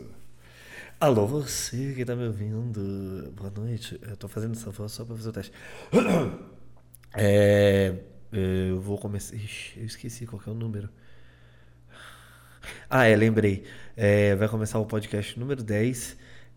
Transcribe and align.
isso. 0.00 0.14
Alô, 0.98 1.26
você 1.26 1.92
que 1.94 2.04
tá 2.04 2.16
me 2.16 2.26
ouvindo. 2.26 3.30
Boa 3.32 3.50
noite. 3.50 4.00
Eu 4.02 4.16
tô 4.16 4.28
fazendo 4.28 4.54
essa 4.54 4.70
voz 4.70 4.92
só 4.92 5.04
pra 5.04 5.14
fazer 5.16 5.28
o 5.28 5.32
teste. 5.32 5.52
É, 7.18 7.94
eu 8.30 8.78
vou 8.78 8.98
começar. 8.98 9.34
Ixi, 9.36 9.80
eu 9.80 9.86
esqueci 9.86 10.26
qual 10.26 10.42
é 10.46 10.50
o 10.50 10.54
número. 10.54 10.90
Ah, 12.90 13.06
é, 13.06 13.16
lembrei. 13.16 13.64
É, 13.96 14.34
vai 14.34 14.48
começar 14.48 14.78
o 14.78 14.84
podcast 14.84 15.38
número 15.38 15.62
10 15.62 16.16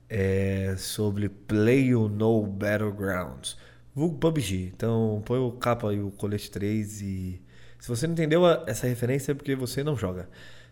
é, 0.10 0.76
sobre 0.78 1.30
Play 1.30 1.90
You 1.92 2.10
Know 2.10 2.46
Battlegrounds. 2.46 3.58
Vulgo 3.96 4.18
PUBG. 4.18 4.72
Então 4.76 5.22
põe 5.26 5.40
o 5.40 5.52
capa 5.54 5.94
e 5.94 6.02
o 6.02 6.12
colete 6.12 6.52
3 6.52 7.02
e. 7.02 7.42
Se 7.80 7.88
você 7.88 8.06
não 8.06 8.14
entendeu 8.14 8.46
essa 8.68 8.88
referência 8.88 9.32
é 9.32 9.36
porque 9.36 9.56
você 9.56 9.84
não 9.84 9.96
joga. 9.96 10.30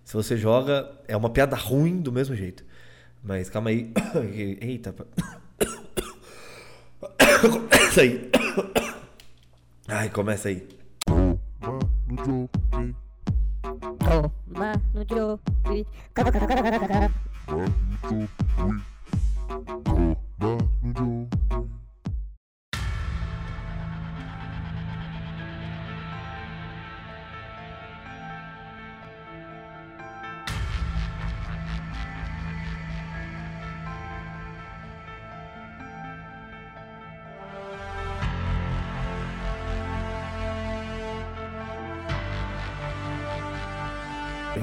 Se 0.08 0.14
você 0.14 0.38
joga, 0.38 0.89
é 1.05 1.18
uma 1.18 1.30
piada 1.30 1.54
ruim 1.58 2.00
do 2.00 2.14
mesmo 2.14 2.34
jeito. 2.34 2.64
Mas 3.21 3.50
calma 3.50 3.71
aí. 3.71 3.92
Eita. 4.61 4.96
Começa 7.42 8.02
aí. 8.02 8.32
Ai, 9.86 10.10
começa 10.10 10.47
aí. 10.47 10.66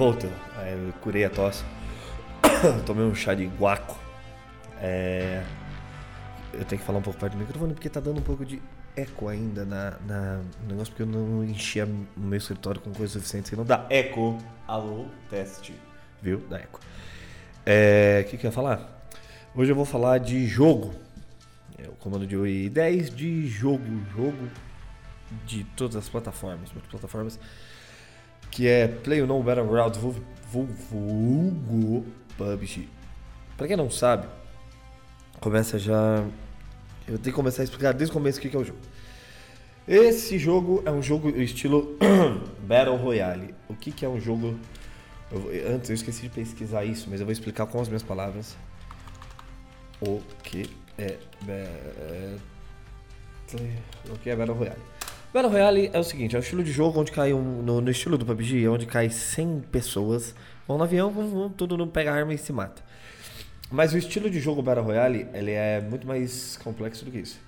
Voltou. 0.05 0.31
Aí 0.59 0.71
eu 0.73 0.93
curei 1.01 1.25
a 1.25 1.31
tosse. 1.31 1.65
Tomei 2.85 3.07
um 3.07 3.15
chá 3.15 3.33
de 3.35 3.47
guaco. 3.47 3.99
É... 4.79 5.43
Eu 6.53 6.63
tenho 6.67 6.79
que 6.79 6.87
falar 6.87 6.99
um 6.99 7.03
pouco 7.03 7.19
perto 7.19 7.33
do 7.33 7.39
microfone 7.39 7.73
porque 7.73 7.89
tá 7.89 8.01
dando 8.01 8.19
um 8.19 8.23
pouco 8.23 8.45
de 8.45 8.61
eco 8.95 9.29
ainda 9.29 9.65
na, 9.65 9.93
na- 10.07 10.41
negócio, 10.69 10.93
porque 10.93 11.05
eu 11.05 11.07
não 11.07 11.43
enchi 11.43 11.81
o 11.83 11.89
meu 12.17 12.37
escritório 12.37 12.83
com 12.83 12.93
coisa 12.93 13.15
suficiente, 13.15 13.49
senão 13.49 13.65
dá 13.65 13.87
eco. 13.89 14.37
Alô, 14.69 15.07
teste. 15.31 15.75
Viu? 16.21 16.45
Dá 16.51 16.59
eco. 16.59 16.81
É, 17.65 18.25
O 18.27 18.31
que, 18.31 18.37
que 18.37 18.45
eu 18.47 18.49
ia 18.51 18.53
falar? 18.55 19.09
Hoje 19.55 19.73
eu 19.73 19.77
vou 19.77 19.87
falar 19.87 20.19
de 20.19 20.47
jogo. 20.47 20.95
É 21.79 21.89
o 21.89 21.93
comando 21.93 22.27
de 22.27 22.37
UI 22.37 22.69
10 22.69 23.09
de 23.09 23.49
jogo. 23.49 23.83
Jogo 24.15 24.51
de 25.47 25.65
todas 25.65 25.97
as 25.97 26.11
plataformas. 26.11 26.71
Plataformas 26.91 27.41
que 28.55 28.69
é 28.69 28.87
PlayerUnknown 28.87 29.43
Battlegrounds 29.43 29.99
vul- 29.99 30.15
vul- 30.49 30.69
vulgo 30.89 32.07
PUBG. 32.39 32.89
Pra 33.57 33.67
quem 33.67 33.77
não 33.77 33.91
sabe, 33.91 34.29
começa 35.41 35.77
já. 35.77 36.25
Eu 37.07 37.19
tenho 37.19 37.23
que 37.25 37.33
começar 37.33 37.63
a 37.63 37.65
explicar 37.65 37.93
desde 37.93 38.13
o 38.13 38.15
começo 38.15 38.39
o 38.39 38.41
que 38.43 38.57
é 38.57 38.59
o 38.59 38.65
jogo. 38.65 38.79
Esse 39.89 40.39
jogo 40.39 40.83
é 40.87 40.91
um 40.93 41.03
jogo 41.03 41.29
estilo 41.31 41.99
Battle 42.67 42.97
Royale. 42.97 43.55
O 43.69 43.75
que, 43.75 44.05
é 44.05 44.09
um 44.09 44.21
jogo. 44.21 44.57
eu 45.33 45.75
antes 45.75 45.91
eu 45.91 45.95
esqueci 45.95 46.23
de 46.23 46.29
pesquisar 46.31 46.85
isso, 46.85 47.09
mas 47.11 47.19
eu 47.21 47.27
vou 47.27 47.33
explicar 47.33 47.67
com 47.67 47.81
as 47.81 47.89
minhas 47.89 48.03
palavras 48.05 48.57
o 50.01 50.23
que 50.45 50.71
é 50.97 51.19
Battle, 51.43 52.41
o 54.11 54.19
que 54.19 54.31
é 54.31 54.37
Battle 54.37 54.57
Royale. 54.57 54.81
Battle 55.35 55.51
Royale 55.51 55.91
é 55.93 55.99
o 55.99 56.05
seguinte, 56.05 56.37
é 56.37 56.39
um 56.39 56.43
estilo 56.43 56.63
de 56.63 56.71
jogo 56.71 57.01
onde 57.01 57.11
cai 57.11 57.33
um, 57.33 57.61
no, 57.61 57.81
no 57.81 57.91
estilo 57.91 58.17
do 58.17 58.25
PUBG, 58.25 58.69
onde 58.69 58.87
cai 58.87 59.11
100 59.11 59.65
pessoas, 59.73 60.33
vão 60.65 60.79
no 60.79 60.85
avião, 60.85 61.11
vão, 61.11 61.29
vão 61.29 61.51
todo 61.51 61.77
mundo 61.77 61.91
pega 61.91 62.13
arma 62.13 62.33
e 62.33 62.39
se 62.39 62.53
mata. 62.53 62.81
Mas 63.69 63.93
o 63.93 63.99
estilo 63.99 64.31
de 64.31 64.39
jogo 64.39 64.63
Battle 64.63 64.87
Royale, 64.87 65.27
ele 65.35 65.51
é 65.51 65.81
muito 65.81 66.07
mais 66.07 66.57
complexo 66.59 67.05
do 67.05 67.11
que 67.11 67.19
isso. 67.19 67.41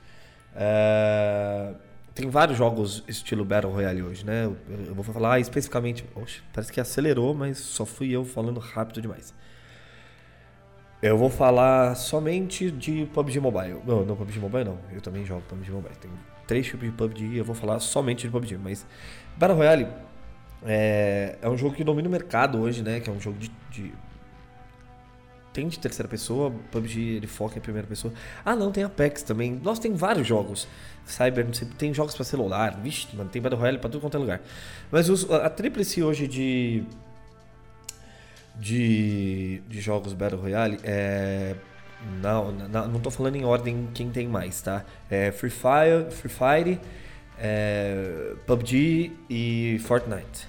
É, 0.56 1.74
Tem 2.12 2.28
vários 2.28 2.58
jogos 2.58 3.04
estilo 3.06 3.44
Battle 3.44 3.72
Royale 3.72 4.02
hoje, 4.02 4.26
né? 4.26 4.46
Eu, 4.46 4.56
eu 4.88 4.92
vou 4.92 5.04
falar 5.04 5.38
especificamente... 5.38 6.04
Oxe, 6.16 6.40
parece 6.52 6.72
que 6.72 6.80
acelerou, 6.80 7.34
mas 7.34 7.58
só 7.58 7.86
fui 7.86 8.10
eu 8.10 8.24
falando 8.24 8.58
rápido 8.58 9.00
demais. 9.00 9.32
Eu 11.00 11.16
vou 11.16 11.30
falar 11.30 11.94
somente 11.94 12.68
de 12.68 13.06
PUBG 13.14 13.38
Mobile. 13.38 13.80
Não, 13.86 14.04
não 14.04 14.16
PUBG 14.16 14.40
Mobile 14.40 14.64
não. 14.64 14.78
Eu 14.92 15.00
também 15.00 15.24
jogo 15.24 15.42
PUBG 15.42 15.70
Mobile. 15.70 15.94
Tem 16.00 16.10
três 16.46 16.66
tipos 16.66 16.86
de 16.86 16.92
PUBG 16.92 17.36
eu 17.38 17.44
vou 17.44 17.54
falar 17.54 17.78
somente 17.80 18.22
de 18.26 18.30
PUBG. 18.30 18.56
Mas 18.58 18.86
Battle 19.36 19.56
Royale 19.56 19.86
é, 20.64 21.36
é 21.42 21.48
um 21.48 21.56
jogo 21.56 21.74
que 21.74 21.84
domina 21.84 22.08
o 22.08 22.10
mercado 22.10 22.60
hoje, 22.60 22.82
né? 22.82 23.00
Que 23.00 23.10
é 23.10 23.12
um 23.12 23.20
jogo 23.20 23.38
de, 23.38 23.50
de- 23.70 23.92
tem 25.52 25.68
de 25.68 25.78
terceira 25.78 26.06
pessoa, 26.08 26.52
PUBG 26.70 27.16
ele 27.16 27.26
foca 27.26 27.56
em 27.58 27.62
primeira 27.62 27.88
pessoa. 27.88 28.12
Ah, 28.44 28.54
não, 28.54 28.70
tem 28.70 28.84
Apex 28.84 29.22
também. 29.22 29.58
Nossa, 29.62 29.80
tem 29.80 29.94
vários 29.94 30.26
jogos. 30.26 30.68
Cyber, 31.06 31.46
não 31.46 31.54
sei, 31.54 31.66
tem 31.78 31.94
jogos 31.94 32.14
pra 32.14 32.24
celular. 32.24 32.76
Vixe, 32.82 33.08
mano, 33.16 33.30
tem 33.30 33.40
Battle 33.40 33.58
Royale 33.58 33.78
pra 33.78 33.88
tudo 33.88 34.02
quanto 34.02 34.16
é 34.16 34.20
lugar. 34.20 34.40
Mas 34.90 35.08
os, 35.08 35.30
a 35.30 35.48
tríplice 35.48 36.02
hoje 36.02 36.28
de 36.28 36.84
de, 38.54 39.60
de 39.68 39.80
jogos 39.80 40.12
Battle 40.12 40.40
Royale 40.40 40.78
é. 40.82 41.54
Não, 42.22 42.52
não, 42.52 42.88
não 42.88 43.00
tô 43.00 43.10
falando 43.10 43.36
em 43.36 43.44
ordem 43.44 43.88
quem 43.94 44.10
tem 44.10 44.28
mais, 44.28 44.60
tá? 44.60 44.84
É 45.10 45.32
Free 45.32 45.50
Fire, 45.50 46.10
Free 46.10 46.30
Fire 46.30 46.80
é, 47.38 48.34
PUBG 48.46 49.12
e 49.28 49.78
Fortnite. 49.84 50.46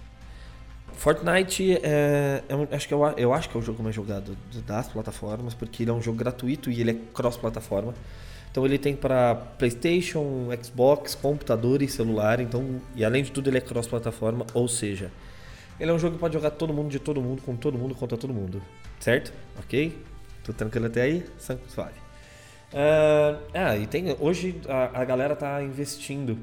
Fortnite 0.93 1.77
é, 1.83 2.43
é 2.49 2.55
um- 2.55 2.67
acho 2.71 2.87
que 2.87 2.93
eu, 2.93 3.03
eu 3.17 3.33
acho 3.33 3.49
que 3.49 3.55
é 3.57 3.59
o 3.59 3.63
jogo 3.63 3.83
mais 3.83 3.95
jogado 3.95 4.35
das 4.65 4.87
plataformas, 4.87 5.53
porque 5.53 5.83
ele 5.83 5.91
é 5.91 5.93
um 5.93 6.01
jogo 6.01 6.17
gratuito 6.17 6.71
e 6.71 6.81
ele 6.81 6.91
é 6.91 6.95
cross-plataforma. 7.13 7.93
Então 8.51 8.65
ele 8.65 8.77
tem 8.79 8.95
para 8.95 9.35
PlayStation, 9.35 10.47
Xbox, 10.63 11.13
computador 11.13 11.81
e 11.81 11.87
celular. 11.87 12.39
Então, 12.39 12.81
e 12.95 13.05
além 13.05 13.23
de 13.23 13.31
tudo 13.31 13.49
ele 13.49 13.57
é 13.59 13.61
cross-plataforma, 13.61 14.45
ou 14.53 14.67
seja, 14.67 15.11
ele 15.79 15.91
é 15.91 15.93
um 15.93 15.99
jogo 15.99 16.15
que 16.15 16.19
pode 16.19 16.33
jogar 16.33 16.49
todo 16.51 16.73
mundo 16.73 16.89
de 16.89 16.97
todo 16.99 17.21
mundo, 17.21 17.41
com 17.43 17.55
todo 17.55 17.77
mundo 17.77 17.93
contra 17.93 18.17
todo 18.17 18.33
mundo. 18.33 18.61
Certo? 18.99 19.31
Ok? 19.59 19.95
Tudo 20.47 20.55
tranquilo 20.55 20.85
até 20.87 21.01
aí? 21.01 21.25
Suave. 21.67 21.93
Ah, 22.73 23.37
ah, 23.53 23.77
e 23.77 23.85
tem. 23.85 24.15
Hoje 24.19 24.61
a, 24.67 25.01
a 25.01 25.05
galera 25.05 25.35
tá 25.35 25.61
investindo. 25.61 26.39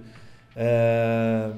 Ah, 0.54 1.53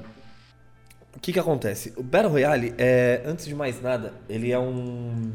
o 1.13 1.19
que 1.19 1.33
que 1.33 1.39
acontece? 1.39 1.93
O 1.97 2.03
Battle 2.03 2.31
Royale, 2.31 2.73
é, 2.77 3.21
antes 3.25 3.45
de 3.45 3.53
mais 3.53 3.81
nada, 3.81 4.13
ele 4.29 4.49
é 4.51 4.57
um. 4.57 5.33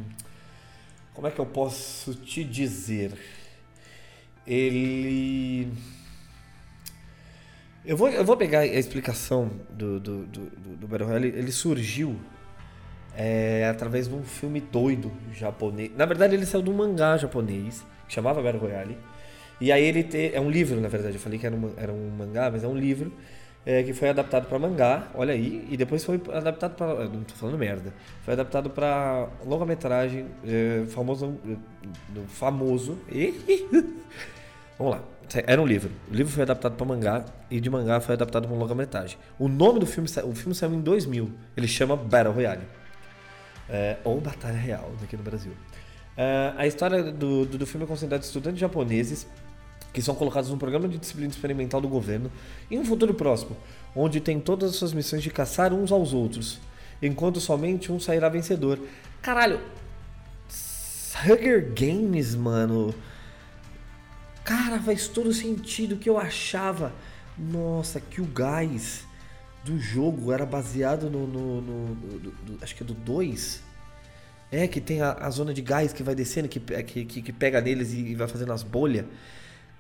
Como 1.13 1.27
é 1.27 1.31
que 1.31 1.39
eu 1.39 1.45
posso 1.45 2.15
te 2.15 2.43
dizer? 2.45 3.13
Ele. 4.47 5.69
Eu 7.85 7.97
vou, 7.97 8.09
eu 8.09 8.25
vou 8.25 8.39
pegar 8.39 8.61
a 8.61 8.67
explicação 8.67 9.51
do, 9.69 10.01
do, 10.01 10.25
do- 10.25 10.77
do 10.77 10.87
Battle 10.89 11.09
Royale. 11.09 11.29
Ele 11.29 11.53
surgiu 11.53 12.19
é, 13.17 13.69
através 13.71 14.09
de 14.09 14.15
um 14.15 14.23
filme 14.23 14.61
doido 14.61 15.13
japonês. 15.33 15.91
Na 15.97 16.07
verdade, 16.07 16.35
ele 16.35 16.47
saiu 16.47 16.63
de 16.63 16.71
um 16.71 16.75
mangá 16.75 17.17
japonês 17.17 17.85
que 18.09 18.15
chamava 18.15 18.43
Battle 18.43 18.61
Royale. 18.61 18.97
E 19.61 19.71
aí 19.71 19.85
ele 19.85 20.03
te, 20.03 20.35
é 20.35 20.41
um 20.41 20.51
livro, 20.51 20.81
na 20.81 20.89
verdade. 20.89 21.15
Eu 21.15 21.21
falei 21.21 21.39
que 21.39 21.47
era 21.47 21.55
um, 21.55 21.73
era 21.77 21.93
um 21.93 22.11
mangá, 22.11 22.51
mas 22.51 22.65
é 22.65 22.69
um 22.69 22.77
livro 22.77 23.13
é, 23.65 23.83
que 23.83 23.93
foi 23.93 24.09
adaptado 24.09 24.47
para 24.47 24.59
mangá. 24.59 25.09
Olha 25.15 25.35
aí, 25.35 25.67
e 25.71 25.77
depois 25.77 26.05
foi 26.05 26.21
adaptado 26.33 26.75
para, 26.75 27.05
não 27.05 27.23
tô 27.23 27.35
falando 27.35 27.59
merda. 27.59 27.93
Foi 28.25 28.35
adaptado 28.35 28.71
para 28.71 29.29
longa-metragem 29.45 30.27
é, 30.45 30.85
famoso, 30.89 31.39
é, 31.47 31.57
famoso. 32.29 32.99
Vamos 34.79 34.95
lá. 34.95 35.03
Era 35.47 35.63
um 35.63 35.67
livro. 35.67 35.91
O 36.11 36.15
livro 36.15 36.33
foi 36.33 36.43
adaptado 36.43 36.75
para 36.75 36.85
mangá 36.85 37.25
e 37.51 37.61
de 37.61 37.71
mangá 37.71 38.01
foi 38.01 38.15
adaptado 38.15 38.49
para 38.49 38.57
longa-metragem. 38.57 39.17
O 39.39 39.49
nome 39.49 39.79
do 39.79 39.87
filme, 39.87 40.09
o 40.25 40.35
filme 40.35 40.55
saiu 40.55 40.75
em 40.75 40.81
2000. 40.81 41.31
Ele 41.57 41.69
chama 41.69 41.97
Battle 41.97 42.35
Royale. 42.35 42.63
É, 43.69 43.99
ou 44.05 44.21
Batalha 44.21 44.59
Real, 44.59 44.93
aqui 45.03 45.17
no 45.17 45.23
Brasil. 45.23 45.53
É, 46.17 46.53
a 46.57 46.67
história 46.67 47.03
do, 47.03 47.47
do, 47.47 47.59
do 47.59 47.67
filme 47.67 47.85
é 47.85 47.89
considerada 47.89 48.21
de 48.21 48.27
estudantes 48.27 48.61
japoneses 48.61 49.27
que 49.93 50.01
são 50.01 50.15
colocados 50.15 50.51
num 50.51 50.59
programa 50.59 50.89
de 50.89 50.99
disciplina 50.99 51.31
experimental 51.31 51.81
do 51.81 51.89
governo 51.89 52.31
em 52.71 52.79
um 52.79 52.85
futuro 52.85 53.13
próximo, 53.13 53.57
onde 53.95 54.21
tem 54.21 54.41
todas 54.41 54.71
as 54.71 54.77
suas 54.77 54.93
missões 54.93 55.23
de 55.23 55.31
caçar 55.31 55.73
uns 55.73 55.93
aos 55.93 56.15
outros, 56.15 56.59
enquanto 57.01 57.41
somente 57.41 57.93
um 57.93 58.01
sairá 58.01 58.29
vencedor. 58.29 58.79
Caralho! 59.21 59.61
Hunger 61.25 61.73
Games, 61.75 62.35
mano. 62.35 62.95
Cara, 64.43 64.81
faz 64.81 65.07
todo 65.07 65.33
sentido 65.33 65.97
que 65.97 66.09
eu 66.09 66.19
achava. 66.19 66.93
Nossa, 67.39 68.01
que 68.01 68.21
o 68.21 68.25
gás 68.25 69.05
do 69.65 69.79
jogo 69.79 70.33
era 70.33 70.45
baseado 70.45 71.09
no. 71.11 71.27
no- 71.27 71.61
no- 71.61 71.89
no- 71.95 72.19
do- 72.19 72.31
do- 72.31 72.59
acho 72.65 72.75
que 72.75 72.83
é 72.83 72.87
do 72.87 72.95
2. 72.95 73.63
É, 74.51 74.69
que 74.69 74.81
tem 74.81 75.01
a, 75.01 75.13
a 75.15 75.31
zona 75.31 75.55
de 75.55 75.63
gás 75.63 75.93
que 75.95 76.03
vai 76.03 76.15
descendo, 76.15 76.47
que, 76.49 76.61
que, 76.61 77.05
que, 77.07 77.23
que 77.23 77.33
pega 77.33 77.61
neles 77.61 77.93
e, 77.93 77.99
e 78.01 78.15
vai 78.15 78.29
fazendo 78.29 78.53
as 78.53 78.63
bolhas. 78.63 79.07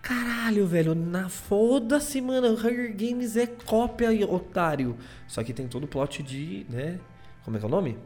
Caralho, 0.00 0.66
velho, 0.66 0.94
na 0.94 1.28
foda-se, 1.28 2.20
mano. 2.20 2.48
Hunger 2.54 2.90
Games 2.96 3.36
é 3.36 3.46
cópia, 3.46 4.10
otário. 4.28 4.96
Só 5.28 5.44
que 5.44 5.52
tem 5.52 5.68
todo 5.68 5.84
o 5.84 5.88
plot 5.88 6.22
de, 6.22 6.66
né? 6.70 6.98
Como 7.44 7.56
é 7.56 7.60
que 7.60 7.66
é 7.66 7.68
o 7.68 7.70
nome? 7.70 7.98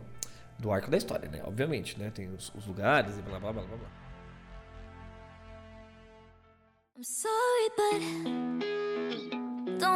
Do 0.58 0.73
arco 0.73 0.90
da 0.90 0.96
história, 0.96 1.28
né? 1.28 1.40
Obviamente, 1.44 1.99
né? 1.99 2.11
Tem 2.12 2.28
os, 2.31 2.52
os 2.55 2.67
lugares 2.67 3.17
e 3.19 3.23
blá 3.23 3.38
blá 3.38 3.52
blá 3.52 3.62
blá 3.62 3.76
blá. 3.76 3.88
I'm 6.99 7.05
sorry, 7.05 7.70
but 7.76 9.56
do 9.76 9.87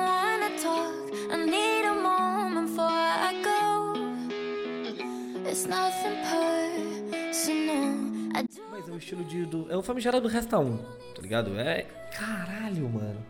Mas 8.70 8.88
é 8.88 8.92
o 8.92 8.96
estilo 8.96 9.24
de. 9.24 9.44
Do, 9.46 9.70
é 9.70 9.76
o 9.76 9.82
famigerado 9.82 10.28
Resta 10.28 10.58
1, 10.58 10.76
tá 10.76 11.22
ligado? 11.22 11.58
É. 11.58 11.86
Caralho, 12.12 12.88
mano. 12.88 13.20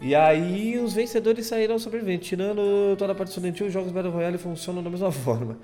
E 0.00 0.14
aí 0.14 0.78
os 0.78 0.92
vencedores 0.92 1.46
saíram 1.46 1.78
sobreviventes. 1.78 2.28
Tirando 2.28 2.96
toda 2.96 3.12
a 3.12 3.14
parte 3.14 3.30
estudantil, 3.30 3.66
os 3.66 3.72
jogos 3.72 3.90
Battle 3.90 4.12
Royale 4.12 4.38
funcionam 4.38 4.82
da 4.82 4.90
mesma 4.90 5.10
forma. 5.12 5.58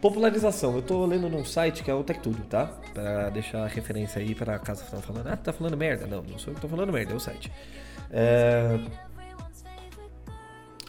Popularização. 0.00 0.74
Eu 0.76 0.82
tô 0.82 1.04
lendo 1.06 1.28
num 1.28 1.44
site 1.44 1.82
que 1.82 1.90
é 1.90 1.94
o 1.94 2.04
Tech 2.04 2.20
Tudo, 2.20 2.42
tá? 2.44 2.66
Pra 2.92 3.30
deixar 3.30 3.64
a 3.64 3.66
referência 3.66 4.20
aí 4.20 4.34
pra 4.34 4.58
casa 4.58 4.84
que 4.84 5.02
falando. 5.02 5.26
Ah, 5.26 5.36
tá 5.36 5.52
falando 5.52 5.76
merda. 5.76 6.06
Não, 6.06 6.22
não 6.22 6.38
sou 6.38 6.52
eu 6.52 6.54
que 6.54 6.60
tô 6.60 6.68
falando 6.68 6.92
merda, 6.92 7.12
é 7.12 7.16
o 7.16 7.20
site. 7.20 7.50
É... 8.10 8.78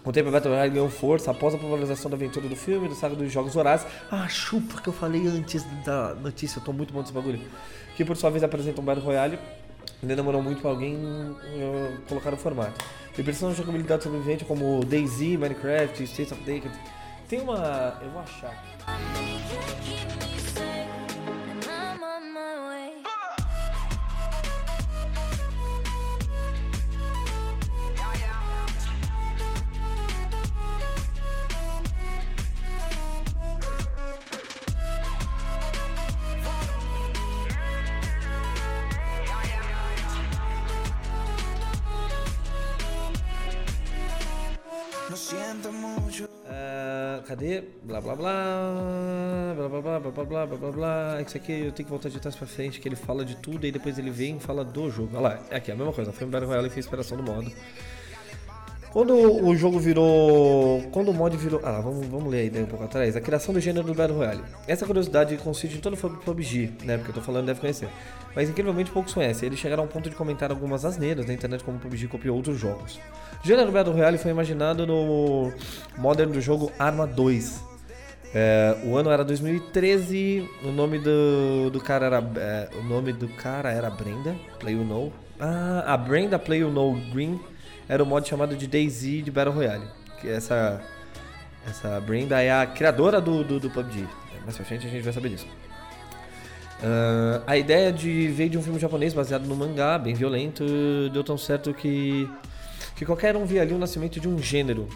Com 0.05 0.11
o 0.11 0.13
tempo, 0.13 0.29
a 0.29 0.31
Battle 0.33 0.53
ganhou 0.69 0.87
força 0.87 1.31
após 1.31 1.55
a 1.55 1.57
popularização 1.57 2.11
da 2.11 2.15
aventura 2.15 2.47
do 2.47 2.55
filme, 2.55 2.87
do 2.87 2.93
saga 2.93 3.15
dos 3.15 3.31
jogos 3.31 3.55
horários. 3.55 3.87
Ah, 4.11 4.27
chupa 4.29 4.79
que 4.79 4.87
eu 4.87 4.93
falei 4.93 5.25
antes 5.25 5.63
da 5.83 6.13
notícia, 6.13 6.59
eu 6.59 6.63
tô 6.63 6.71
muito 6.71 6.93
bom 6.93 7.01
desse 7.01 7.11
bagulho. 7.11 7.41
Que 7.95 8.05
por 8.05 8.15
sua 8.15 8.29
vez 8.29 8.43
apresenta 8.43 8.79
um 8.79 8.83
Battle 8.83 9.03
Royale. 9.03 9.39
Ainda 10.03 10.15
demorou 10.15 10.43
muito 10.43 10.61
pra 10.61 10.69
alguém 10.69 10.95
uh, 10.95 11.97
colocar 12.07 12.31
o 12.31 12.37
formato. 12.37 12.85
E 13.17 13.21
versão 13.23 13.49
de 13.49 13.57
jogabilidade 13.57 14.03
sobrevivente 14.03 14.45
como 14.45 14.85
DayZ, 14.85 15.21
Minecraft, 15.39 16.03
States 16.03 16.31
of 16.31 16.43
Decay. 16.43 16.69
Tem 17.27 17.41
uma. 17.41 17.97
Eu 17.99 18.11
vou 18.11 18.21
achar. 18.21 18.63
Cadê? 47.35 47.63
Blá 47.83 47.99
blá 47.99 48.15
blá. 48.15 49.53
Blá 49.55 49.69
blá 49.69 49.81
blá 49.81 49.99
blá 49.99 50.11
blá 50.11 50.23
blá 50.23 50.45
blá 50.45 50.57
blá 50.57 50.71
blá. 50.71 51.21
Isso 51.21 51.37
aqui 51.37 51.51
eu 51.51 51.71
tenho 51.71 51.85
que 51.85 51.91
voltar 51.91 52.09
de 52.09 52.19
trás 52.19 52.35
pra 52.35 52.47
frente, 52.47 52.79
que 52.79 52.87
ele 52.87 52.95
fala 52.95 53.25
de 53.25 53.35
tudo 53.35 53.67
e 53.67 53.71
depois 53.71 53.99
ele 53.99 54.09
vem 54.09 54.37
e 54.37 54.39
fala 54.39 54.63
do 54.63 54.89
jogo. 54.89 55.09
Olha 55.17 55.21
lá, 55.21 55.45
é 55.49 55.57
aqui, 55.57 55.71
a 55.71 55.75
mesma 55.75 55.91
coisa. 55.91 56.11
Foi 56.11 56.25
Battle 56.25 56.47
Royale 56.49 56.67
e 56.67 56.69
fez 56.69 56.85
inspiração 56.85 57.17
do 57.17 57.23
modo. 57.23 57.51
Quando 58.95 59.13
o 59.13 59.53
jogo 59.57 59.77
virou. 59.77 60.81
Quando 60.89 61.11
o 61.11 61.13
mod 61.13 61.35
virou. 61.35 61.59
Ah, 61.65 61.81
vamos, 61.81 62.07
vamos 62.07 62.31
ler 62.31 62.39
aí 62.39 62.49
daí 62.49 62.63
um 62.63 62.65
pouco 62.65 62.85
atrás. 62.85 63.13
A 63.13 63.19
criação 63.19 63.53
do 63.53 63.59
gênero 63.59 63.85
do 63.85 63.93
Battle 63.93 64.17
Royale. 64.17 64.41
Essa 64.65 64.85
curiosidade 64.85 65.35
consiste 65.35 65.75
em 65.75 65.81
todo 65.81 65.95
o 65.95 66.17
PUBG, 66.19 66.71
né? 66.85 66.95
Porque 66.95 67.11
eu 67.11 67.15
tô 67.15 67.19
falando, 67.19 67.47
deve 67.47 67.59
conhecer. 67.59 67.89
Mas 68.33 68.49
incrivelmente 68.49 68.89
poucos 68.89 69.13
conhecem. 69.13 69.47
Eles 69.47 69.59
chegaram 69.59 69.83
ao 69.83 69.89
ponto 69.89 70.09
de 70.09 70.15
comentar 70.15 70.49
algumas 70.49 70.85
asneiras 70.85 71.25
na 71.25 71.33
internet 71.33 71.61
como 71.61 71.75
o 71.75 71.79
PUBG 71.81 72.07
copiou 72.07 72.37
outros 72.37 72.57
jogos. 72.57 72.97
O 73.43 73.45
gênero 73.45 73.69
Battle 73.69 73.93
Royale 73.93 74.17
foi 74.17 74.31
imaginado 74.31 74.87
no 74.87 75.51
modern 75.97 76.31
do 76.31 76.39
jogo 76.39 76.71
Arma 76.79 77.05
2. 77.05 77.61
É, 78.33 78.77
o 78.85 78.95
ano 78.95 79.09
era 79.09 79.25
2013, 79.25 80.49
o 80.63 80.71
nome 80.71 80.99
do, 80.99 81.69
do 81.69 81.81
cara 81.81 82.05
era. 82.05 82.23
é, 82.37 82.69
o 82.79 82.83
nome 82.83 83.11
do 83.11 83.27
cara 83.27 83.73
era 83.73 83.89
Brenda, 83.89 84.37
Play 84.57 84.75
You 84.75 84.85
Know. 84.85 85.11
Ah, 85.37 85.83
a 85.85 85.97
Brenda 85.97 86.39
Play 86.39 86.61
You 86.61 86.71
Know 86.71 86.97
Green 87.11 87.37
era 87.87 88.03
o 88.03 88.05
mod 88.05 88.27
chamado 88.27 88.55
de 88.55 88.67
DayZ 88.67 89.23
de 89.23 89.31
Battle 89.31 89.55
Royale. 89.55 89.87
Que 90.19 90.29
essa, 90.29 90.81
essa 91.67 91.99
Brenda 92.01 92.41
é 92.41 92.51
a 92.51 92.65
criadora 92.65 93.19
do, 93.21 93.43
do, 93.43 93.59
do 93.59 93.69
PUBG. 93.69 94.07
Mais 94.43 94.55
pra 94.55 94.65
frente 94.65 94.87
a 94.87 94.89
gente 94.89 95.03
vai 95.03 95.13
saber 95.13 95.29
disso. 95.29 95.47
Ah, 96.83 97.41
a 97.47 97.57
ideia 97.57 97.91
de 97.91 98.27
veio 98.27 98.49
de 98.49 98.57
um 98.57 98.63
filme 98.63 98.79
japonês 98.79 99.13
baseado 99.13 99.45
no 99.45 99.55
mangá, 99.55 99.97
bem 99.97 100.13
violento, 100.13 100.63
deu 101.11 101.23
tão 101.23 101.37
certo 101.37 101.73
que, 101.73 102.29
que 102.95 103.05
qualquer 103.05 103.35
um 103.35 103.45
via 103.45 103.61
ali 103.61 103.73
o 103.73 103.77
nascimento 103.77 104.19
de 104.19 104.27
um 104.27 104.37
gênero. 104.37 104.87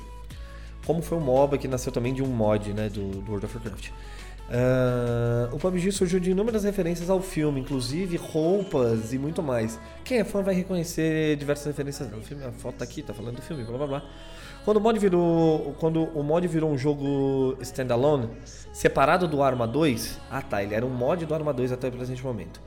Como 0.85 1.01
foi 1.01 1.17
o 1.17 1.21
MOBA, 1.21 1.57
que 1.57 1.67
nasceu 1.67 1.91
também 1.91 2.13
de 2.13 2.23
um 2.23 2.27
mod 2.27 2.73
né, 2.73 2.89
do, 2.89 3.09
do 3.09 3.31
World 3.31 3.45
of 3.45 3.57
Warcraft. 3.57 3.89
Ah, 4.51 5.49
o 5.51 5.57
PUBG 5.59 5.91
surgiu 5.91 6.19
de 6.19 6.31
inúmeras 6.31 6.63
referências 6.63 7.09
ao 7.09 7.21
filme, 7.21 7.61
inclusive 7.61 8.17
roupas 8.17 9.13
e 9.13 9.17
muito 9.19 9.43
mais. 9.43 9.79
Quem 10.03 10.19
é 10.19 10.23
fã 10.23 10.41
vai 10.41 10.55
reconhecer 10.55 11.35
diversas 11.37 11.67
referências 11.67 12.09
no 12.09 12.21
filme. 12.21 12.43
A 12.43 12.51
foto 12.51 12.75
tá 12.77 12.83
aqui, 12.83 13.01
tá 13.03 13.13
falando 13.13 13.35
do 13.35 13.41
filme, 13.41 13.63
blá 13.63 13.77
blá 13.77 13.87
blá. 13.87 14.03
Quando 14.65 14.77
o 14.77 14.81
mod 14.81 14.99
virou, 14.99 15.75
quando 15.79 16.03
o 16.03 16.23
mod 16.23 16.45
virou 16.47 16.69
um 16.71 16.77
jogo 16.77 17.55
standalone, 17.61 18.29
separado 18.73 19.27
do 19.27 19.41
Arma 19.41 19.67
2, 19.67 20.19
ah 20.29 20.41
tá, 20.41 20.61
ele 20.63 20.75
era 20.75 20.85
um 20.85 20.89
mod 20.89 21.25
do 21.25 21.33
Arma 21.33 21.53
2 21.53 21.71
até 21.71 21.87
o 21.87 21.91
presente 21.91 22.23
momento. 22.23 22.59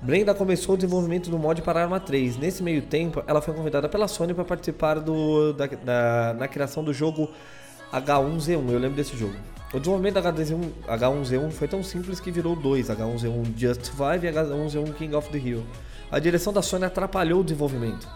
Brenda 0.00 0.34
começou 0.34 0.74
o 0.74 0.78
desenvolvimento 0.78 1.28
do 1.30 1.38
mod 1.38 1.60
para 1.62 1.82
Arma 1.82 1.98
3. 2.00 2.36
Nesse 2.36 2.62
meio 2.62 2.82
tempo, 2.82 3.22
ela 3.26 3.40
foi 3.42 3.52
convidada 3.52 3.88
pela 3.88 4.06
Sony 4.08 4.32
para 4.32 4.44
participar 4.44 5.00
do, 5.00 5.52
da, 5.52 5.66
da- 5.66 6.34
na 6.38 6.48
criação 6.48 6.82
do 6.84 6.92
jogo 6.92 7.28
H1Z1. 7.92 8.70
Eu 8.70 8.78
lembro 8.78 8.96
desse 8.96 9.16
jogo. 9.16 9.34
O 9.72 9.78
desenvolvimento 9.78 10.14
da 10.14 10.32
H1Z1, 10.32 10.70
H1Z1 10.88 11.50
foi 11.50 11.68
tão 11.68 11.82
simples 11.82 12.18
que 12.18 12.30
virou 12.30 12.56
dois: 12.56 12.88
H1Z1 12.88 13.56
Just 13.56 13.84
Survive 13.84 14.26
e 14.26 14.32
H1Z1 14.32 14.94
King 14.94 15.14
of 15.14 15.28
the 15.30 15.38
Hill. 15.38 15.64
A 16.10 16.18
direção 16.18 16.52
da 16.52 16.62
Sony 16.62 16.86
atrapalhou 16.86 17.40
o 17.40 17.44
desenvolvimento. 17.44 18.08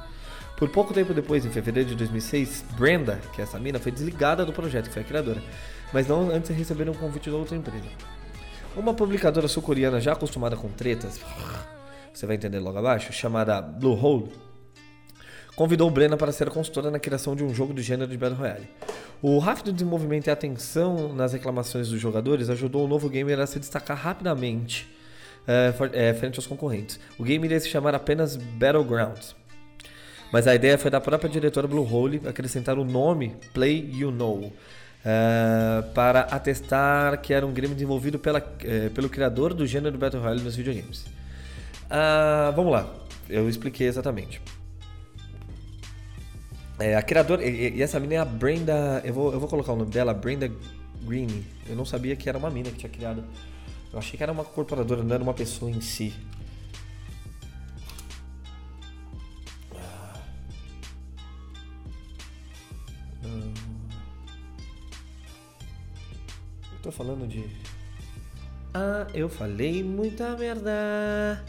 Por 0.57 0.71
pouco 0.71 0.95
tempo 0.95 1.13
depois, 1.13 1.45
em 1.45 1.51
fevereiro 1.51 1.91
de 1.91 1.95
2006, 1.97 2.65
Brenda, 2.77 3.21
que 3.35 3.41
é 3.41 3.45
essa 3.45 3.59
mina, 3.59 3.79
foi 3.79 3.93
desligada 3.93 4.47
do 4.47 4.53
projeto, 4.53 4.87
que 4.87 4.95
foi 4.95 5.03
a 5.03 5.05
criadora, 5.05 5.43
mas 5.93 6.07
não 6.07 6.31
antes 6.31 6.49
de 6.51 6.57
receber 6.57 6.89
um 6.89 6.95
convite 6.95 7.29
da 7.29 7.37
outra 7.37 7.57
empresa. 7.57 7.89
Uma 8.75 8.95
publicadora 8.95 9.47
sul-coreana 9.47 10.01
já 10.01 10.13
acostumada 10.13 10.57
com 10.57 10.69
tretas, 10.69 11.21
você 12.15 12.27
vai 12.27 12.37
entender 12.37 12.61
logo 12.61 12.79
abaixo, 12.79 13.13
chamada 13.13 13.61
Bluehole, 13.61 14.31
convidou 15.55 15.91
Brenda 15.91 16.17
para 16.17 16.33
ser 16.33 16.49
consultora 16.51 16.91
na 16.91 16.99
criação 16.99 17.37
de 17.37 17.45
um 17.45 17.55
jogo 17.55 17.73
do 17.73 17.83
gênero 17.83 18.11
de 18.11 18.17
Battle 18.17 18.39
Royale. 18.39 18.69
O 19.21 19.39
rápido 19.39 19.73
desenvolvimento 19.73 20.27
e 20.27 20.31
atenção 20.31 21.13
nas 21.15 21.33
reclamações 21.33 21.89
dos 21.89 22.01
jogadores 22.01 22.49
ajudou 22.51 22.85
o 22.85 22.89
novo 22.89 23.09
gamer 23.09 23.39
a 23.39 23.47
se 23.47 23.59
destacar 23.61 23.97
rapidamente 23.97 24.89
eh, 25.47 25.73
for- 25.77 25.91
eh, 25.93 26.15
frente 26.15 26.39
aos 26.39 26.47
concorrentes. 26.47 26.99
O 27.19 27.23
game 27.23 27.45
iria 27.47 27.61
se 27.61 27.69
chamar 27.69 27.95
apenas 27.95 28.37
Battlegrounds. 28.37 29.37
Mas 30.33 30.47
a 30.47 30.55
ideia 30.55 30.79
foi 30.79 30.91
da 30.91 31.01
própria 31.01 31.29
diretora 31.29 31.69
Bluehole 31.69 32.23
acrescentar 32.27 32.79
o 32.79 32.85
nome 32.85 33.37
Play 33.53 33.91
You 33.93 34.11
Know 34.11 34.53
eh, 35.05 35.85
para 35.95 36.21
atestar 36.23 37.21
que 37.21 37.35
era 37.35 37.47
um 37.47 37.53
game 37.53 37.75
desenvolvido 37.75 38.19
pela, 38.19 38.41
pelo 38.95 39.09
criador 39.09 39.53
do 39.53 39.67
gênero 39.67 39.99
Battle 39.99 40.23
Royale 40.23 40.43
nos 40.43 40.57
videogames. 40.57 41.05
Ah, 41.91 42.53
vamos 42.57 42.73
lá, 42.73 42.89
eu 43.29 43.49
expliquei 43.49 43.87
exatamente. 43.87 44.41
É, 46.79 46.97
a 46.97 47.03
criadora, 47.03 47.45
e, 47.45 47.77
e 47.77 47.83
essa 47.83 48.01
mina 48.01 48.15
é 48.15 48.19
a 48.19 48.25
Brenda, 48.25 49.03
eu 49.05 49.13
vou, 49.15 49.33
eu 49.33 49.39
vou 49.39 49.49
colocar 49.49 49.73
o 49.73 49.77
nome 49.77 49.91
dela, 49.91 50.13
Brenda 50.15 50.51
Greene. 51.05 51.45
Eu 51.69 51.77
não 51.77 51.85
sabia 51.85 52.17
que 52.17 52.29
era 52.29 52.39
uma 52.39 52.51
mina 52.51 52.71
que 52.71 52.79
tinha 52.79 52.91
criado. 52.91 53.25
Eu 53.93 53.99
achei 53.99 54.17
que 54.17 54.23
era 54.23 54.33
uma 54.33 54.45
corporadora, 54.45 55.03
não 55.03 55.15
era 55.15 55.23
uma 55.23 55.35
pessoa 55.35 55.71
em 55.71 55.81
si. 55.81 56.15
Eu 66.73 66.79
tô 66.83 66.91
falando 66.91 67.29
de. 67.29 67.45
Ah, 68.75 69.07
eu 69.13 69.29
falei 69.29 69.85
muita 69.85 70.37
merda. 70.37 71.45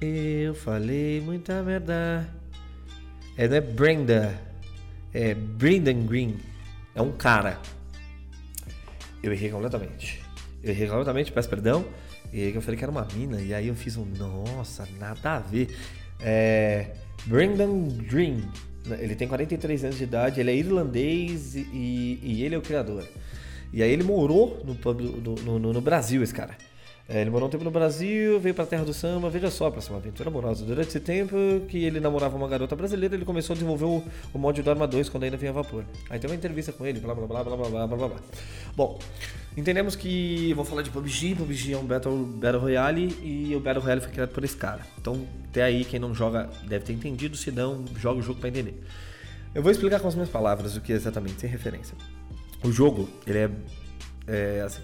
Eu 0.00 0.54
falei 0.54 1.20
muita 1.20 1.62
merda. 1.62 2.28
É, 3.36 3.48
não 3.48 3.56
é 3.56 3.60
Brenda. 3.60 4.40
É 5.12 5.34
Brendan 5.34 6.06
Green. 6.06 6.36
É 6.94 7.02
um 7.02 7.12
cara. 7.12 7.58
Eu 9.22 9.32
errei 9.32 9.50
completamente. 9.50 10.20
Eu 10.62 10.70
errei 10.70 10.86
completamente, 10.88 11.32
peço 11.32 11.48
perdão. 11.48 11.84
E 12.32 12.40
aí 12.42 12.54
eu 12.54 12.60
falei 12.62 12.76
que 12.78 12.84
era 12.84 12.90
uma 12.90 13.06
mina. 13.14 13.40
E 13.40 13.54
aí 13.54 13.68
eu 13.68 13.74
fiz 13.74 13.96
um. 13.96 14.04
Nossa, 14.04 14.86
nada 14.98 15.36
a 15.36 15.38
ver. 15.38 15.74
É. 16.20 16.90
Brendan 17.26 17.88
Green. 18.08 18.44
Ele 19.00 19.14
tem 19.14 19.26
43 19.26 19.84
anos 19.84 19.96
de 19.96 20.04
idade, 20.04 20.40
ele 20.40 20.50
é 20.50 20.54
irlandês 20.56 21.54
e, 21.56 22.18
e 22.22 22.42
ele 22.44 22.54
é 22.54 22.58
o 22.58 22.60
criador. 22.60 23.08
E 23.72 23.82
aí 23.82 23.90
ele 23.90 24.02
morou 24.02 24.62
no, 24.62 24.74
no, 25.42 25.58
no- 25.58 25.72
no 25.72 25.80
Brasil, 25.80 26.22
esse 26.22 26.34
cara. 26.34 26.54
É, 27.06 27.20
ele 27.20 27.28
morou 27.28 27.48
um 27.48 27.50
tempo 27.50 27.62
no 27.62 27.70
Brasil, 27.70 28.40
veio 28.40 28.54
pra 28.54 28.64
terra 28.64 28.82
do 28.82 28.94
samba, 28.94 29.28
veja 29.28 29.50
só, 29.50 29.70
pra 29.70 29.82
ser 29.82 29.90
uma 29.90 29.98
aventura 29.98 30.30
amorosa. 30.30 30.64
Durante 30.64 30.88
esse 30.88 31.00
tempo 31.00 31.36
que 31.68 31.84
ele 31.84 32.00
namorava 32.00 32.34
uma 32.34 32.48
garota 32.48 32.74
brasileira, 32.74 33.14
ele 33.14 33.26
começou 33.26 33.52
a 33.52 33.56
desenvolver 33.56 33.84
o, 33.84 34.02
o 34.32 34.38
mod 34.38 34.62
do 34.62 34.70
Arma 34.70 34.86
2 34.86 35.10
quando 35.10 35.24
ainda 35.24 35.36
vinha 35.36 35.52
vapor. 35.52 35.84
Aí 36.08 36.18
tem 36.18 36.30
uma 36.30 36.36
entrevista 36.36 36.72
com 36.72 36.86
ele, 36.86 37.00
blá 37.00 37.14
blá 37.14 37.26
blá 37.26 37.44
blá 37.44 37.56
blá 37.56 37.68
blá 37.68 37.86
blá 37.86 38.08
blá. 38.08 38.20
Bom, 38.74 38.98
entendemos 39.54 39.94
que. 39.94 40.54
Vou 40.54 40.64
falar 40.64 40.80
de 40.80 40.88
PUBG, 40.88 41.34
PUBG 41.34 41.74
é 41.74 41.76
um 41.76 41.84
Battle, 41.84 42.24
Battle 42.24 42.62
Royale 42.62 43.14
e 43.22 43.54
o 43.54 43.60
Battle 43.60 43.82
Royale 43.82 44.00
foi 44.00 44.10
criado 44.10 44.30
por 44.30 44.42
esse 44.42 44.56
cara. 44.56 44.80
Então, 44.98 45.26
até 45.50 45.62
aí, 45.62 45.84
quem 45.84 46.00
não 46.00 46.14
joga 46.14 46.48
deve 46.66 46.86
ter 46.86 46.94
entendido, 46.94 47.36
se 47.36 47.50
não, 47.52 47.84
joga 47.98 48.20
o 48.20 48.22
jogo 48.22 48.40
pra 48.40 48.48
entender. 48.48 48.82
Eu 49.54 49.62
vou 49.62 49.70
explicar 49.70 50.00
com 50.00 50.08
as 50.08 50.14
minhas 50.14 50.30
palavras 50.30 50.74
o 50.74 50.80
que 50.80 50.90
é 50.90 50.96
exatamente, 50.96 51.42
sem 51.42 51.50
referência. 51.50 51.94
O 52.64 52.72
jogo, 52.72 53.10
ele 53.26 53.38
é, 53.38 53.50
é 54.26 54.60
assim, 54.62 54.80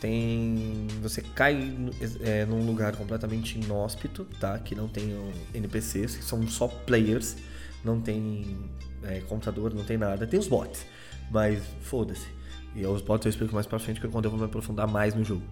tem. 0.00 0.86
Você 1.02 1.22
cai 1.22 1.76
é, 2.22 2.44
num 2.46 2.64
lugar 2.64 2.96
completamente 2.96 3.58
inóspito, 3.58 4.26
tá? 4.40 4.58
Que 4.58 4.74
não 4.74 4.88
tem 4.88 5.14
NPCs, 5.54 6.16
que 6.16 6.24
são 6.24 6.46
só 6.48 6.66
players, 6.66 7.36
não 7.84 8.00
tem 8.00 8.56
é, 9.04 9.20
computador, 9.20 9.74
não 9.74 9.84
tem 9.84 9.98
nada. 9.98 10.26
Tem 10.26 10.40
os 10.40 10.48
bots, 10.48 10.84
mas 11.30 11.62
foda-se. 11.82 12.26
E 12.74 12.84
os 12.86 13.02
bots 13.02 13.26
eu 13.26 13.30
explico 13.30 13.54
mais 13.54 13.66
pra 13.66 13.78
frente, 13.78 14.00
que 14.00 14.06
é 14.06 14.10
quando 14.10 14.24
eu 14.24 14.30
vou 14.30 14.40
me 14.40 14.46
aprofundar 14.46 14.88
mais 14.88 15.14
no 15.14 15.24
jogo. 15.24 15.42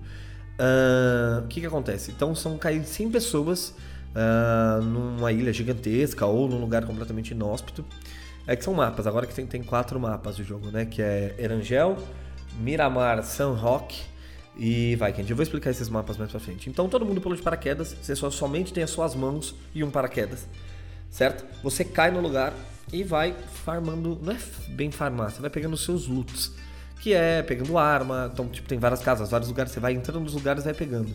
O 1.44 1.46
que 1.46 1.60
que 1.60 1.66
acontece? 1.66 2.10
Então 2.10 2.34
são 2.34 2.58
cair 2.58 2.84
100 2.84 3.10
pessoas 3.10 3.74
ah, 4.14 4.80
numa 4.82 5.30
ilha 5.30 5.52
gigantesca 5.52 6.26
ou 6.26 6.48
num 6.48 6.60
lugar 6.60 6.84
completamente 6.84 7.30
inóspito. 7.30 7.84
É 8.46 8.56
que 8.56 8.64
são 8.64 8.72
mapas, 8.72 9.06
agora 9.06 9.26
que 9.26 9.34
tem, 9.34 9.46
tem 9.46 9.62
quatro 9.62 10.00
mapas 10.00 10.36
do 10.36 10.44
jogo, 10.44 10.70
né? 10.70 10.86
Que 10.86 11.02
é 11.02 11.34
Erangel, 11.38 11.98
Miramar, 12.58 13.22
San 13.22 13.52
Roque 13.52 14.02
e 14.58 14.96
Vikings. 14.96 15.30
Eu 15.30 15.36
vou 15.36 15.42
explicar 15.42 15.70
esses 15.70 15.88
mapas 15.88 16.16
mais 16.16 16.30
pra 16.30 16.40
frente. 16.40 16.68
Então 16.68 16.88
todo 16.88 17.06
mundo 17.06 17.20
pula 17.20 17.36
de 17.36 17.42
paraquedas, 17.42 17.96
você 18.00 18.16
só, 18.16 18.30
somente 18.30 18.72
tem 18.72 18.82
as 18.82 18.90
suas 18.90 19.14
mãos 19.14 19.54
e 19.74 19.84
um 19.84 19.90
paraquedas, 19.90 20.46
certo? 21.08 21.44
Você 21.62 21.84
cai 21.84 22.10
no 22.10 22.20
lugar 22.20 22.52
e 22.92 23.04
vai 23.04 23.34
farmando, 23.64 24.18
não 24.20 24.32
é 24.32 24.38
bem 24.70 24.90
farmar, 24.90 25.30
você 25.30 25.40
vai 25.40 25.50
pegando 25.50 25.74
os 25.74 25.84
seus 25.84 26.06
loots, 26.06 26.52
que 27.00 27.12
é 27.12 27.42
pegando 27.42 27.78
arma, 27.78 28.30
então 28.32 28.48
tipo 28.48 28.68
tem 28.68 28.78
várias 28.78 29.00
casas, 29.00 29.30
vários 29.30 29.48
lugares, 29.48 29.72
você 29.72 29.80
vai 29.80 29.92
entrando 29.92 30.20
nos 30.20 30.34
lugares 30.34 30.62
e 30.62 30.64
vai 30.64 30.74
pegando. 30.74 31.14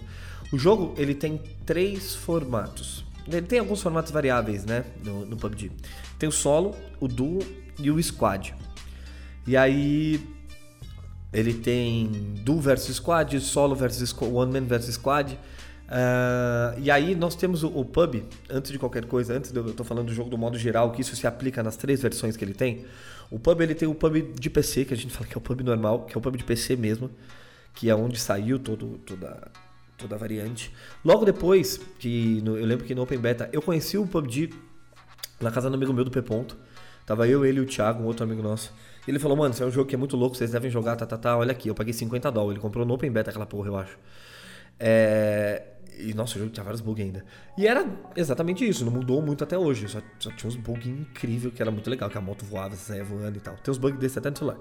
O 0.51 0.57
jogo 0.57 0.93
ele 0.97 1.13
tem 1.13 1.41
três 1.65 2.15
formatos. 2.15 3.03
Ele 3.27 3.41
tem 3.41 3.59
alguns 3.59 3.81
formatos 3.81 4.11
variáveis, 4.11 4.65
né, 4.65 4.83
no, 5.03 5.25
no 5.25 5.37
PUBG. 5.37 5.71
Tem 6.19 6.27
o 6.27 6.31
solo, 6.31 6.75
o 6.99 7.07
duo 7.07 7.39
e 7.79 7.89
o 7.89 8.01
squad. 8.03 8.53
E 9.47 9.57
aí 9.57 10.21
ele 11.33 11.53
tem 11.53 12.07
duo 12.43 12.59
versus 12.61 12.95
squad, 12.97 13.39
solo 13.41 13.75
versus 13.75 14.13
one 14.21 14.51
man 14.59 14.65
versus 14.67 14.95
squad. 14.95 15.37
Ah, 15.89 16.73
e 16.77 16.89
aí 16.89 17.13
nós 17.15 17.35
temos 17.35 17.63
o, 17.63 17.67
o 17.67 17.85
pub, 17.85 18.23
antes 18.49 18.71
de 18.71 18.79
qualquer 18.79 19.05
coisa, 19.05 19.33
antes 19.35 19.51
de 19.51 19.57
eu 19.59 19.73
tô 19.73 19.83
falando 19.83 20.07
do 20.07 20.13
jogo 20.13 20.29
do 20.29 20.37
modo 20.37 20.57
geral, 20.57 20.91
que 20.91 21.01
isso 21.01 21.15
se 21.15 21.27
aplica 21.27 21.61
nas 21.61 21.75
três 21.75 22.01
versões 22.01 22.35
que 22.37 22.43
ele 22.43 22.53
tem. 22.53 22.85
O 23.29 23.37
pub 23.39 23.59
ele 23.61 23.75
tem 23.75 23.87
o 23.87 23.93
pub 23.95 24.15
de 24.39 24.49
PC, 24.49 24.85
que 24.85 24.93
a 24.93 24.97
gente 24.97 25.13
fala 25.13 25.27
que 25.27 25.35
é 25.35 25.37
o 25.37 25.41
pub 25.41 25.61
normal, 25.61 26.05
que 26.05 26.15
é 26.15 26.17
o 26.17 26.21
pub 26.21 26.35
de 26.37 26.43
PC 26.43 26.75
mesmo, 26.75 27.09
que 27.73 27.89
é 27.89 27.95
onde 27.95 28.19
saiu 28.19 28.57
todo, 28.59 28.99
toda, 29.05 29.51
toda 29.97 30.15
a 30.15 30.17
variante. 30.17 30.71
Logo 31.03 31.25
depois, 31.25 31.79
que 31.99 32.41
no- 32.43 32.57
eu 32.57 32.65
lembro 32.65 32.85
que 32.85 32.93
no 32.95 33.01
Open 33.03 33.17
Beta 33.19 33.49
eu 33.51 33.61
conheci 33.61 33.97
o 33.97 34.05
PUBG 34.07 34.51
na 35.41 35.51
casa 35.51 35.69
do 35.69 35.75
amigo 35.75 35.91
meu 35.93 36.03
do 36.03 36.11
P. 36.11 36.21
Ponto. 36.21 36.55
Tava 37.05 37.27
eu, 37.27 37.45
ele 37.45 37.59
e 37.59 37.61
o 37.61 37.65
Thiago, 37.65 38.01
um 38.01 38.05
outro 38.05 38.23
amigo 38.23 38.41
nosso. 38.41 38.71
Ele 39.07 39.19
falou, 39.19 39.37
mano, 39.37 39.53
isso 39.53 39.63
é 39.63 39.65
um 39.65 39.71
jogo 39.71 39.87
que 39.87 39.95
é 39.95 39.97
muito 39.97 40.15
louco, 40.15 40.35
vocês 40.35 40.51
devem 40.51 40.71
jogar, 40.71 40.95
tá, 40.95 41.05
tá, 41.05 41.17
tá. 41.17 41.37
Olha 41.37 41.51
aqui, 41.51 41.67
eu 41.67 41.75
paguei 41.75 41.93
50 41.93 42.31
dólares. 42.31 42.53
Ele 42.53 42.61
comprou 42.61 42.85
no 42.85 42.93
Open 42.93 43.11
Beta 43.11 43.29
aquela 43.29 43.45
porra, 43.45 43.67
eu 43.67 43.77
acho. 43.77 43.97
É... 44.79 45.63
E, 45.97 46.13
nossa, 46.13 46.35
o 46.37 46.39
jogo 46.39 46.51
tinha 46.51 46.63
vários 46.63 46.81
bugs 46.81 47.03
ainda. 47.03 47.23
E 47.57 47.67
era 47.67 47.85
exatamente 48.15 48.67
isso, 48.67 48.83
não 48.83 48.91
mudou 48.91 49.21
muito 49.21 49.43
até 49.43 49.57
hoje. 49.57 49.87
Só, 49.87 50.01
só 50.19 50.31
tinha 50.31 50.47
uns 50.47 50.55
bugs 50.55 50.87
incríveis 50.87 51.53
que 51.53 51.61
era 51.61 51.69
muito 51.69 51.89
legal, 51.89 52.09
que 52.09 52.17
a 52.17 52.21
moto 52.21 52.43
voava, 52.45 52.75
você 52.75 52.93
saia 52.93 53.03
voando 53.03 53.37
e 53.37 53.41
tal. 53.41 53.55
Tem 53.55 53.71
uns 53.71 53.77
bugs 53.77 53.99
desses 53.99 54.17
até 54.17 54.29
no 54.29 54.37
celular. 54.37 54.57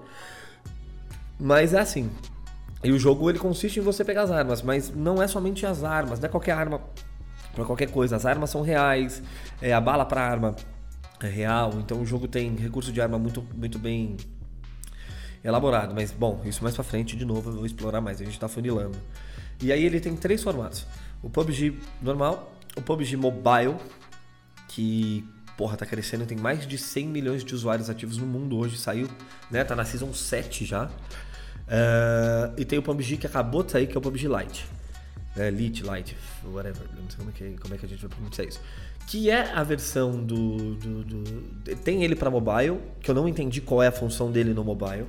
Mas 1.39 1.73
é 1.73 1.79
assim. 1.79 2.11
E 2.83 2.91
o 2.91 2.99
jogo 2.99 3.29
ele 3.29 3.39
consiste 3.39 3.79
em 3.79 3.83
você 3.83 4.03
pegar 4.03 4.23
as 4.23 4.31
armas, 4.31 4.61
mas 4.61 4.93
não 4.93 5.21
é 5.23 5.27
somente 5.27 5.65
as 5.65 5.83
armas, 5.83 6.19
não 6.19 6.27
é 6.27 6.29
qualquer 6.29 6.51
arma 6.51 6.81
pra 7.55 7.63
qualquer 7.65 7.89
coisa. 7.89 8.15
As 8.15 8.25
armas 8.25 8.49
são 8.49 8.61
reais, 8.61 9.23
é, 9.61 9.73
a 9.73 9.79
bala 9.79 10.05
pra 10.05 10.21
arma 10.21 10.55
é 11.21 11.27
real, 11.27 11.73
então 11.79 12.01
o 12.01 12.05
jogo 12.05 12.27
tem 12.27 12.55
recurso 12.55 12.91
de 12.91 13.01
arma 13.01 13.17
muito, 13.17 13.41
muito 13.55 13.79
bem 13.79 14.17
elaborado. 15.43 15.93
Mas 15.93 16.11
bom, 16.11 16.41
isso 16.45 16.63
mais 16.63 16.75
pra 16.75 16.83
frente 16.83 17.15
de 17.15 17.25
novo 17.25 17.49
eu 17.49 17.55
vou 17.55 17.65
explorar 17.65 18.01
mais, 18.01 18.21
a 18.21 18.23
gente 18.25 18.39
tá 18.39 18.47
funilando. 18.47 18.97
E 19.61 19.71
aí 19.71 19.83
ele 19.83 19.99
tem 19.99 20.15
três 20.15 20.41
formatos: 20.43 20.85
o 21.21 21.29
PUBG 21.29 21.77
normal, 22.01 22.53
o 22.75 22.81
PUBG 22.81 23.15
Mobile, 23.17 23.75
que 24.69 25.27
porra, 25.57 25.77
tá 25.77 25.85
crescendo, 25.85 26.25
tem 26.25 26.37
mais 26.37 26.65
de 26.65 26.77
100 26.77 27.07
milhões 27.07 27.43
de 27.43 27.53
usuários 27.53 27.89
ativos 27.89 28.17
no 28.17 28.25
mundo 28.25 28.57
hoje, 28.57 28.77
saiu, 28.77 29.07
né? 29.51 29.63
Tá 29.63 29.75
na 29.75 29.85
Season 29.85 30.11
7 30.13 30.65
já. 30.65 30.89
Ah, 31.67 32.51
e 32.57 32.65
tem 32.65 32.79
o 32.79 32.83
PUBG 32.83 33.17
que 33.17 33.27
acabou 33.27 33.63
de 33.63 33.71
sair, 33.71 33.87
que 33.87 33.95
é 33.95 33.99
o 33.99 34.01
PUBG 34.01 34.27
Lite. 34.27 34.65
É, 35.35 35.49
Lite, 35.49 35.81
Lite, 35.83 36.15
whatever, 36.45 36.83
não 36.99 37.09
sei 37.09 37.17
como 37.17 37.29
é, 37.29 37.33
que, 37.33 37.55
como 37.59 37.73
é 37.73 37.77
que 37.77 37.85
a 37.85 37.89
gente 37.89 38.01
vai 38.01 38.09
pronunciar 38.09 38.47
isso. 38.47 38.59
Que 39.07 39.29
é 39.29 39.51
a 39.51 39.63
versão 39.63 40.11
do. 40.23 40.75
do- 40.75 41.03
do- 41.03 41.75
tem 41.77 42.03
ele 42.03 42.15
pra 42.15 42.29
mobile, 42.29 42.79
que 43.01 43.09
eu 43.09 43.15
não 43.15 43.27
entendi 43.27 43.59
qual 43.59 43.81
é 43.81 43.87
a 43.87 43.91
função 43.91 44.31
dele 44.31 44.53
no 44.53 44.63
mobile. 44.63 45.05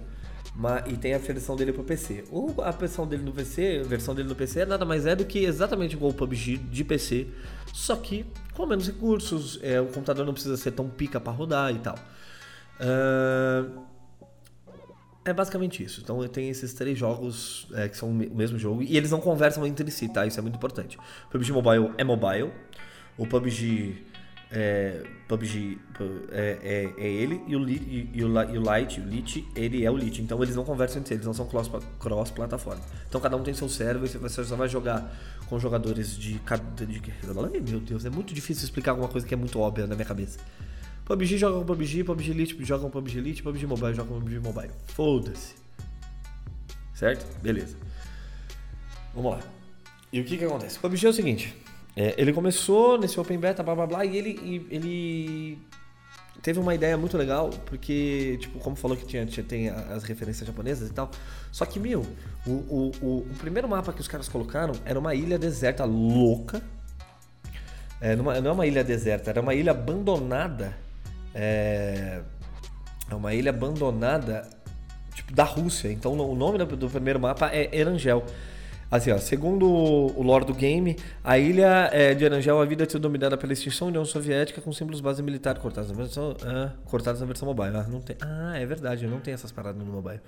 Mas, 0.57 0.85
e 0.93 0.97
tem 0.97 1.15
a 1.15 1.19
versão 1.19 1.57
dele 1.57 1.73
pro 1.73 1.83
PC. 1.83 2.25
O, 2.31 2.55
a 2.63 2.71
versão 2.71 3.07
dele 3.07 3.25
no 3.25 3.33
PC, 3.33 3.83
a 3.85 3.89
versão 3.89 4.15
dele 4.15 4.29
no 4.29 4.37
PC 4.37 4.61
é 4.61 4.67
nada 4.67 4.85
mais 4.85 5.05
é 5.05 5.17
do 5.17 5.25
que 5.25 5.41
exatamente 5.41 5.95
igual 5.95 6.13
o 6.13 6.15
PUBG 6.15 6.59
de 6.59 6.85
PC, 6.85 7.27
só 7.73 7.97
que 7.97 8.25
com 8.55 8.65
menos 8.65 8.87
recursos, 8.87 9.59
é, 9.63 9.81
o 9.81 9.87
computador 9.87 10.25
não 10.25 10.33
precisa 10.33 10.57
ser 10.57 10.71
tão 10.71 10.89
pica 10.89 11.19
pra 11.19 11.33
rodar 11.33 11.75
e 11.75 11.79
tal. 11.81 11.97
Ah, 12.79 13.67
é 15.25 15.33
basicamente 15.33 15.83
isso. 15.83 16.01
Então 16.01 16.27
tem 16.29 16.49
esses 16.51 16.75
três 16.75 16.99
jogos 16.99 17.67
é, 17.75 17.89
que 17.89 17.97
são 17.97 18.11
o 18.11 18.15
mesmo 18.15 18.59
jogo 18.59 18.83
e 18.83 18.97
eles 18.97 19.11
não 19.11 19.21
conversam 19.21 19.67
entre 19.67 19.91
si, 19.91 20.09
tá? 20.09 20.27
Isso 20.27 20.39
é 20.39 20.43
muito 20.43 20.57
importante. 20.57 20.99
O 21.29 21.31
PUBG 21.31 21.53
Mobile 21.53 21.91
é 21.97 22.05
mobile, 22.05 22.53
o 23.17 23.27
PUBG 23.27 24.05
é, 24.57 25.03
PUBG 25.27 25.79
é, 26.31 26.59
é, 26.63 27.05
é 27.05 27.09
ele 27.09 27.41
e 27.49 27.57
o, 27.57 27.69
e, 27.69 28.11
e 28.15 28.25
o, 28.25 28.29
e 28.55 28.59
o 28.59 28.63
Lite, 28.77 29.01
o 29.01 29.05
Lite, 29.05 29.49
ele 29.57 29.85
é 29.85 29.91
o 29.91 29.97
Lite. 29.97 30.23
Então 30.23 30.41
eles 30.43 30.55
não 30.55 30.65
conversam 30.65 30.99
entre 31.01 31.09
si, 31.09 31.15
eles 31.15 31.27
não 31.27 31.35
são 31.35 31.47
cross- 31.47 31.71
cross-plataforma. 31.99 32.81
então 33.09 33.21
cada 33.21 33.37
um 33.37 33.43
tem 33.43 33.53
seu 33.53 33.69
server 33.69 34.09
e 34.15 34.19
você 34.19 34.45
só 34.45 34.55
vai 34.57 34.69
jogar 34.69 35.13
com 35.49 35.59
jogadores 35.59 36.17
de, 36.17 36.39
cada- 36.41 36.87
de. 36.87 37.03
Meu 37.71 37.81
Deus, 37.81 38.05
é 38.05 38.11
muito 38.11 38.33
difícil 38.33 38.65
explicar 38.65 38.93
alguma 38.93 39.09
coisa 39.09 39.27
que 39.27 39.35
é 39.35 39.37
muito 39.37 39.59
óbvia 39.59 39.87
na 39.87 39.95
minha 39.97 40.07
cabeça. 40.07 40.39
PUBG 41.05 41.37
joga 41.37 41.59
com 41.59 41.67
PUBG, 41.67 42.05
PUBG 42.05 42.31
Elite 42.31 42.65
joga 42.65 42.85
com 42.85 42.91
PUBG 42.91 43.19
Elite, 43.19 43.43
PUBG 43.43 43.67
Mobile 43.67 43.93
joga 43.95 44.09
com 44.09 44.21
PUBG 44.21 44.39
Mobile. 44.39 44.71
Foda-se. 44.87 45.55
Certo? 46.95 47.27
Beleza. 47.43 47.77
Vamos 49.15 49.33
lá. 49.33 49.41
E 50.13 50.21
o 50.21 50.25
que 50.25 50.39
que 50.39 50.45
acontece? 50.45 50.79
PUBG 50.79 51.07
é 51.07 51.11
o 51.11 51.13
seguinte. 51.13 51.55
É, 51.97 52.15
ele 52.19 52.33
começou 52.33 52.99
nesse 52.99 53.19
Open 53.21 53.39
Beta, 53.39 53.63
blá 53.63 53.75
blá 53.75 53.87
blá, 53.87 54.05
e 54.05 54.17
ele, 54.17 54.31
e 54.43 54.67
ele 54.75 55.59
teve 56.43 56.59
uma 56.59 56.75
ideia 56.75 56.97
muito 56.97 57.17
legal, 57.17 57.51
porque, 57.67 58.37
tipo, 58.41 58.59
como 58.59 58.77
falou 58.77 58.97
que 58.97 59.07
tinha, 59.07 59.25
tinha 59.25 59.45
tem 59.45 59.69
as 59.71 60.03
referências 60.05 60.47
japonesas 60.47 60.91
e 60.91 60.93
tal. 60.93 61.11
Só 61.53 61.65
que, 61.65 61.79
meu, 61.81 62.05
o, 62.47 62.51
o, 62.51 62.93
o, 63.01 63.19
o 63.21 63.35
primeiro 63.39 63.69
mapa 63.69 63.93
que 63.93 64.01
os 64.01 64.09
caras 64.09 64.29
colocaram 64.29 64.75
era 64.85 64.99
uma 64.99 65.15
ilha 65.15 65.39
deserta 65.39 65.85
louca. 65.85 66.61
É, 68.01 68.15
numa- 68.17 68.39
não 68.41 68.51
é 68.51 68.55
uma 68.55 68.67
ilha 68.67 68.85
deserta, 68.85 69.31
era 69.31 69.41
uma 69.41 69.55
ilha 69.55 69.71
abandonada. 69.71 70.77
É, 71.35 72.21
é 73.11 73.15
uma 73.15 73.33
ilha 73.35 73.51
abandonada, 73.51 74.49
tipo, 75.15 75.33
da 75.33 75.45
Rússia. 75.45 75.91
Então 75.91 76.13
o 76.13 76.35
nome 76.35 76.59
do, 76.59 76.77
do 76.77 76.91
primeiro 76.91 77.19
mapa 77.21 77.51
é 77.53 77.71
Erangel. 77.75 78.25
Assim, 78.91 79.11
ó, 79.11 79.19
segundo 79.19 79.67
o 79.67 80.23
lore 80.23 80.45
do 80.45 80.55
game, 80.55 80.97
a 81.23 81.39
ilha 81.39 81.91
é, 81.93 82.15
de 82.15 82.25
Erangel 82.25 82.61
a 82.61 82.65
vida 82.65 82.85
é 82.85 82.99
dominada 82.99 83.37
pela 83.37 83.53
extinção 83.53 83.89
da 83.89 83.93
União 83.93 84.05
Soviética 84.05 84.61
com 84.61 84.73
símbolos 84.73 85.01
base 85.01 85.23
militar 85.23 85.59
cortados 85.59 85.91
na 85.91 85.97
versão, 85.97 86.37
ah, 86.43 86.71
cortados 86.85 87.21
na 87.21 87.27
versão 87.27 87.47
mobile. 87.47 87.77
Ah, 87.77 87.87
não 87.89 88.01
tem, 88.01 88.17
ah, 88.21 88.59
é 88.59 88.65
verdade, 88.65 89.07
não 89.07 89.21
tem 89.21 89.35
essas 89.35 89.51
paradas 89.51 89.83
no 89.83 89.93
mobile. 89.93 90.21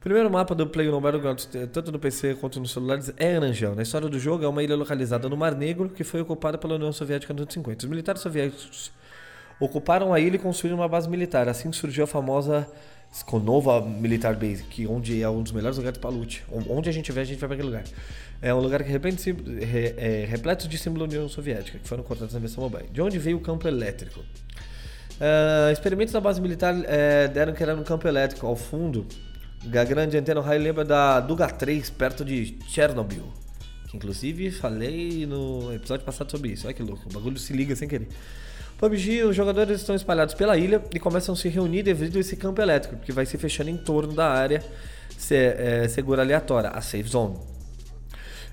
Primeiro 0.00 0.30
mapa 0.30 0.54
do 0.54 0.64
Play 0.64 0.88
no 0.88 1.00
Battlegrounds, 1.00 1.48
tanto 1.72 1.90
no 1.90 1.98
PC 1.98 2.36
quanto 2.36 2.60
nos 2.60 2.70
celulares, 2.70 3.12
é 3.16 3.32
Erangel. 3.32 3.74
Na 3.74 3.82
história 3.82 4.08
do 4.08 4.18
jogo, 4.18 4.44
é 4.44 4.48
uma 4.48 4.62
ilha 4.62 4.76
localizada 4.76 5.28
no 5.28 5.36
Mar 5.36 5.56
Negro 5.56 5.88
que 5.88 6.04
foi 6.04 6.20
ocupada 6.20 6.56
pela 6.56 6.76
União 6.76 6.92
Soviética 6.92 7.34
nos 7.34 7.42
anos 7.42 7.54
50. 7.54 7.84
Os 7.84 7.90
militares 7.90 8.22
soviéticos 8.22 8.92
ocuparam 9.58 10.14
a 10.14 10.20
ilha 10.20 10.36
e 10.36 10.38
construíram 10.38 10.78
uma 10.78 10.88
base 10.88 11.08
militar. 11.08 11.48
Assim 11.48 11.72
surgiu 11.72 12.04
a 12.04 12.06
famosa 12.06 12.68
Skonova 13.12 13.80
Militar 13.80 14.34
Base, 14.36 14.62
que 14.64 14.86
onde 14.86 15.22
é 15.22 15.28
um 15.28 15.42
dos 15.42 15.52
melhores 15.52 15.76
lugares 15.78 15.98
para 15.98 16.10
loot. 16.10 16.44
Onde 16.68 16.88
a 16.88 16.92
gente 16.92 17.10
vê, 17.10 17.20
a 17.20 17.24
gente 17.24 17.38
vai 17.38 17.48
para 17.48 17.54
aquele 17.54 17.68
lugar. 17.68 17.84
É 18.40 18.54
um 18.54 18.60
lugar 18.60 18.82
que 18.84 18.90
repente, 18.90 19.32
re- 19.32 19.94
é, 19.96 20.26
repleto 20.28 20.68
de 20.68 20.78
símbolo 20.78 21.06
da 21.06 21.14
União 21.14 21.28
Soviética, 21.28 21.78
que 21.78 21.88
foram 21.88 22.02
cortados 22.04 22.34
na 22.34 22.40
versão 22.40 22.62
mobile. 22.62 22.88
De 22.92 23.00
onde 23.02 23.18
veio 23.18 23.36
o 23.36 23.40
campo 23.40 23.66
elétrico? 23.66 24.20
Ah, 25.20 25.70
experimentos 25.72 26.12
da 26.12 26.20
base 26.20 26.40
militar 26.40 26.74
eh, 26.86 27.26
deram 27.28 27.52
que 27.52 27.62
era 27.62 27.74
no 27.74 27.82
campo 27.82 28.06
elétrico 28.06 28.46
ao 28.46 28.54
fundo. 28.54 29.04
A 29.66 29.84
grande 29.84 30.16
antena 30.16 30.40
raio 30.40 30.62
lembra 30.62 30.84
da 30.84 31.18
Duga 31.20 31.48
3, 31.48 31.90
perto 31.90 32.24
de 32.24 32.56
Chernobyl. 32.68 33.24
Que 33.88 33.96
inclusive 33.96 34.50
falei 34.52 35.26
no 35.26 35.74
episódio 35.74 36.04
passado 36.04 36.30
sobre 36.30 36.50
isso. 36.50 36.66
Olha 36.66 36.74
que 36.74 36.82
louco, 36.82 37.08
o 37.08 37.12
bagulho 37.12 37.38
se 37.38 37.52
liga 37.52 37.74
sem 37.74 37.88
querer. 37.88 38.06
PUBG, 38.78 39.24
os 39.24 39.34
jogadores 39.34 39.80
estão 39.80 39.94
espalhados 39.96 40.34
pela 40.34 40.56
ilha 40.56 40.80
e 40.94 41.00
começam 41.00 41.32
a 41.34 41.36
se 41.36 41.48
reunir 41.48 41.82
devido 41.82 42.16
a 42.16 42.20
esse 42.20 42.36
campo 42.36 42.60
elétrico, 42.62 42.96
que 42.96 43.10
vai 43.10 43.26
se 43.26 43.36
fechando 43.36 43.70
em 43.70 43.76
torno 43.76 44.12
da 44.12 44.28
área 44.30 44.62
se- 45.16 45.34
é, 45.34 45.88
segura 45.88 46.22
aleatória, 46.22 46.70
a 46.70 46.80
Safe 46.80 47.02
Zone. 47.08 47.36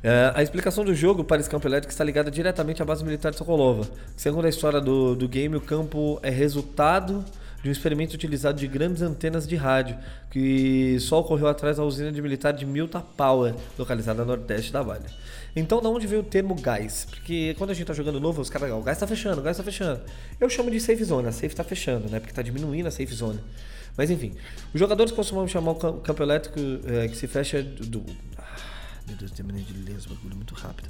É, 0.04 0.32
a 0.36 0.42
explicação 0.42 0.84
do 0.84 0.94
jogo 0.96 1.24
para 1.24 1.40
esse 1.40 1.50
campo 1.50 1.68
elétrico 1.68 1.92
está 1.92 2.04
ligada 2.04 2.30
diretamente 2.32 2.82
à 2.82 2.86
base 2.86 3.04
militar 3.04 3.32
de 3.32 3.38
Sokolova. 3.38 3.88
Segundo 4.16 4.46
a 4.46 4.50
história 4.50 4.82
do, 4.82 5.16
do 5.16 5.28
game, 5.28 5.56
o 5.56 5.62
campo 5.62 6.20
é 6.24 6.30
resultado 6.30 7.24
de 7.66 7.70
um 7.70 7.72
experimento 7.72 8.14
utilizado 8.14 8.60
de 8.60 8.68
grandes 8.68 9.02
antenas 9.02 9.48
de 9.48 9.56
rádio, 9.56 9.98
que 10.30 11.00
só 11.00 11.20
ocorreu 11.20 11.48
atrás 11.48 11.78
da 11.78 11.84
usina 11.84 12.12
de 12.12 12.22
militar 12.22 12.54
de 12.54 12.64
Milta 12.64 13.00
Power, 13.02 13.56
localizada 13.76 14.24
no 14.24 14.28
nordeste 14.38 14.72
da 14.72 14.84
Vale. 14.84 15.06
Então, 15.56 15.82
da 15.82 15.90
onde 15.90 16.06
veio 16.06 16.22
o 16.22 16.24
termo 16.24 16.54
gás? 16.54 17.08
Porque 17.10 17.56
quando 17.58 17.72
a 17.72 17.74
gente 17.74 17.88
tá 17.88 17.94
jogando 17.94 18.20
novo, 18.20 18.40
os 18.40 18.52
caras, 18.52 18.70
"Ah, 18.70 18.76
o 18.76 18.84
gás 18.84 19.00
tá 19.00 19.08
fechando, 19.08 19.42
o 19.42 19.44
gás 19.44 19.58
tá 19.58 19.64
fechando. 19.64 20.00
Eu 20.40 20.48
chamo 20.48 20.70
de 20.70 20.80
safe 20.80 21.04
zone, 21.04 21.28
a 21.28 21.32
safe 21.32 21.56
tá 21.56 21.64
fechando, 21.64 22.08
né? 22.08 22.20
Porque 22.20 22.34
tá 22.36 22.44
diminuindo 22.44 22.88
a 22.88 22.92
safe 22.92 23.12
zone. 23.16 23.40
Mas 23.98 24.12
enfim, 24.12 24.36
os 24.72 24.80
jogadores 24.80 25.12
costumam 25.12 25.48
chamar 25.48 25.72
o 25.72 25.76
cam- 25.76 26.00
campo 26.02 26.22
elétrico 26.22 26.60
eh, 26.86 27.08
que 27.08 27.18
se 27.18 27.26
fecha 27.28 27.64
do- 27.64 28.06
Ah, 28.38 28.44
meu 29.08 29.18
Deus, 29.18 29.32
terminei 29.32 29.64
de 29.64 29.74
ler 29.74 29.98
esse 29.98 30.08
bagulho 30.08 30.36
muito 30.36 30.54
rápido. 30.54 30.88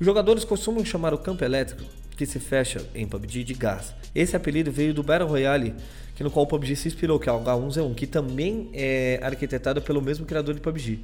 Os 0.00 0.04
jogadores 0.04 0.42
costumam 0.44 0.84
chamar 0.84 1.14
o 1.14 1.18
campo 1.18 1.44
elétrico 1.44 1.84
que 2.16 2.24
se 2.26 2.40
fecha 2.40 2.84
em 2.94 3.06
PUBG 3.06 3.44
de 3.44 3.54
gás. 3.54 3.94
Esse 4.14 4.34
apelido 4.34 4.72
veio 4.72 4.94
do 4.94 5.02
Battle 5.02 5.28
Royale, 5.28 5.74
que 6.14 6.24
no 6.24 6.30
qual 6.30 6.44
o 6.44 6.48
PUBG 6.48 6.74
se 6.74 6.88
inspirou, 6.88 7.18
que 7.18 7.28
é 7.28 7.32
o 7.32 7.40
H1Z1, 7.40 7.94
que 7.94 8.06
também 8.06 8.70
é 8.72 9.20
arquitetado 9.22 9.82
pelo 9.82 10.00
mesmo 10.00 10.24
criador 10.24 10.54
de 10.54 10.60
PUBG. 10.60 11.02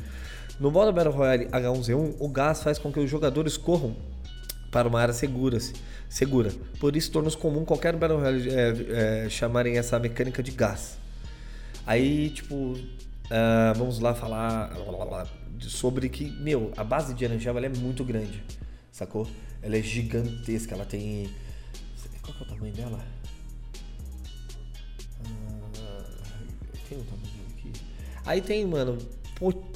No 0.59 0.71
modo 0.71 0.93
Battle 0.93 1.15
Royale 1.15 1.47
H1Z1, 1.47 2.17
o 2.19 2.29
gás 2.29 2.63
faz 2.63 2.79
com 2.79 2.93
que 2.93 3.01
os 3.01 3.11
jogadores 3.11 3.57
corram 3.57 3.95
para 4.71 4.89
uma 4.89 5.01
área 5.01 5.13
segura, 5.13 5.59
segura. 6.09 6.51
Por 6.81 6.97
isso 6.97 7.11
torna-se 7.11 7.37
comum 7.37 7.65
qualquer 7.65 7.95
Battle 7.95 8.19
Royale 8.19 8.51
é, 8.51 9.25
é, 9.25 9.29
chamarem 9.29 9.77
essa 9.77 9.99
mecânica 9.99 10.43
de 10.43 10.51
gás. 10.51 10.97
Aí, 11.87 12.31
tipo, 12.31 12.79
ah, 13.31 13.73
vamos 13.77 13.99
lá 13.99 14.15
falar 14.15 14.77
sobre 15.61 16.09
que, 16.09 16.31
meu, 16.31 16.71
a 16.77 16.85
base 16.85 17.15
de 17.15 17.25
ela 17.25 17.65
é 17.65 17.69
muito 17.69 18.05
grande, 18.05 18.43
sacou? 18.91 19.27
Ela 19.63 19.77
é 19.77 19.83
gigantesca, 19.83 20.75
ela 20.75 20.85
tem. 20.85 21.31
Qual 22.21 22.35
que 22.35 22.43
é 22.43 22.47
o 22.47 22.49
tamanho 22.49 22.75
dela? 22.75 23.05
Ah, 25.25 26.05
tem 26.89 26.99
um 26.99 27.05
tamanho 27.05 27.47
aqui. 27.57 27.73
Aí 28.27 28.41
tem, 28.41 28.67
mano, 28.67 28.99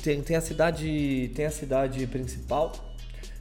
tem, 0.03 0.23
tem 0.23 0.37
a 0.37 0.41
cidade. 0.41 1.31
Tem 1.35 1.47
a 1.47 1.51
cidade 1.51 2.05
principal, 2.09 2.73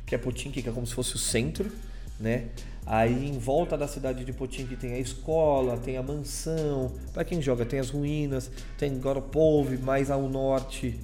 que 0.06 0.14
é 0.14 0.18
Potinki, 0.18 0.62
que 0.62 0.70
é 0.70 0.72
como 0.72 0.86
se 0.86 0.94
fosse 0.94 1.16
o 1.16 1.20
centro, 1.20 1.72
né? 2.20 2.50
Aí 2.86 3.30
em 3.30 3.40
volta 3.40 3.76
da 3.76 3.88
cidade 3.88 4.24
de 4.24 4.32
Potinki 4.32 4.76
tem 4.76 4.94
a 4.94 5.00
escola, 5.00 5.78
tem 5.78 5.98
a 5.98 6.04
mansão. 6.04 6.94
Pra 7.12 7.24
quem 7.24 7.42
joga, 7.42 7.66
tem 7.66 7.80
as 7.80 7.90
ruínas, 7.90 8.52
tem 8.78 9.00
Goropov, 9.00 9.76
mais 9.80 10.12
ao 10.12 10.30
norte. 10.30 11.00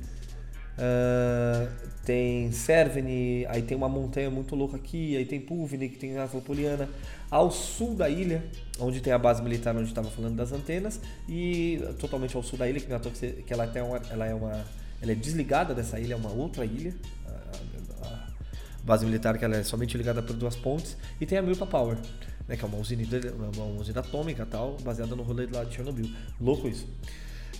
ah, 0.77 1.67
tem 2.05 2.51
Cerveni, 2.51 3.45
aí 3.47 3.61
tem 3.61 3.77
uma 3.77 3.87
montanha 3.89 4.29
muito 4.29 4.55
louca 4.55 4.75
aqui, 4.77 5.15
aí 5.15 5.25
tem 5.25 5.39
Puvni, 5.39 5.89
que 5.89 5.97
tem 5.97 6.17
a 6.17 6.27
Poliana. 6.27 6.89
Ao 7.29 7.49
sul 7.51 7.95
da 7.95 8.09
ilha, 8.09 8.43
onde 8.79 8.99
tem 9.01 9.13
a 9.13 9.17
base 9.19 9.41
militar 9.41 9.75
onde 9.75 9.87
estava 9.89 10.09
falando 10.09 10.35
das 10.35 10.51
antenas, 10.51 10.99
e 11.29 11.79
totalmente 11.99 12.35
ao 12.35 12.43
sul 12.43 12.57
da 12.57 12.67
ilha, 12.67 12.79
que, 12.79 12.91
é 12.91 12.99
toa 12.99 13.11
que, 13.11 13.53
ela, 13.53 13.67
tem 13.67 13.81
uma, 13.81 14.01
ela 14.09 14.25
é 14.25 14.33
uma. 14.33 14.65
Ela 15.01 15.11
é 15.13 15.15
desligada 15.15 15.73
dessa 15.73 15.99
ilha, 15.99 16.13
é 16.13 16.17
uma 16.17 16.31
outra 16.31 16.65
ilha. 16.65 16.93
A- 17.27 18.07
a- 18.07 18.27
base 18.83 19.05
militar 19.05 19.37
que 19.37 19.45
ela 19.45 19.55
é 19.57 19.63
somente 19.63 19.95
ligada 19.95 20.21
por 20.23 20.35
duas 20.35 20.55
pontes. 20.55 20.97
E 21.19 21.25
tem 21.25 21.37
a 21.37 21.41
Milta 21.41 21.65
Power, 21.65 21.97
né, 22.47 22.57
que 22.57 22.65
é 22.65 22.67
uma 22.67 22.77
usina, 22.77 23.03
uma 23.55 23.79
usina 23.79 23.99
atômica 23.99 24.45
tal, 24.45 24.75
baseada 24.83 25.15
no 25.15 25.23
rolê 25.23 25.47
lá 25.51 25.63
de 25.63 25.75
Chernobyl. 25.75 26.09
Louco 26.39 26.67
isso. 26.67 26.87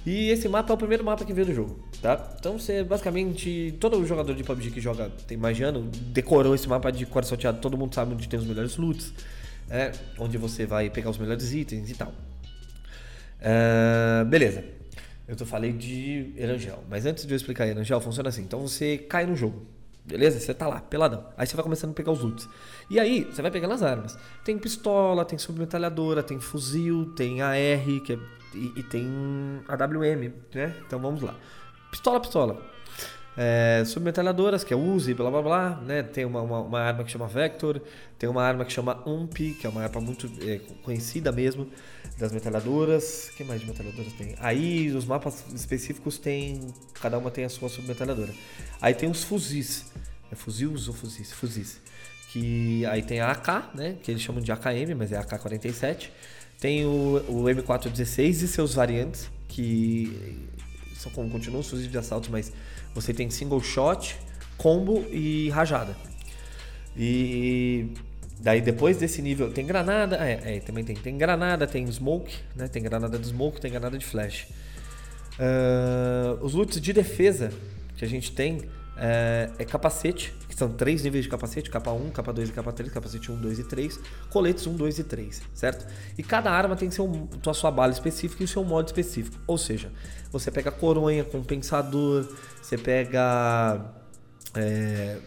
E 0.06 0.30
esse 0.30 0.50
mapa 0.50 0.72
é 0.72 0.76
o 0.76 0.78
primeiro 0.78 1.04
mapa 1.04 1.24
que 1.24 1.32
veio 1.32 1.48
do 1.48 1.54
jogo, 1.54 1.80
tá? 2.02 2.36
Então 2.40 2.58
você 2.58 2.84
basicamente. 2.84 3.76
Todo 3.80 4.04
jogador 4.06 4.34
de 4.34 4.44
PUBG 4.44 4.72
que 4.72 4.82
joga 4.82 5.12
tem 5.28 5.38
mais 5.38 5.56
de 5.56 5.64
ano 5.64 5.90
decorou 6.08 6.56
esse 6.56 6.68
mapa 6.68 6.92
de 6.92 7.06
cor 7.06 7.24
salteado. 7.24 7.60
Todo 7.60 7.78
mundo 7.78 7.94
sabe 7.94 8.14
onde 8.14 8.28
tem 8.28 8.40
os 8.40 8.46
melhores 8.46 8.78
loots, 8.78 9.14
é, 9.70 9.92
onde 10.18 10.38
você 10.38 10.66
vai 10.66 10.90
pegar 10.90 11.12
os 11.12 11.18
melhores 11.20 11.54
itens 11.54 11.92
e 11.92 11.94
tal. 11.94 12.12
Ah, 13.42 14.24
beleza. 14.24 14.64
Eu 15.28 15.36
tô 15.36 15.46
falei 15.46 15.72
de 15.72 16.34
Erangel, 16.36 16.84
mas 16.90 17.06
antes 17.06 17.26
de 17.26 17.34
eu 17.34 17.38
explicar 17.38 17.68
Erangel, 17.68 18.00
funciona 18.02 18.30
assim. 18.30 18.42
Então 18.42 18.60
você 18.62 18.98
cai 18.98 19.26
no 19.26 19.36
jogo, 19.36 19.66
beleza? 20.06 20.40
Você 20.40 20.54
tá 20.54 20.68
lá, 20.68 20.82
peladão. 20.82 21.26
Aí 21.38 21.48
você 21.48 21.56
vai 21.56 21.64
começando 21.64 21.92
a 21.92 21.94
pegar 21.94 22.12
os 22.12 22.22
loots. 22.22 22.48
E 22.90 23.00
aí 23.00 23.24
você 23.24 23.42
vai 23.42 23.50
pegando 23.50 23.74
as 23.74 23.82
armas. 23.82 24.18
Tem 24.44 24.58
pistola, 24.58 25.24
tem 25.24 25.40
submetralhadora, 25.40 26.22
tem 26.22 26.40
fuzil, 26.40 27.14
tem 27.16 27.42
AR, 27.42 27.56
que 28.06 28.14
é, 28.14 28.20
e, 28.54 28.74
e 28.78 28.84
tem 28.84 29.08
AWM, 29.68 30.32
né? 30.54 30.76
Então 30.86 31.00
vamos 31.00 31.22
lá. 31.22 31.36
Pistola, 31.90 32.20
pistola. 32.20 32.72
É, 33.38 33.84
submetralhadoras, 33.86 34.64
que 34.64 34.74
é 34.74 34.78
Uzi, 34.78 35.14
blá 35.14 35.32
blá 35.32 35.42
blá, 35.42 35.82
né? 35.86 36.04
Tem 36.04 36.26
uma, 36.26 36.42
uma, 36.42 36.60
uma 36.60 36.80
arma 36.80 37.04
que 37.04 37.12
chama 37.12 37.28
Vector, 37.28 37.82
tem 38.20 38.30
uma 38.30 38.44
arma 38.44 38.66
que 38.66 38.74
chama 38.74 39.02
UMP, 39.08 39.54
que 39.54 39.66
é 39.66 39.70
uma 39.70 39.82
arma 39.82 40.02
muito 40.02 40.30
é, 40.46 40.60
conhecida 40.84 41.32
mesmo 41.32 41.70
das 42.18 42.32
metralhadoras. 42.32 43.32
Que 43.36 43.44
mais 43.44 43.62
de 43.62 43.68
metralhadoras 43.68 44.12
tem? 44.14 44.36
Aí 44.40 44.92
os 44.92 45.06
mapas 45.06 45.46
específicos 45.54 46.18
tem. 46.18 46.74
Cada 47.02 47.18
uma 47.18 47.32
tem 47.32 47.46
a 47.46 47.50
sua 47.50 47.70
submetralhadora. 47.70 48.34
Aí 48.82 48.94
tem 48.94 49.10
os 49.10 49.24
fuzis. 49.24 49.92
É 50.30 50.36
fuzis 50.36 50.88
ou 50.90 50.94
fuzis? 50.94 51.32
Fuzis. 51.32 51.82
Que 52.32 52.86
aí 52.86 53.02
tem 53.02 53.22
a 53.22 53.32
AK, 53.32 53.76
né? 53.76 53.98
Que 54.02 54.12
eles 54.12 54.22
chamam 54.22 54.42
de 54.42 54.52
AKM, 54.52 54.96
mas 54.98 55.12
é 55.12 55.18
AK-47. 55.18 56.10
Tem 56.62 56.86
o, 56.86 57.17
o 57.28 57.43
M416 57.45 58.43
e 58.43 58.47
seus 58.47 58.74
variantes, 58.76 59.30
que 59.50 60.47
são 60.95 61.12
continuam 61.12 61.63
fuzis 61.63 61.91
de 61.91 61.97
assalto, 61.97 62.32
mas 62.32 62.54
você 62.95 63.13
tem 63.13 63.30
single 63.30 63.62
shot, 63.62 64.15
combo 64.58 65.06
e 65.12 65.50
rajada. 65.50 65.97
E 66.95 67.89
daí 68.39 68.62
depois 68.62 68.95
desse 68.97 69.21
nível 69.21 69.52
tem 69.52 69.65
granada, 69.65 70.17
é, 70.17 70.58
é, 70.58 70.60
também 70.60 70.84
tem, 70.84 70.95
tem 70.95 71.17
granada, 71.17 71.65
tem 71.65 71.91
smoke, 71.91 72.34
né? 72.56 72.67
Tem 72.67 72.84
granada 72.84 73.17
de 73.17 73.28
smoke, 73.28 73.60
tem 73.60 73.71
granada 73.71 73.97
de 73.97 74.06
flash. 74.06 74.47
Ah, 75.39 76.38
os 76.41 76.54
loots 76.54 76.80
de 76.80 76.93
defesa 76.93 77.52
que 77.97 78.06
a 78.06 78.08
gente 78.08 78.32
tem 78.32 78.62
é, 78.95 79.50
é 79.58 79.65
capacete, 79.65 80.32
que 80.52 80.58
são 80.58 80.70
três 80.70 81.02
níveis 81.02 81.24
de 81.24 81.30
capacete, 81.30 81.70
capa 81.70 81.94
1, 81.94 82.10
capa 82.10 82.34
2 82.34 82.50
e 82.50 82.52
capa 82.52 82.74
3, 82.74 82.92
capacete 82.92 83.32
1, 83.32 83.38
2 83.40 83.60
e 83.60 83.64
3, 83.64 84.00
coletes 84.30 84.68
1, 84.68 84.76
2 84.76 85.00
e 85.00 85.04
3, 85.06 85.42
certo? 85.54 85.88
E 86.18 86.22
cada 86.22 86.52
arma 86.52 86.76
tem 86.76 86.92
seu, 86.92 87.30
a 87.48 87.54
sua 87.54 87.72
bala 87.72 87.94
específica 87.94 88.44
e 88.44 88.46
o 88.46 88.48
seu 88.48 88.62
modo 88.66 88.88
específico. 88.88 89.40
Ou 89.48 89.58
seja, 89.58 89.90
você 90.30 90.52
pega 90.52 90.70
coronha, 90.70 91.24
compensador, 91.24 92.28
você 92.62 92.78
pega. 92.78 93.80
é, 94.54 95.18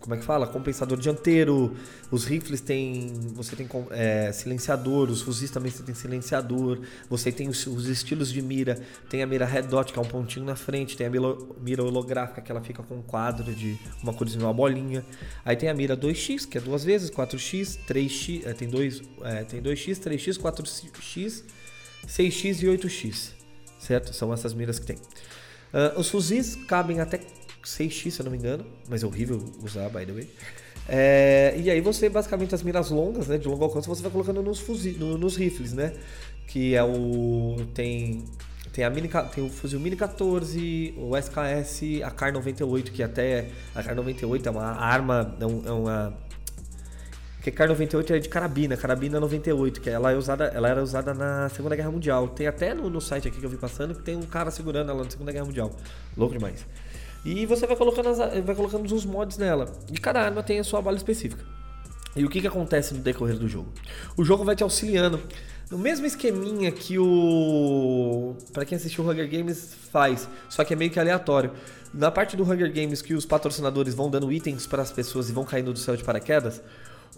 como 0.00 0.14
é 0.14 0.18
que 0.18 0.24
fala? 0.24 0.46
Compensador 0.46 0.96
dianteiro. 0.96 1.76
Os 2.10 2.24
rifles 2.24 2.60
tem. 2.60 3.12
Você 3.34 3.56
tem 3.56 3.68
é, 3.90 4.30
silenciador, 4.32 5.10
os 5.10 5.22
fuzis 5.22 5.50
também 5.50 5.70
você 5.70 5.82
tem 5.82 5.94
silenciador. 5.94 6.80
Você 7.10 7.32
tem 7.32 7.48
os, 7.48 7.66
os 7.66 7.86
estilos 7.86 8.32
de 8.32 8.40
mira. 8.40 8.80
Tem 9.10 9.22
a 9.22 9.26
mira 9.26 9.44
red 9.44 9.62
dot, 9.62 9.92
que 9.92 9.98
é 9.98 10.02
um 10.02 10.04
pontinho 10.04 10.46
na 10.46 10.54
frente. 10.54 10.96
Tem 10.96 11.06
a 11.06 11.10
mira, 11.10 11.36
mira 11.60 11.82
holográfica, 11.82 12.40
que 12.40 12.50
ela 12.50 12.60
fica 12.60 12.82
com 12.82 12.96
um 12.96 13.02
quadro 13.02 13.52
de 13.52 13.78
uma 14.02 14.14
corzinha, 14.14 14.44
uma 14.44 14.54
bolinha. 14.54 15.04
Aí 15.44 15.56
tem 15.56 15.68
a 15.68 15.74
mira 15.74 15.96
2x, 15.96 16.48
que 16.48 16.58
é 16.58 16.60
duas 16.60 16.84
vezes, 16.84 17.10
4x, 17.10 17.78
3x. 17.88 18.46
é, 18.46 18.52
tem, 18.52 18.68
dois, 18.68 19.02
é, 19.22 19.42
tem 19.42 19.60
2x, 19.60 19.98
3x, 19.98 20.38
4x, 20.38 21.42
6x 22.06 22.62
e 22.62 22.66
8x. 22.66 23.32
Certo? 23.80 24.12
São 24.12 24.32
essas 24.32 24.54
miras 24.54 24.78
que 24.78 24.86
tem. 24.86 24.98
Ah, 25.72 25.94
os 25.96 26.08
fuzis 26.08 26.56
cabem 26.56 27.00
até 27.00 27.20
6x, 27.76 28.10
se 28.12 28.20
eu 28.20 28.24
não 28.24 28.32
me 28.32 28.38
engano, 28.38 28.64
mas 28.88 29.02
é 29.02 29.06
horrível 29.06 29.42
usar, 29.62 29.88
by 29.88 30.06
the 30.06 30.12
way. 30.12 30.30
É, 30.88 31.54
e 31.58 31.70
aí 31.70 31.80
você, 31.80 32.08
basicamente, 32.08 32.54
as 32.54 32.62
miras 32.62 32.90
longas, 32.90 33.28
né, 33.28 33.36
de 33.36 33.46
longo 33.46 33.62
alcance, 33.64 33.86
você 33.86 34.00
vai 34.02 34.10
colocando 34.10 34.42
nos, 34.42 34.58
fuzis, 34.58 34.96
no- 34.98 35.18
nos 35.18 35.36
rifles, 35.36 35.72
né? 35.72 35.92
Que 36.46 36.74
é 36.74 36.82
o... 36.82 37.56
tem... 37.74 38.24
Tem, 38.72 38.84
a 38.84 38.90
mini, 38.90 39.08
tem 39.34 39.44
o 39.44 39.48
fuzil 39.50 39.80
Mini 39.80 39.96
14, 39.96 40.94
o 40.96 41.16
SKS, 41.16 42.02
a 42.04 42.10
Kar 42.10 42.32
98, 42.32 42.92
que 42.92 43.02
até 43.02 43.46
a 43.74 43.82
Kar 43.82 43.94
98 43.96 44.46
é 44.46 44.52
uma 44.52 44.62
arma, 44.66 45.34
é, 45.40 45.46
um- 45.46 45.62
é 45.66 45.72
uma 45.72 46.14
porque 47.36 47.50
Kar 47.50 47.66
98 47.68 48.12
é 48.12 48.18
de 48.18 48.28
carabina, 48.28 48.76
carabina 48.76 49.18
98, 49.20 49.80
que 49.80 49.88
ela, 49.88 50.12
é 50.12 50.16
usada, 50.16 50.44
ela 50.46 50.68
era 50.68 50.82
usada 50.82 51.14
na 51.14 51.48
Segunda 51.48 51.74
Guerra 51.76 51.90
Mundial. 51.90 52.28
Tem 52.28 52.46
até 52.46 52.74
no, 52.74 52.90
no 52.90 53.00
site 53.00 53.26
aqui 53.28 53.38
que 53.40 53.46
eu 53.46 53.50
vi 53.50 53.56
passando 53.56 53.94
que 53.94 54.02
tem 54.02 54.16
um 54.16 54.22
cara 54.22 54.50
segurando 54.50 54.90
ela 54.90 55.02
na 55.04 55.10
Segunda 55.10 55.32
Guerra 55.32 55.44
Mundial. 55.46 55.74
Louco 56.16 56.34
demais. 56.34 56.66
E 57.30 57.44
você 57.44 57.66
vai 57.66 57.76
colocando, 57.76 58.08
as, 58.08 58.16
vai 58.18 58.54
colocando 58.54 58.90
os 58.90 59.04
mods 59.04 59.36
nela. 59.36 59.70
E 59.92 59.98
cada 59.98 60.22
arma 60.22 60.42
tem 60.42 60.58
a 60.58 60.64
sua 60.64 60.80
bala 60.80 60.96
específica. 60.96 61.44
E 62.16 62.24
o 62.24 62.30
que, 62.30 62.40
que 62.40 62.46
acontece 62.46 62.94
no 62.94 63.00
decorrer 63.00 63.36
do 63.36 63.46
jogo? 63.46 63.70
O 64.16 64.24
jogo 64.24 64.44
vai 64.44 64.56
te 64.56 64.62
auxiliando 64.62 65.20
no 65.70 65.76
mesmo 65.76 66.06
esqueminha 66.06 66.72
que 66.72 66.98
o. 66.98 68.34
Pra 68.50 68.64
quem 68.64 68.76
assistiu 68.76 69.04
o 69.04 69.10
Hunger 69.10 69.30
Games 69.30 69.74
faz, 69.92 70.26
só 70.48 70.64
que 70.64 70.72
é 70.72 70.76
meio 70.76 70.90
que 70.90 70.98
aleatório. 70.98 71.52
Na 71.92 72.10
parte 72.10 72.34
do 72.34 72.44
Hunger 72.44 72.72
Games 72.72 73.02
que 73.02 73.12
os 73.12 73.26
patrocinadores 73.26 73.94
vão 73.94 74.08
dando 74.08 74.32
itens 74.32 74.66
para 74.66 74.80
as 74.80 74.90
pessoas 74.90 75.28
e 75.28 75.32
vão 75.32 75.44
caindo 75.44 75.70
do 75.70 75.78
céu 75.78 75.94
de 75.94 76.04
paraquedas, 76.04 76.62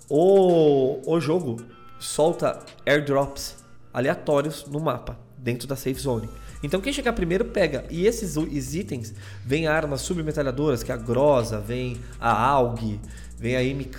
o, 0.09 1.01
o 1.07 1.21
jogo 1.21 1.59
solta 2.01 2.59
airdrops 2.85 3.65
aleatórios 3.95 4.67
no 4.67 4.81
mapa, 4.81 5.17
dentro 5.39 5.69
da 5.69 5.77
safe 5.77 6.01
zone. 6.01 6.29
Então 6.63 6.81
quem 6.81 6.93
chegar 6.93 7.13
primeiro 7.13 7.45
pega. 7.47 7.85
E 7.91 8.07
esses 8.07 8.37
itens 8.75 9.15
vem 9.45 9.67
armas 9.67 10.03
submetralhadoras, 10.03 10.83
que 10.83 10.91
é 10.93 10.95
a 10.95 10.99
Grosa, 10.99 11.59
vem 11.61 11.97
a 12.21 12.31
AUG, 12.31 13.01
vem 13.39 13.57
a 13.57 13.75
MK, 13.75 13.99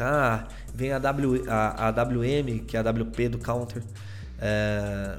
vem 0.74 0.92
a, 0.94 1.00
w, 1.00 1.44
a, 1.50 1.88
a 1.88 1.92
WM, 1.92 2.60
que 2.68 2.78
é 2.78 2.80
a 2.80 2.84
WP 2.90 3.30
do 3.30 3.38
counter. 3.40 3.82
É, 4.40 5.18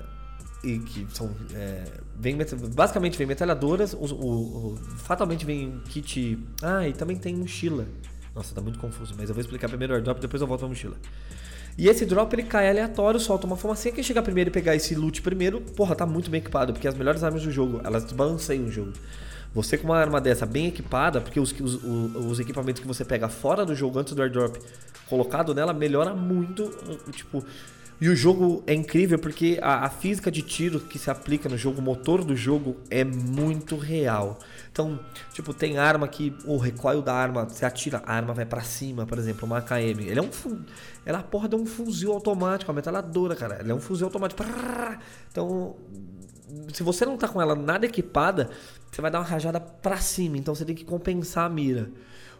e 0.64 0.78
que 0.78 1.06
são. 1.12 1.30
é, 1.54 1.82
vem, 2.16 2.36
basicamente 2.74 3.18
vem 3.18 3.26
metralhadoras, 3.26 3.92
o, 3.94 3.98
o- 3.98 4.72
o- 4.74 4.76
fatalmente 4.98 5.44
vem 5.44 5.80
kit. 5.88 6.38
Ah, 6.62 6.86
e 6.86 6.92
também 6.92 7.16
tem 7.16 7.34
mochila. 7.34 7.86
Nossa, 8.34 8.54
tá 8.54 8.60
muito 8.60 8.78
confuso, 8.78 9.14
mas 9.18 9.28
eu 9.28 9.34
vou 9.34 9.40
explicar 9.42 9.68
primeiro 9.68 9.92
o 9.92 9.96
airdrop 9.96 10.18
depois 10.20 10.40
eu 10.40 10.46
volto 10.46 10.60
pra 10.60 10.68
mochila. 10.68 10.96
E 11.76 11.88
esse 11.88 12.04
drop 12.04 12.34
ele 12.34 12.42
cai 12.42 12.68
aleatório, 12.68 13.18
solta 13.18 13.46
uma 13.46 13.56
fumacinha. 13.56 13.94
Quem 13.94 14.04
chegar 14.04 14.22
primeiro 14.22 14.50
e 14.50 14.52
pegar 14.52 14.76
esse 14.76 14.94
loot 14.94 15.22
primeiro, 15.22 15.60
porra, 15.60 15.94
tá 15.94 16.04
muito 16.04 16.30
bem 16.30 16.38
equipado, 16.38 16.72
porque 16.72 16.86
as 16.86 16.94
melhores 16.94 17.22
armas 17.24 17.42
do 17.42 17.50
jogo, 17.50 17.80
elas 17.84 18.10
balanceiam 18.12 18.64
o 18.64 18.70
jogo. 18.70 18.92
Você 19.54 19.76
com 19.76 19.84
uma 19.84 19.98
arma 19.98 20.20
dessa 20.20 20.46
bem 20.46 20.66
equipada, 20.66 21.20
porque 21.20 21.38
os, 21.38 21.52
os, 21.60 21.84
os 21.84 22.40
equipamentos 22.40 22.80
que 22.80 22.88
você 22.88 23.04
pega 23.04 23.28
fora 23.28 23.66
do 23.66 23.74
jogo 23.74 23.98
antes 23.98 24.14
do 24.14 24.22
airdrop 24.22 24.56
colocado 25.06 25.54
nela 25.54 25.74
melhora 25.74 26.14
muito, 26.14 26.70
tipo. 27.10 27.44
E 28.02 28.08
o 28.08 28.16
jogo 28.16 28.64
é 28.66 28.74
incrível 28.74 29.16
porque 29.16 29.60
a, 29.62 29.86
a 29.86 29.88
física 29.88 30.28
de 30.28 30.42
tiro 30.42 30.80
que 30.80 30.98
se 30.98 31.08
aplica 31.08 31.48
no 31.48 31.56
jogo, 31.56 31.78
o 31.78 31.82
motor 31.82 32.24
do 32.24 32.34
jogo 32.34 32.78
é 32.90 33.04
muito 33.04 33.76
real. 33.76 34.40
Então, 34.72 34.98
tipo, 35.32 35.54
tem 35.54 35.78
arma 35.78 36.08
que 36.08 36.36
o 36.44 36.56
recoil 36.56 37.00
da 37.00 37.14
arma, 37.14 37.44
você 37.44 37.64
atira, 37.64 38.02
a 38.04 38.12
arma 38.12 38.34
vai 38.34 38.44
pra 38.44 38.60
cima, 38.62 39.06
por 39.06 39.18
exemplo, 39.18 39.46
uma 39.46 39.58
AKM. 39.58 40.00
Ele 40.00 40.18
é 40.18 40.20
um 40.20 40.30
ela 41.06 41.20
é 41.20 41.22
porra 41.22 41.48
de 41.48 41.54
um 41.54 41.64
fuzil 41.64 42.10
automático, 42.12 42.72
uma 42.72 42.74
metralhadora, 42.74 43.36
cara. 43.36 43.60
Ele 43.60 43.70
é 43.70 43.74
um 43.74 43.80
fuzil 43.80 44.08
automático. 44.08 44.42
Então, 45.30 45.76
se 46.74 46.82
você 46.82 47.06
não 47.06 47.16
tá 47.16 47.28
com 47.28 47.40
ela 47.40 47.54
nada 47.54 47.86
equipada, 47.86 48.50
você 48.90 49.00
vai 49.00 49.12
dar 49.12 49.20
uma 49.20 49.28
rajada 49.28 49.60
pra 49.60 49.98
cima, 49.98 50.36
então 50.36 50.56
você 50.56 50.64
tem 50.64 50.74
que 50.74 50.84
compensar 50.84 51.46
a 51.46 51.48
mira. 51.48 51.88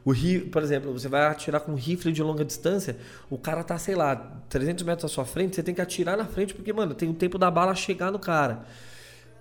O 0.04 0.10
ri, 0.10 0.40
por 0.40 0.62
exemplo, 0.62 0.92
você 0.92 1.08
vai 1.08 1.26
atirar 1.26 1.60
com 1.60 1.72
um 1.72 1.76
rifle 1.76 2.12
de 2.12 2.22
longa 2.22 2.44
distância, 2.44 2.96
o 3.30 3.38
cara 3.38 3.62
tá, 3.62 3.78
sei 3.78 3.94
lá, 3.94 4.16
300 4.48 4.84
metros 4.84 5.04
à 5.04 5.14
sua 5.14 5.24
frente, 5.24 5.54
você 5.54 5.62
tem 5.62 5.74
que 5.74 5.80
atirar 5.80 6.16
na 6.16 6.24
frente 6.24 6.54
porque, 6.54 6.72
mano, 6.72 6.94
tem 6.94 7.08
o 7.08 7.14
tempo 7.14 7.38
da 7.38 7.50
bala 7.50 7.74
chegar 7.74 8.10
no 8.10 8.18
cara. 8.18 8.64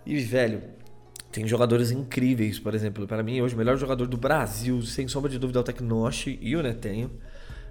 E, 0.05 0.19
velho, 0.19 0.61
tem 1.31 1.47
jogadores 1.47 1.91
incríveis, 1.91 2.59
por 2.59 2.75
exemplo, 2.75 3.07
para 3.07 3.23
mim 3.23 3.41
hoje 3.41 3.55
o 3.55 3.57
melhor 3.57 3.77
jogador 3.77 4.05
do 4.05 4.17
Brasil, 4.17 4.81
sem 4.83 5.07
sombra 5.07 5.29
de 5.29 5.39
dúvida, 5.39 5.59
é 5.59 5.61
o 5.61 5.63
Tecnoshi 5.63 6.37
e 6.41 6.55
o 6.55 6.61
Netenho. 6.61 7.09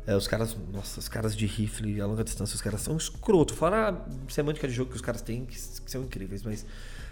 É, 0.07 0.16
os 0.16 0.26
caras, 0.26 0.57
nossa, 0.72 0.98
os 0.98 1.09
caras 1.09 1.37
de 1.37 1.46
rifle 1.46 2.00
a 2.00 2.07
longa 2.07 2.24
distância, 2.24 2.55
os 2.55 2.62
caras 2.62 2.81
são 2.81 2.96
escroto. 2.96 3.55
Fora 3.55 3.90
a 3.90 4.33
semântica 4.33 4.66
de 4.66 4.72
jogo 4.72 4.90
que 4.90 4.96
os 4.96 5.03
caras 5.03 5.20
têm, 5.20 5.44
que, 5.44 5.55
que 5.55 5.90
são 5.90 6.03
incríveis, 6.03 6.42
mas 6.42 6.64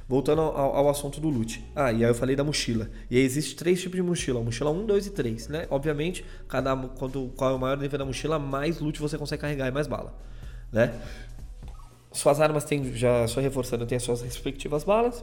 voltando 0.08 0.40
ao, 0.40 0.76
ao 0.76 0.88
assunto 0.88 1.20
do 1.20 1.28
loot. 1.28 1.62
Ah, 1.76 1.92
e 1.92 1.96
aí 1.96 2.10
eu 2.10 2.14
falei 2.14 2.34
da 2.34 2.42
mochila. 2.42 2.88
E 3.10 3.16
aí 3.16 3.22
existe 3.22 3.54
três 3.54 3.80
tipos 3.80 3.96
de 3.96 4.02
mochila: 4.02 4.42
mochila 4.42 4.70
1, 4.70 4.86
2 4.86 5.06
e 5.06 5.10
3, 5.10 5.48
né? 5.48 5.66
Obviamente, 5.70 6.24
cada, 6.48 6.74
quanto, 6.74 7.30
qual 7.36 7.50
é 7.50 7.54
o 7.54 7.58
maior 7.58 7.76
nível 7.76 7.98
da 7.98 8.04
mochila, 8.04 8.38
mais 8.38 8.80
loot 8.80 8.98
você 9.00 9.18
consegue 9.18 9.42
carregar 9.42 9.68
e 9.68 9.70
mais 9.70 9.86
bala, 9.86 10.14
né? 10.72 10.94
Suas 12.10 12.40
armas 12.40 12.64
têm, 12.64 12.94
já 12.94 13.28
só 13.28 13.40
reforçando, 13.40 13.84
tem 13.84 13.96
as 13.96 14.02
suas 14.02 14.22
respectivas 14.22 14.82
balas, 14.82 15.22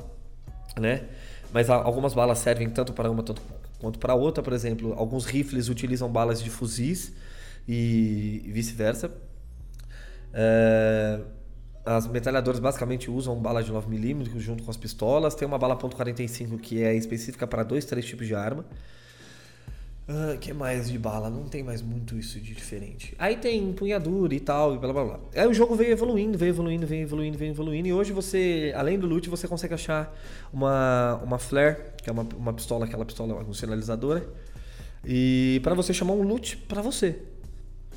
né? 0.79 1.05
Mas 1.51 1.69
algumas 1.69 2.13
balas 2.13 2.37
servem 2.37 2.69
tanto 2.69 2.93
para 2.93 3.09
uma 3.09 3.23
tanto 3.23 3.41
quanto 3.79 3.97
para 3.97 4.13
outra. 4.13 4.43
Por 4.43 4.53
exemplo, 4.53 4.93
alguns 4.93 5.25
rifles 5.25 5.67
utilizam 5.69 6.09
balas 6.09 6.41
de 6.43 6.49
fuzis 6.49 7.13
e 7.67 8.43
vice-versa. 8.53 9.11
É, 10.33 11.21
as 11.85 12.07
metralhadoras 12.07 12.59
basicamente 12.59 13.11
usam 13.11 13.35
balas 13.35 13.65
de 13.65 13.71
9mm 13.71 14.39
junto 14.39 14.63
com 14.63 14.71
as 14.71 14.77
pistolas. 14.77 15.35
Tem 15.35 15.47
uma 15.47 15.57
bala 15.57 15.77
.45 15.77 16.59
que 16.59 16.83
é 16.83 16.95
específica 16.95 17.45
para 17.45 17.63
dois, 17.63 17.85
três 17.85 18.05
tipos 18.05 18.25
de 18.25 18.33
arma. 18.33 18.65
O 20.07 20.37
que 20.37 20.53
mais 20.53 20.89
de 20.89 20.99
bala? 20.99 21.31
Não 21.31 21.45
tem 21.45 21.63
mais 21.63 21.81
muito 21.81 22.15
isso 22.15 22.39
de 22.39 22.53
diferente. 22.53 23.15
Aí 23.17 23.37
tem 23.37 23.69
empunhadura 23.69 24.35
e 24.35 24.39
tal, 24.39 24.75
e 24.75 24.77
blá 24.77 24.93
blá 24.93 25.03
blá. 25.03 25.19
Aí 25.35 25.47
o 25.47 25.53
jogo 25.53 25.75
veio 25.75 25.91
evoluindo, 25.91 26.37
veio 26.37 26.49
evoluindo, 26.49 26.85
veio 26.85 27.01
evoluindo, 27.01 27.37
veio 27.37 27.51
evoluindo. 27.51 27.87
E 27.87 27.93
hoje 27.93 28.13
você, 28.13 28.71
além 28.75 28.99
do 28.99 29.07
loot, 29.07 29.27
você 29.29 29.47
consegue 29.47 29.73
achar 29.73 30.15
uma, 30.53 31.19
uma 31.23 31.39
flare, 31.39 31.77
que 32.03 32.09
é 32.09 32.13
uma, 32.13 32.21
uma 32.37 32.53
pistola, 32.53 32.85
aquela 32.85 33.03
pistola 33.03 33.43
com 33.43 33.51
sinalizadora. 33.51 34.27
E 35.03 35.59
para 35.63 35.73
você 35.73 35.91
chamar 35.91 36.13
um 36.13 36.21
loot 36.21 36.57
para 36.57 36.83
você. 36.83 37.19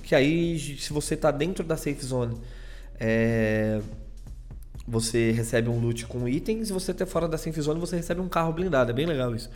Que 0.02 0.14
aí, 0.14 0.58
se 0.58 0.90
você 0.94 1.14
tá 1.14 1.30
dentro 1.30 1.62
da 1.62 1.76
safe 1.76 2.02
zone, 2.02 2.38
é, 2.98 3.80
você 4.86 5.30
recebe 5.30 5.68
um 5.68 5.78
loot 5.78 6.06
com 6.06 6.26
itens. 6.26 6.68
Se 6.68 6.72
você 6.72 6.94
tá 6.94 7.04
fora 7.06 7.28
da 7.28 7.36
safe 7.36 7.60
zone, 7.60 7.78
você 7.78 7.96
recebe 7.96 8.20
um 8.20 8.28
carro 8.28 8.52
blindado. 8.52 8.90
É 8.90 8.94
bem 8.94 9.06
legal 9.06 9.34
isso. 9.34 9.50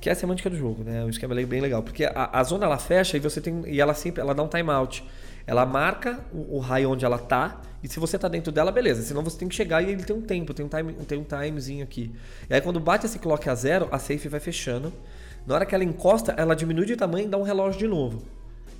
Que 0.00 0.08
é 0.08 0.12
a 0.12 0.14
semântica 0.14 0.48
do 0.48 0.56
jogo, 0.56 0.82
né? 0.82 1.04
Um 1.04 1.10
esquema 1.10 1.34
bem 1.34 1.60
legal. 1.60 1.82
Porque 1.82 2.04
a, 2.04 2.30
a 2.32 2.42
zona 2.42 2.64
ela 2.64 2.78
fecha 2.78 3.16
e 3.16 3.20
você 3.20 3.40
tem. 3.40 3.62
E 3.66 3.80
ela 3.80 3.92
sempre 3.92 4.22
ela 4.22 4.34
dá 4.34 4.42
um 4.42 4.48
timeout. 4.48 5.04
Ela 5.46 5.66
marca 5.66 6.20
o, 6.32 6.56
o 6.56 6.58
raio 6.58 6.90
onde 6.90 7.04
ela 7.04 7.18
tá. 7.18 7.60
E 7.82 7.88
se 7.88 8.00
você 8.00 8.18
tá 8.18 8.28
dentro 8.28 8.50
dela, 8.50 8.72
beleza. 8.72 9.02
Senão 9.02 9.22
você 9.22 9.38
tem 9.38 9.48
que 9.48 9.54
chegar 9.54 9.82
e 9.82 9.90
ele 9.90 10.02
tem 10.02 10.16
um 10.16 10.22
tempo, 10.22 10.54
tem 10.54 10.64
um, 10.64 10.68
time, 10.68 10.92
tem 11.06 11.18
um 11.18 11.24
timezinho 11.24 11.84
aqui. 11.84 12.10
E 12.48 12.54
aí 12.54 12.60
quando 12.60 12.80
bate 12.80 13.04
esse 13.06 13.18
clock 13.18 13.48
a 13.48 13.54
zero, 13.54 13.88
a 13.90 13.98
safe 13.98 14.28
vai 14.28 14.40
fechando. 14.40 14.92
Na 15.46 15.54
hora 15.54 15.66
que 15.66 15.74
ela 15.74 15.84
encosta, 15.84 16.32
ela 16.36 16.54
diminui 16.54 16.86
de 16.86 16.96
tamanho 16.96 17.26
e 17.26 17.28
dá 17.28 17.36
um 17.36 17.42
relógio 17.42 17.78
de 17.78 17.88
novo. 17.88 18.22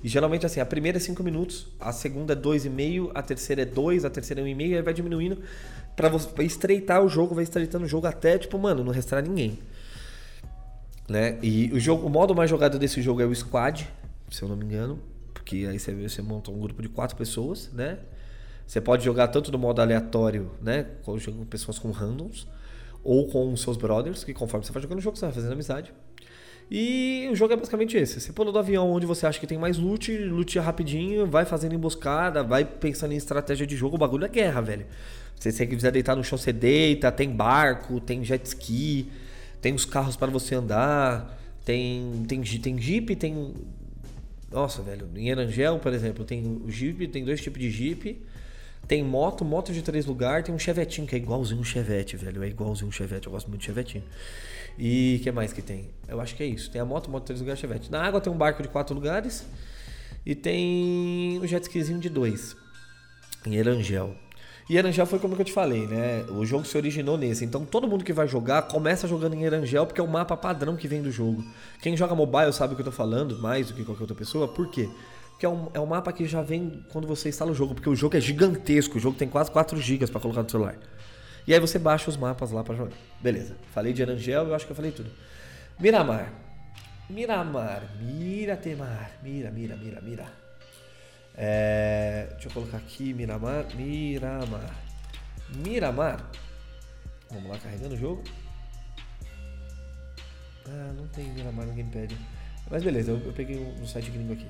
E 0.03 0.07
geralmente 0.07 0.45
assim, 0.45 0.59
a 0.59 0.65
primeira 0.65 0.97
é 0.97 1.01
5 1.01 1.23
minutos, 1.23 1.67
a 1.79 1.91
segunda 1.91 2.33
é 2.33 2.35
2,5, 2.35 3.11
a 3.13 3.21
terceira 3.21 3.61
é 3.61 3.65
2, 3.65 4.05
a 4.05 4.09
terceira 4.09 4.41
é 4.41 4.43
1,5, 4.43 4.69
e 4.69 4.75
aí 4.75 4.81
vai 4.81 4.93
diminuindo 4.93 5.37
pra 5.95 6.09
você 6.09 6.27
estreitar 6.43 7.03
o 7.03 7.07
jogo, 7.09 7.35
vai 7.35 7.43
estreitando 7.43 7.85
o 7.85 7.87
jogo 7.87 8.07
até, 8.07 8.37
tipo, 8.37 8.57
mano, 8.57 8.83
não 8.83 8.91
restar 8.91 9.21
ninguém. 9.21 9.59
Né? 11.07 11.37
E 11.41 11.71
o, 11.73 11.79
jogo, 11.79 12.07
o 12.07 12.09
modo 12.09 12.33
mais 12.33 12.49
jogado 12.49 12.79
desse 12.79 13.01
jogo 13.01 13.21
é 13.21 13.25
o 13.25 13.35
Squad, 13.35 13.87
se 14.29 14.41
eu 14.41 14.47
não 14.47 14.55
me 14.55 14.65
engano. 14.65 14.99
Porque 15.33 15.67
aí 15.69 15.77
você, 15.77 15.93
você 15.93 16.21
monta 16.21 16.49
um 16.49 16.59
grupo 16.59 16.81
de 16.81 16.87
quatro 16.87 17.17
pessoas, 17.17 17.69
né? 17.73 17.99
Você 18.65 18.79
pode 18.79 19.03
jogar 19.03 19.27
tanto 19.27 19.51
no 19.51 19.57
modo 19.57 19.81
aleatório, 19.81 20.51
né? 20.61 20.85
Com 21.03 21.17
pessoas 21.45 21.77
com 21.77 21.91
randoms, 21.91 22.47
ou 23.03 23.27
com 23.27 23.53
seus 23.57 23.75
brothers, 23.75 24.23
que 24.23 24.33
conforme 24.33 24.65
você 24.65 24.71
vai 24.71 24.81
jogando 24.81 24.99
o 24.99 25.01
jogo, 25.01 25.17
você 25.17 25.25
vai 25.25 25.33
fazendo 25.33 25.51
amizade. 25.51 25.93
E 26.73 27.27
o 27.29 27.35
jogo 27.35 27.51
é 27.51 27.57
basicamente 27.57 27.97
esse. 27.97 28.21
Você 28.21 28.31
pula 28.31 28.49
do 28.49 28.57
avião 28.57 28.89
onde 28.89 29.05
você 29.05 29.27
acha 29.27 29.37
que 29.37 29.45
tem 29.45 29.57
mais 29.57 29.77
loot, 29.77 30.17
loot 30.19 30.57
rapidinho, 30.57 31.27
vai 31.27 31.43
fazendo 31.43 31.75
emboscada, 31.75 32.43
vai 32.43 32.63
pensando 32.63 33.11
em 33.11 33.17
estratégia 33.17 33.67
de 33.67 33.75
jogo. 33.75 33.97
O 33.97 33.99
bagulho 33.99 34.23
é 34.23 34.29
guerra, 34.29 34.61
velho. 34.61 34.85
Se 35.37 35.51
você 35.51 35.67
quiser 35.67 35.91
deitar 35.91 36.15
no 36.15 36.23
chão, 36.23 36.37
você 36.37 36.53
deita. 36.53 37.11
Tem 37.11 37.29
barco, 37.29 37.99
tem 37.99 38.23
jet 38.23 38.45
ski, 38.45 39.11
tem 39.59 39.73
os 39.73 39.83
carros 39.83 40.15
para 40.15 40.31
você 40.31 40.55
andar, 40.55 41.37
tem, 41.65 42.23
tem, 42.25 42.41
tem 42.41 42.79
jeep, 42.79 43.17
tem. 43.17 43.53
Nossa, 44.49 44.81
velho. 44.81 45.09
Em 45.13 45.27
Erangel, 45.27 45.77
por 45.77 45.91
exemplo, 45.91 46.23
tem 46.23 46.61
o 46.65 46.71
jeep, 46.71 47.05
tem 47.09 47.25
dois 47.25 47.41
tipos 47.41 47.59
de 47.59 47.69
jeep. 47.69 48.17
Tem 48.87 49.03
moto, 49.03 49.45
moto 49.45 49.71
de 49.71 49.81
três 49.81 50.05
lugares, 50.05 50.45
tem 50.45 50.53
um 50.53 50.59
chevetinho, 50.59 51.07
que 51.07 51.15
é 51.15 51.17
igualzinho 51.17 51.61
um 51.61 51.63
chevette, 51.63 52.17
velho. 52.17 52.43
É 52.43 52.47
igualzinho 52.47 52.89
um 52.89 52.91
chevette, 52.91 53.27
eu 53.27 53.31
gosto 53.31 53.47
muito 53.47 53.61
de 53.61 53.65
chevetinho. 53.67 54.03
E 54.77 55.17
o 55.19 55.23
que 55.23 55.31
mais 55.31 55.53
que 55.53 55.61
tem? 55.61 55.89
Eu 56.07 56.19
acho 56.19 56.35
que 56.35 56.43
é 56.43 56.45
isso. 56.45 56.69
Tem 56.69 56.81
a 56.81 56.85
moto, 56.85 57.09
moto 57.09 57.23
de 57.23 57.27
três 57.27 57.39
lugares, 57.39 57.59
chevette. 57.59 57.91
Na 57.91 58.01
água 58.01 58.19
tem 58.19 58.31
um 58.31 58.37
barco 58.37 58.61
de 58.61 58.67
quatro 58.67 58.93
lugares. 58.93 59.45
E 60.25 60.35
tem 60.35 61.39
o 61.41 61.47
jet 61.47 61.63
skizinho 61.63 61.99
de 61.99 62.09
dois. 62.09 62.55
Em 63.45 63.55
Erangel. 63.55 64.15
E 64.69 64.77
Erangel 64.77 65.05
foi 65.05 65.19
como 65.19 65.35
eu 65.35 65.43
te 65.43 65.51
falei, 65.51 65.87
né? 65.87 66.23
O 66.29 66.45
jogo 66.45 66.63
se 66.65 66.77
originou 66.77 67.17
nesse. 67.17 67.43
Então 67.43 67.65
todo 67.65 67.87
mundo 67.87 68.03
que 68.03 68.13
vai 68.13 68.27
jogar 68.27 68.61
começa 68.63 69.07
jogando 69.07 69.33
em 69.33 69.43
Erangel 69.43 69.85
porque 69.85 69.99
é 69.99 70.03
o 70.03 70.07
mapa 70.07 70.37
padrão 70.37 70.75
que 70.75 70.87
vem 70.87 71.01
do 71.01 71.11
jogo. 71.11 71.43
Quem 71.81 71.97
joga 71.97 72.15
mobile 72.15 72.53
sabe 72.53 72.73
o 72.73 72.75
que 72.75 72.81
eu 72.81 72.85
tô 72.85 72.91
falando, 72.91 73.37
mais 73.39 73.67
do 73.67 73.73
que 73.73 73.83
qualquer 73.83 74.03
outra 74.03 74.15
pessoa. 74.15 74.47
Por 74.47 74.69
quê? 74.69 74.89
Porque 75.41 75.47
é 75.47 75.49
um, 75.49 75.71
é 75.73 75.79
um 75.79 75.87
mapa 75.87 76.13
que 76.13 76.27
já 76.27 76.43
vem 76.43 76.85
quando 76.89 77.07
você 77.07 77.29
instala 77.29 77.49
o 77.49 77.55
jogo. 77.55 77.73
Porque 77.73 77.89
o 77.89 77.95
jogo 77.95 78.15
é 78.15 78.21
gigantesco. 78.21 78.99
O 78.99 79.01
jogo 79.01 79.17
tem 79.17 79.27
quase 79.27 79.49
4 79.49 79.75
GB 79.81 80.05
para 80.05 80.21
colocar 80.21 80.43
no 80.43 80.49
celular. 80.49 80.75
E 81.47 81.53
aí 81.53 81.59
você 81.59 81.79
baixa 81.79 82.11
os 82.11 82.15
mapas 82.15 82.51
lá 82.51 82.63
para 82.63 82.75
jogar. 82.75 82.95
Beleza. 83.19 83.55
Falei 83.73 83.91
de 83.91 84.03
Erangel, 84.03 84.49
eu 84.49 84.53
acho 84.53 84.67
que 84.67 84.71
eu 84.71 84.75
falei 84.75 84.91
tudo. 84.91 85.09
Miramar. 85.79 86.31
Miramar. 87.09 87.81
Miratemar. 87.99 89.13
Mira, 89.23 89.49
mira, 89.49 89.75
mira, 89.75 89.99
mira. 89.99 90.25
É, 91.35 92.27
deixa 92.33 92.47
eu 92.47 92.53
colocar 92.53 92.77
aqui 92.77 93.11
Miramar. 93.11 93.65
Miramar. 93.75 94.75
Miramar. 95.55 96.29
Vamos 97.31 97.49
lá, 97.49 97.57
carregando 97.57 97.95
o 97.95 97.97
jogo. 97.97 98.23
Ah, 100.67 100.93
não 100.95 101.07
tem 101.07 101.25
Miramar 101.31 101.65
no 101.65 101.73
Gamepad. 101.73 102.15
Mas 102.69 102.83
beleza, 102.83 103.09
eu, 103.09 103.19
eu 103.25 103.33
peguei 103.33 103.57
um, 103.57 103.81
um 103.81 103.87
site 103.87 104.11
gringo 104.11 104.33
aqui. 104.33 104.45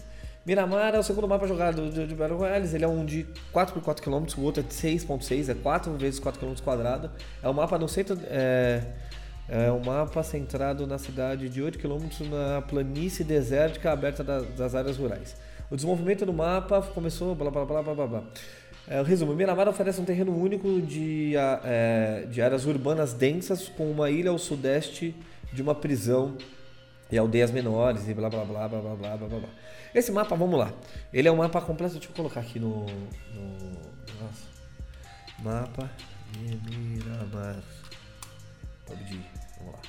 Miramar 0.46 0.96
é 0.96 1.00
o 1.00 1.04
segundo 1.04 1.28
mapa 1.28 1.46
jogado 1.48 1.90
de, 1.92 2.08
de 2.08 2.16
Battle 2.16 2.38
Royales. 2.38 2.74
Ele 2.74 2.84
é 2.84 2.88
um 2.88 3.06
de 3.06 3.26
4x4 3.54 4.00
km, 4.02 4.26
o 4.40 4.44
outro 4.44 4.64
é 4.64 4.66
de 4.66 4.74
6.6, 4.74 5.50
é 5.50 5.54
4 5.54 5.94
vezes 5.94 6.20
4 6.20 6.40
km 6.40 6.54
quadrado. 6.64 7.12
É 7.44 7.48
um 7.50 7.54
mapa 7.54 7.78
no 7.78 7.88
centro. 7.88 8.18
É, 8.26 8.82
é 9.48 9.72
um 9.72 9.84
mapa 9.84 10.24
centrado 10.24 10.88
na 10.88 10.98
cidade 10.98 11.48
de 11.50 11.62
8 11.62 11.78
km 11.78 12.08
na 12.30 12.62
planície 12.62 13.24
desértica 13.24 13.92
aberta 13.92 14.24
da- 14.24 14.42
das 14.42 14.74
áreas 14.74 14.98
rurais. 14.98 15.36
O 15.70 15.76
desenvolvimento 15.76 16.26
do 16.26 16.34
mapa 16.34 16.82
começou. 16.82 17.36
Blá 17.36 17.52
blá 17.52 17.64
blá 17.66 17.84
blá 17.84 17.94
blá 17.94 18.08
blá. 18.08 18.24
É, 18.88 19.02
resumo: 19.04 19.36
Miramar 19.36 19.68
oferece 19.70 20.02
um 20.02 20.06
terreno 20.06 20.36
único 20.36 20.82
de, 20.82 21.34
é, 21.64 22.26
de 22.30 22.42
áreas 22.42 22.66
urbanas 22.66 23.14
densas 23.14 23.70
com 23.70 23.92
uma 23.92 24.10
ilha 24.10 24.32
ao 24.32 24.40
sudeste 24.40 25.16
de 25.54 25.62
uma 25.62 25.76
prisão 25.76 26.36
e 27.12 27.18
aldeias 27.18 27.52
menores 27.52 28.08
e 28.08 28.14
blá 28.14 28.30
blá 28.30 28.46
blá 28.46 28.68
blá 28.68 28.80
blá 28.80 28.96
blá 28.96 29.18
blá 29.18 29.28
blá. 29.28 29.50
Esse 29.94 30.12
mapa, 30.12 30.36
vamos 30.36 30.58
lá. 30.58 30.72
Ele 31.12 31.28
é 31.28 31.32
um 31.32 31.38
mapa 31.38 31.60
completo. 31.62 31.94
Deixa 31.94 32.08
eu 32.08 32.16
colocar 32.16 32.40
aqui 32.40 32.60
no. 32.60 32.86
no 32.86 33.72
nossa. 34.22 34.48
Mapa 35.40 35.90
de 36.32 36.56
Miramar. 36.70 37.62
Vamos 38.88 39.74
lá. 39.74 39.80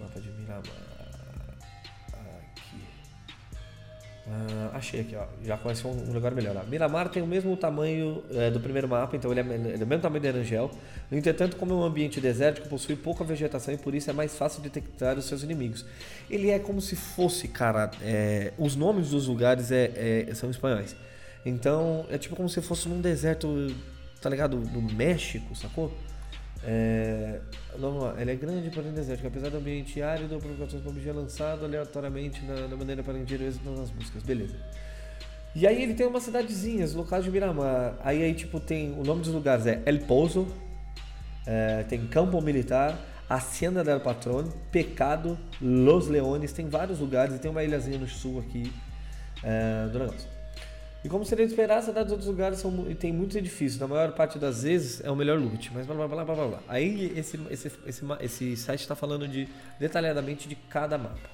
Mapa 0.00 0.20
de 0.20 0.30
Miramar. 0.30 0.99
Ah, 4.26 4.70
achei 4.74 5.00
aqui, 5.00 5.16
ó. 5.16 5.24
Já 5.44 5.56
conheci 5.56 5.84
um 5.86 6.12
lugar 6.12 6.32
melhor. 6.34 6.56
Ó. 6.56 6.64
Miramar 6.68 7.08
tem 7.08 7.22
o 7.22 7.26
mesmo 7.26 7.56
tamanho 7.56 8.22
eh, 8.30 8.50
do 8.50 8.60
primeiro 8.60 8.86
mapa, 8.88 9.16
então 9.16 9.30
ele 9.32 9.40
é, 9.40 9.44
ele 9.54 9.72
é 9.74 9.76
do 9.78 9.86
mesmo 9.86 10.02
tamanho 10.02 10.20
de 10.20 10.28
Arangel. 10.28 10.70
No 11.10 11.16
entretanto, 11.18 11.56
como 11.56 11.72
é 11.72 11.76
um 11.76 11.82
ambiente 11.82 12.20
desértico, 12.20 12.68
possui 12.68 12.94
pouca 12.96 13.24
vegetação 13.24 13.74
e 13.74 13.76
por 13.78 13.94
isso 13.94 14.08
é 14.10 14.12
mais 14.12 14.36
fácil 14.36 14.62
detectar 14.62 15.18
os 15.18 15.24
seus 15.24 15.42
inimigos. 15.42 15.84
Ele 16.28 16.50
é 16.50 16.58
como 16.58 16.80
se 16.80 16.94
fosse, 16.96 17.48
cara, 17.48 17.90
eh, 18.02 18.52
os 18.58 18.76
nomes 18.76 19.10
dos 19.10 19.26
lugares 19.26 19.72
é, 19.72 20.26
é- 20.28 20.34
são 20.34 20.50
espanhóis. 20.50 20.94
Então 21.44 22.06
é 22.10 22.18
tipo 22.18 22.36
como 22.36 22.48
se 22.48 22.60
fosse 22.60 22.88
num 22.88 23.00
deserto, 23.00 23.74
tá 24.20 24.28
ligado? 24.28 24.56
No 24.58 24.82
México, 24.82 25.56
sacou? 25.56 25.90
É, 26.62 27.40
ele 28.20 28.30
é 28.30 28.34
grande, 28.34 28.70
porém 28.70 28.92
desértico. 28.92 29.28
Apesar 29.28 29.50
do 29.50 29.58
ambiente 29.58 30.02
árido, 30.02 30.38
do 30.38 30.82
PUBG 30.82 31.08
é 31.08 31.12
lançado 31.12 31.64
aleatoriamente 31.64 32.44
na, 32.44 32.68
na 32.68 32.76
maneira 32.76 33.02
para 33.02 33.18
ingerir 33.18 33.48
êxito 33.48 33.70
nas 33.70 33.90
buscas. 33.90 34.22
Beleza. 34.22 34.56
E 35.54 35.66
aí 35.66 35.82
ele 35.82 35.94
tem 35.94 36.06
umas 36.06 36.22
cidadezinhas, 36.22 36.94
locais 36.94 37.24
de 37.24 37.30
Miramar. 37.30 37.96
Aí, 38.04 38.22
aí 38.22 38.34
tipo, 38.34 38.60
tem. 38.60 38.92
O 38.92 39.02
nome 39.02 39.22
dos 39.22 39.32
lugares 39.32 39.66
é 39.66 39.82
El 39.84 40.00
Pouso, 40.00 40.46
é, 41.46 41.82
tem 41.84 42.06
Campo 42.06 42.40
Militar, 42.40 42.96
Hacienda 43.28 43.82
del 43.82 44.00
Patrón, 44.00 44.44
Pecado, 44.70 45.38
Los 45.60 46.08
Leones, 46.08 46.52
tem 46.52 46.68
vários 46.68 47.00
lugares 47.00 47.34
e 47.34 47.38
tem 47.38 47.50
uma 47.50 47.64
ilhazinha 47.64 47.98
no 47.98 48.06
sul 48.06 48.38
aqui 48.38 48.72
é, 49.42 49.88
do 49.88 49.98
negócio. 49.98 50.29
E 51.02 51.08
como 51.08 51.24
seria 51.24 51.46
de 51.46 51.52
esperar, 51.52 51.82
cidades 51.82 52.04
dos 52.04 52.12
outros 52.12 52.28
lugares 52.28 52.58
são, 52.58 52.72
tem 52.94 53.12
muitos 53.12 53.36
edifícios. 53.36 53.80
Na 53.80 53.88
maior 53.88 54.12
parte 54.12 54.38
das 54.38 54.62
vezes 54.62 55.02
é 55.02 55.10
o 55.10 55.16
melhor 55.16 55.38
loot. 55.38 55.70
Mas 55.72 55.86
blá 55.86 55.96
blá 55.96 56.06
blá 56.08 56.24
blá 56.24 56.34
blá. 56.34 56.46
blá. 56.46 56.62
Aí 56.68 57.12
esse, 57.16 57.40
esse, 57.50 57.72
esse, 57.86 58.04
esse 58.20 58.56
site 58.56 58.80
está 58.80 58.94
falando 58.94 59.26
de 59.26 59.48
detalhadamente 59.78 60.46
de 60.48 60.54
cada 60.54 60.98
mapa. 60.98 61.30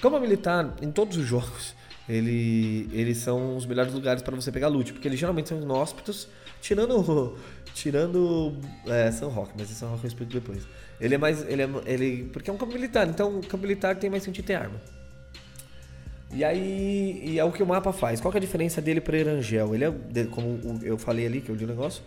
Campo 0.00 0.18
militar, 0.18 0.76
em 0.80 0.90
todos 0.90 1.18
os 1.18 1.26
jogos, 1.26 1.74
ele, 2.08 2.88
eles 2.92 3.18
são 3.18 3.56
os 3.56 3.66
melhores 3.66 3.92
lugares 3.92 4.22
para 4.22 4.34
você 4.34 4.50
pegar 4.50 4.68
loot, 4.68 4.92
porque 4.92 5.06
eles 5.06 5.20
geralmente 5.20 5.50
são 5.50 5.60
inóspitos, 5.60 6.26
tirando 6.60 7.36
tirando 7.74 8.56
é, 8.86 9.12
São 9.12 9.28
Roque, 9.28 9.52
mas 9.56 9.68
São 9.68 9.90
Roque 9.90 10.04
eu 10.04 10.08
explico 10.08 10.32
depois. 10.32 10.66
Ele 11.00 11.14
é 11.14 11.18
mais 11.18 11.46
ele 11.46 11.62
é, 11.62 11.68
ele 11.86 12.24
porque 12.32 12.50
é 12.50 12.52
um 12.52 12.56
campo 12.56 12.72
militar, 12.72 13.06
então 13.08 13.40
campo 13.42 13.58
militar 13.58 13.94
tem 13.96 14.10
mais 14.10 14.22
sentido 14.22 14.44
ter 14.44 14.54
arma. 14.54 14.80
E 16.32 16.44
aí, 16.44 17.22
e 17.24 17.38
é 17.38 17.44
o 17.44 17.50
que 17.50 17.62
o 17.62 17.66
mapa 17.66 17.92
faz. 17.92 18.20
Qual 18.20 18.30
que 18.30 18.38
é 18.38 18.40
a 18.40 18.40
diferença 18.40 18.80
dele 18.80 19.00
para 19.00 19.16
Erangel? 19.16 19.74
Ele 19.74 19.84
é, 19.84 19.92
como 20.30 20.78
eu 20.82 20.96
falei 20.96 21.26
ali, 21.26 21.40
que 21.40 21.50
eu 21.50 21.54
li 21.54 21.64
o 21.64 21.68
negócio, 21.68 22.02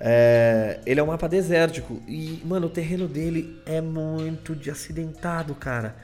é, 0.00 0.80
ele 0.84 0.98
é 0.98 1.02
um 1.02 1.06
mapa 1.06 1.28
desértico. 1.28 2.02
E, 2.08 2.42
mano, 2.44 2.66
o 2.66 2.70
terreno 2.70 3.06
dele 3.06 3.60
é 3.64 3.80
muito 3.80 4.56
de 4.56 4.68
acidentado, 4.70 5.54
cara. 5.54 5.94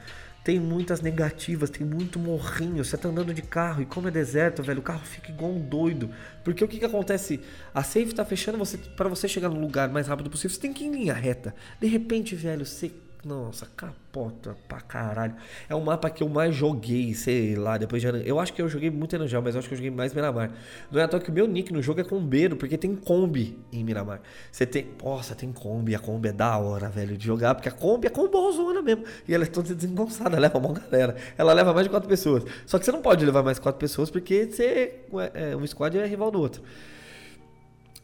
Tem 0.41 0.57
muitas 0.57 1.01
negativas, 1.01 1.69
tem 1.69 1.85
muito 1.85 2.17
morrinho. 2.17 2.83
Você 2.83 2.97
tá 2.97 3.09
andando 3.09 3.33
de 3.33 3.41
carro 3.41 3.81
e 3.81 3.85
como 3.85 4.07
é 4.07 4.11
deserto, 4.11 4.63
velho, 4.63 4.79
o 4.79 4.83
carro 4.83 5.05
fica 5.05 5.29
igual 5.29 5.51
um 5.51 5.59
doido. 5.59 6.09
Porque 6.45 6.63
o 6.63 6.67
que 6.67 6.79
que 6.79 6.85
acontece? 6.85 7.41
A 7.75 7.83
safe 7.83 8.15
tá 8.15 8.23
fechando, 8.23 8.57
você 8.57 8.77
para 8.77 9.09
você 9.09 9.27
chegar 9.27 9.49
no 9.49 9.59
lugar 9.59 9.89
mais 9.89 10.07
rápido 10.07 10.29
possível, 10.29 10.55
você 10.55 10.61
tem 10.61 10.71
que 10.71 10.85
ir 10.85 10.87
em 10.87 10.91
linha 10.91 11.13
reta. 11.13 11.53
De 11.79 11.87
repente, 11.87 12.35
velho, 12.35 12.65
você 12.65 12.89
nossa, 13.23 13.65
capota 13.75 14.55
pra 14.67 14.79
caralho. 14.79 15.35
É 15.67 15.75
o 15.75 15.81
mapa 15.81 16.09
que 16.09 16.23
eu 16.23 16.29
mais 16.29 16.55
joguei, 16.55 17.13
sei 17.13 17.53
lá, 17.53 17.77
depois 17.77 18.01
de 18.01 18.07
Eu 18.25 18.39
acho 18.39 18.53
que 18.53 18.61
eu 18.61 18.69
joguei 18.69 18.89
muito 18.89 19.13
Arangel, 19.13 19.41
mas 19.41 19.55
eu 19.55 19.59
acho 19.59 19.67
que 19.67 19.73
eu 19.73 19.77
joguei 19.77 19.91
mais 19.91 20.13
Miramar. 20.13 20.51
Não 20.89 21.01
é 21.01 21.03
à 21.03 21.07
toa 21.07 21.19
que 21.19 21.29
o 21.29 21.33
meu 21.33 21.45
nick 21.45 21.73
no 21.73 21.81
jogo 21.81 21.99
é 21.99 22.03
Combeiro, 22.03 22.55
porque 22.55 22.77
tem 22.77 22.95
Kombi 22.95 23.59
em 23.73 23.83
Miramar. 23.83 24.21
Você 24.49 24.65
tem. 24.65 24.87
Nossa, 25.03 25.35
tem 25.35 25.51
Kombi. 25.51 25.95
A 25.95 25.99
Kombi 25.99 26.29
é 26.29 26.31
da 26.31 26.57
hora, 26.57 26.87
velho, 26.87 27.17
de 27.17 27.25
jogar, 27.25 27.55
porque 27.55 27.67
a 27.67 27.73
Kombi 27.73 28.07
é 28.07 28.09
combozona 28.09 28.81
mesmo. 28.81 29.03
E 29.27 29.33
ela 29.33 29.43
é 29.43 29.47
toda 29.47 29.75
desengonçada, 29.75 30.39
leva 30.39 30.57
uma 30.57 30.73
galera. 30.73 31.17
Ela 31.37 31.51
leva 31.51 31.73
mais 31.73 31.87
de 31.87 31.89
quatro 31.89 32.07
pessoas. 32.07 32.45
Só 32.65 32.79
que 32.79 32.85
você 32.85 32.91
não 32.91 33.01
pode 33.01 33.25
levar 33.25 33.43
mais 33.43 33.59
quatro 33.59 33.79
pessoas, 33.79 34.09
porque 34.09 34.47
você. 34.49 35.01
É, 35.33 35.55
um 35.57 35.67
squad 35.67 35.97
é 35.97 36.05
rival 36.05 36.31
do 36.31 36.39
outro. 36.39 36.61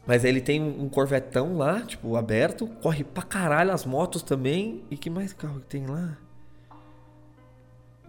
Mas 0.06 0.24
ele 0.24 0.40
tem 0.40 0.62
um 0.62 0.88
corvetão 0.88 1.56
lá, 1.56 1.82
tipo, 1.82 2.14
aberto, 2.14 2.68
corre 2.80 3.02
pra 3.02 3.22
caralho 3.22 3.72
as 3.72 3.84
motos 3.84 4.22
também. 4.22 4.84
E 4.90 4.96
que 4.96 5.10
mais 5.10 5.32
carro 5.32 5.60
que 5.60 5.66
tem 5.66 5.86
lá? 5.86 6.16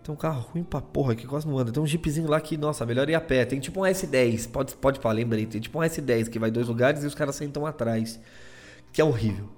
Tem 0.04 0.14
um 0.14 0.18
carro 0.18 0.48
ruim 0.52 0.64
pra 0.64 0.80
porra 0.80 1.16
que 1.16 1.26
quase 1.26 1.48
não 1.48 1.58
anda. 1.58 1.72
Tem 1.72 1.82
um 1.82 1.88
jeepzinho 1.88 2.30
lá 2.30 2.40
que, 2.40 2.56
nossa, 2.56 2.86
melhor 2.86 3.10
ir 3.10 3.16
a 3.16 3.22
pé. 3.22 3.44
Tem 3.46 3.60
tipo 3.60 3.82
um 3.82 3.84
S10, 3.84 4.50
pode, 4.50 4.76
pode 4.76 5.00
falar, 5.00 5.16
lembrei. 5.16 5.46
Tem 5.46 5.60
tipo 5.60 5.80
um 5.80 5.82
S10 5.82 6.30
que 6.30 6.38
vai 6.38 6.52
dois 6.52 6.68
lugares 6.68 7.04
e 7.04 7.08
os 7.08 7.16
caras 7.16 7.36
sentam 7.36 7.66
atrás. 7.66 8.20
Que 8.94 9.02
é 9.02 9.04
horrível. 9.04 9.50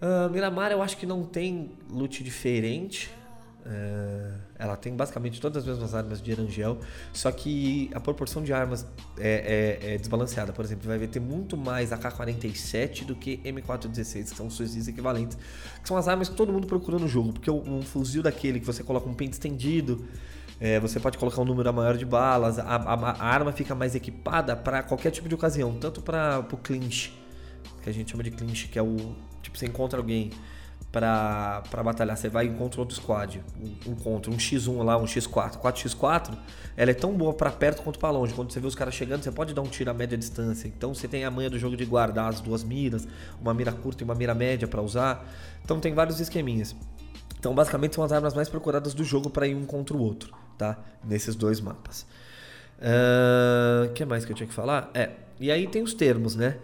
Ah, 0.00 0.28
Miramar 0.30 0.72
eu 0.72 0.80
acho 0.80 0.96
que 0.96 1.06
não 1.06 1.24
tem 1.24 1.72
loot 1.90 2.24
diferente. 2.24 3.10
É, 3.70 4.30
ela 4.58 4.76
tem 4.76 4.96
basicamente 4.96 5.38
todas 5.40 5.62
as 5.62 5.68
mesmas 5.68 5.94
armas 5.94 6.22
de 6.22 6.30
Erangel, 6.30 6.78
só 7.12 7.30
que 7.30 7.90
a 7.92 8.00
proporção 8.00 8.42
de 8.42 8.50
armas 8.52 8.86
é, 9.18 9.78
é- 9.82 9.94
é 9.94 9.98
desbalanceada. 9.98 10.52
Por 10.54 10.64
exemplo, 10.64 10.88
vai 10.88 11.06
ter 11.06 11.20
muito 11.20 11.54
mais 11.54 11.92
AK-47 11.92 13.04
do 13.04 13.14
que 13.14 13.38
M416, 13.44 14.30
que 14.30 14.36
são 14.36 14.48
suas 14.48 14.88
equivalentes, 14.88 15.36
que 15.82 15.86
são 15.86 15.98
as 15.98 16.08
armas 16.08 16.30
que 16.30 16.34
todo 16.34 16.50
mundo 16.50 16.66
procura 16.66 16.98
no 16.98 17.06
jogo, 17.06 17.34
porque 17.34 17.50
um 17.50 17.82
fuzil 17.82 18.22
daquele 18.22 18.58
que 18.58 18.64
você 18.66 18.82
coloca 18.82 19.06
um 19.06 19.12
pente 19.14 19.32
estendido, 19.32 20.02
é, 20.58 20.80
você 20.80 20.98
pode 20.98 21.18
colocar 21.18 21.42
um 21.42 21.44
número 21.44 21.72
maior 21.74 21.96
de 21.96 22.06
balas, 22.06 22.58
a, 22.58 22.62
a- 22.64 23.10
a 23.10 23.24
arma 23.26 23.52
fica 23.52 23.74
mais 23.74 23.94
equipada 23.94 24.56
para 24.56 24.82
qualquer 24.82 25.10
tipo 25.10 25.28
de 25.28 25.34
ocasião, 25.34 25.74
tanto 25.78 26.00
para 26.00 26.40
o 26.50 26.56
clinch, 26.56 27.12
que 27.82 27.90
a 27.90 27.92
gente 27.92 28.10
chama 28.10 28.22
de 28.22 28.30
clinch, 28.30 28.68
que 28.68 28.78
é 28.78 28.82
o 28.82 28.96
tipo 29.42 29.58
você 29.58 29.66
encontra 29.66 29.98
alguém 29.98 30.30
pra 30.90 31.62
batalhar, 31.84 32.16
você 32.16 32.28
vai 32.28 32.46
e 32.46 32.48
encontra 32.48 32.80
outro 32.80 32.96
squad, 32.96 33.42
um, 33.60 33.92
encontra 33.92 34.30
um 34.32 34.36
X1 34.36 34.82
lá, 34.82 34.96
um 34.96 35.04
X4, 35.04 35.58
4x4, 35.58 36.34
ela 36.76 36.90
é 36.90 36.94
tão 36.94 37.12
boa 37.12 37.34
pra 37.34 37.50
perto 37.50 37.82
quanto 37.82 37.98
pra 37.98 38.10
longe. 38.10 38.32
Quando 38.32 38.52
você 38.52 38.58
vê 38.58 38.66
os 38.66 38.74
caras 38.74 38.94
chegando, 38.94 39.22
você 39.22 39.30
pode 39.30 39.52
dar 39.52 39.62
um 39.62 39.66
tiro 39.66 39.90
a 39.90 39.94
média 39.94 40.16
distância. 40.16 40.66
Então 40.66 40.94
você 40.94 41.06
tem 41.06 41.24
a 41.24 41.30
manha 41.30 41.50
do 41.50 41.58
jogo 41.58 41.76
de 41.76 41.84
guardar 41.84 42.28
as 42.28 42.40
duas 42.40 42.64
miras, 42.64 43.06
uma 43.40 43.52
mira 43.52 43.70
curta 43.70 44.02
e 44.02 44.04
uma 44.04 44.14
mira 44.14 44.34
média 44.34 44.66
pra 44.66 44.80
usar. 44.80 45.28
Então 45.62 45.78
tem 45.78 45.92
vários 45.92 46.20
esqueminhas. 46.20 46.74
Então 47.38 47.54
basicamente 47.54 47.94
são 47.94 48.02
as 48.02 48.10
armas 48.10 48.34
mais 48.34 48.48
procuradas 48.48 48.94
do 48.94 49.04
jogo 49.04 49.28
pra 49.28 49.46
ir 49.46 49.54
um 49.54 49.64
contra 49.64 49.96
o 49.96 50.00
outro, 50.00 50.34
tá? 50.56 50.78
Nesses 51.04 51.36
dois 51.36 51.60
mapas. 51.60 52.06
O 53.86 53.92
que 53.92 54.04
mais 54.04 54.24
que 54.24 54.32
eu 54.32 54.36
tinha 54.36 54.46
que 54.46 54.54
falar? 54.54 54.90
É, 54.94 55.10
e 55.38 55.50
aí 55.50 55.66
tem 55.66 55.82
os 55.82 55.92
termos, 55.92 56.34
né? 56.34 56.56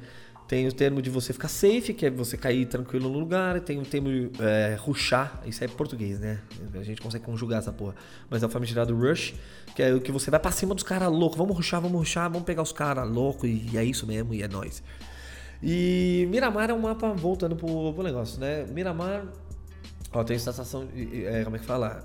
Tem 0.47 0.69
o 0.69 0.73
termo 0.73 1.01
de 1.01 1.09
você 1.09 1.33
ficar 1.33 1.49
safe, 1.49 1.95
que 1.95 2.05
é 2.05 2.11
você 2.11 2.37
cair 2.37 2.67
tranquilo 2.67 3.09
no 3.09 3.19
lugar. 3.19 3.61
Tem 3.61 3.79
o 3.79 3.83
termo 3.83 4.09
é, 4.39 4.77
rushar, 4.79 5.41
isso 5.47 5.65
é 5.65 5.69
português, 5.69 6.21
né? 6.21 6.41
A 6.75 6.83
gente 6.83 7.01
consegue 7.01 7.25
conjugar 7.25 7.61
essa 7.61 7.73
porra. 7.73 7.95
Mas 8.29 8.43
é 8.43 8.47
o 8.47 8.49
famigerado 8.51 8.95
rush, 8.95 9.35
que 9.75 9.83
é 9.83 9.95
o 9.95 10.01
que 10.01 10.13
você 10.13 10.31
vai 10.31 10.39
pra 10.39 10.53
cima 10.53 10.75
dos 10.75 10.85
caras 10.85 11.11
loucos. 11.11 11.39
Vamos 11.39 11.57
rushar, 11.57 11.81
vamos 11.81 11.97
rushar, 11.99 12.31
vamos 12.31 12.45
pegar 12.45 12.61
os 12.63 12.73
caras 12.73 13.09
loucos 13.09 13.49
e 13.49 13.77
é 13.77 13.83
isso 13.83 14.07
mesmo, 14.07 14.35
e 14.35 14.43
é 14.43 14.49
nóis. 14.49 14.83
E 15.63 16.29
Miramar 16.31 16.69
é 16.69 16.75
um 16.75 16.81
mapa, 16.81 17.15
voltando 17.15 17.57
pro, 17.57 17.95
pro 17.95 18.03
negócio, 18.03 18.39
né? 18.39 18.67
Miramar, 18.67 19.27
ó, 20.13 20.23
tem 20.23 20.37
estação, 20.37 20.87
é, 20.95 21.43
como 21.43 21.57
é 21.57 21.59
que 21.59 21.65
fala? 21.65 22.05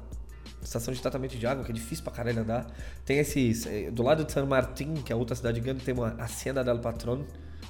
Estação 0.62 0.93
de 0.93 1.02
tratamento 1.02 1.38
de 1.38 1.45
água, 1.45 1.65
que 1.65 1.71
é 1.71 1.73
difícil 1.73 2.04
pra 2.06 2.13
caralho 2.13 2.41
andar. 2.41 2.67
Tem 3.04 3.17
esses. 3.17 3.65
eh, 3.65 3.91
Do 3.91 4.04
lado 4.04 4.23
de 4.23 4.32
San 4.32 4.45
Martín, 4.45 4.93
que 4.95 5.12
é 5.12 5.15
outra 5.15 5.36
cidade 5.36 5.60
grande, 5.60 5.84
tem 5.84 5.93
uma 5.93 6.15
Hacienda 6.19 6.63
del 6.63 6.80
Patrón. 6.80 7.23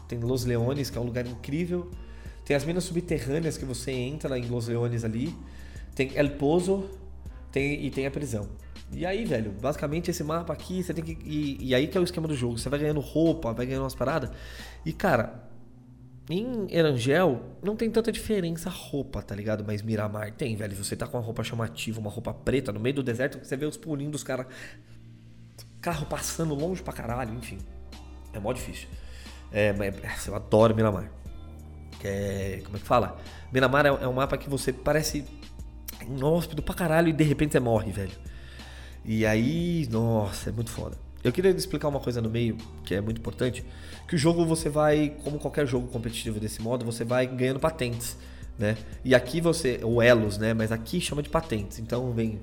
Tem 0.09 0.19
Los 0.19 0.43
Leones, 0.43 0.89
que 0.89 0.97
é 0.97 1.01
um 1.01 1.05
lugar 1.05 1.25
incrível. 1.25 1.89
Tem 2.43 2.55
as 2.57 2.65
minas 2.65 2.83
subterrâneas 2.83 3.57
que 3.57 3.63
você 3.63 3.91
entra 3.91 4.37
em 4.37 4.47
Los 4.47 4.67
Leones 4.67 5.05
ali. 5.05 5.33
Tem 5.95 6.11
El 6.15 6.31
Pozo 6.31 6.89
tem, 7.51 7.85
e 7.85 7.91
tem 7.91 8.05
a 8.07 8.11
prisão. 8.11 8.49
E 8.91 9.05
aí, 9.05 9.23
velho, 9.23 9.51
basicamente 9.51 10.09
esse 10.09 10.23
mapa 10.23 10.51
aqui, 10.51 10.83
você 10.83 10.93
tem 10.93 11.03
que. 11.03 11.17
E, 11.23 11.69
e 11.69 11.75
aí 11.75 11.87
que 11.87 11.97
é 11.97 12.01
o 12.01 12.03
esquema 12.03 12.27
do 12.27 12.35
jogo. 12.35 12.57
Você 12.57 12.67
vai 12.67 12.79
ganhando 12.79 12.99
roupa, 12.99 13.53
vai 13.53 13.67
ganhando 13.67 13.83
umas 13.83 13.93
paradas. 13.93 14.31
E, 14.83 14.91
cara, 14.91 15.47
em 16.27 16.67
Erangel, 16.69 17.39
não 17.61 17.75
tem 17.75 17.89
tanta 17.91 18.11
diferença 18.11 18.67
roupa, 18.67 19.21
tá 19.21 19.35
ligado? 19.35 19.63
Mas 19.65 19.83
Miramar 19.83 20.33
tem, 20.33 20.55
velho. 20.55 20.75
Você 20.75 20.95
tá 20.95 21.05
com 21.05 21.17
uma 21.17 21.23
roupa 21.23 21.43
chamativa, 21.43 21.99
uma 21.99 22.09
roupa 22.09 22.33
preta 22.33 22.71
no 22.71 22.79
meio 22.79 22.95
do 22.95 23.03
deserto, 23.03 23.45
você 23.45 23.55
vê 23.55 23.65
os 23.65 23.77
pulinhos 23.77 24.11
dos 24.11 24.23
caras 24.23 24.47
carro 25.79 26.05
passando 26.07 26.53
longe 26.53 26.81
pra 26.81 26.93
caralho, 26.93 27.33
enfim. 27.35 27.59
É 28.33 28.39
mó 28.39 28.51
difícil. 28.51 28.87
É, 29.51 29.73
mas 29.73 30.27
eu 30.27 30.35
adoro 30.35 30.75
Miramar. 30.75 31.11
Que 31.99 32.07
é. 32.07 32.61
Como 32.63 32.77
é 32.77 32.79
que 32.79 32.85
fala? 32.85 33.17
Miramar 33.51 33.85
é, 33.85 33.89
é 33.89 34.07
um 34.07 34.13
mapa 34.13 34.37
que 34.37 34.49
você 34.49 34.71
parece 34.71 35.25
inóspito 36.05 36.61
pra 36.61 36.73
caralho 36.73 37.09
e 37.09 37.13
de 37.13 37.23
repente 37.23 37.53
você 37.53 37.59
morre, 37.59 37.91
velho. 37.91 38.11
E 39.03 39.25
aí, 39.25 39.87
nossa, 39.89 40.49
é 40.49 40.53
muito 40.53 40.71
foda. 40.71 40.97
Eu 41.23 41.31
queria 41.31 41.51
explicar 41.51 41.89
uma 41.89 41.99
coisa 41.99 42.21
no 42.21 42.29
meio, 42.29 42.57
que 42.85 42.95
é 42.95 43.01
muito 43.01 43.19
importante, 43.19 43.65
que 44.07 44.15
o 44.15 44.17
jogo 44.17 44.45
você 44.45 44.69
vai, 44.69 45.15
como 45.23 45.37
qualquer 45.37 45.67
jogo 45.67 45.87
competitivo 45.87 46.39
desse 46.39 46.61
modo, 46.61 46.85
você 46.85 47.03
vai 47.03 47.27
ganhando 47.27 47.59
patentes, 47.59 48.17
né? 48.57 48.77
E 49.03 49.13
aqui 49.13 49.41
você, 49.41 49.79
ou 49.83 50.01
elos, 50.01 50.37
né? 50.37 50.53
Mas 50.53 50.71
aqui 50.71 51.01
chama 51.01 51.21
de 51.21 51.29
patentes. 51.29 51.79
Então 51.79 52.13
vem 52.13 52.39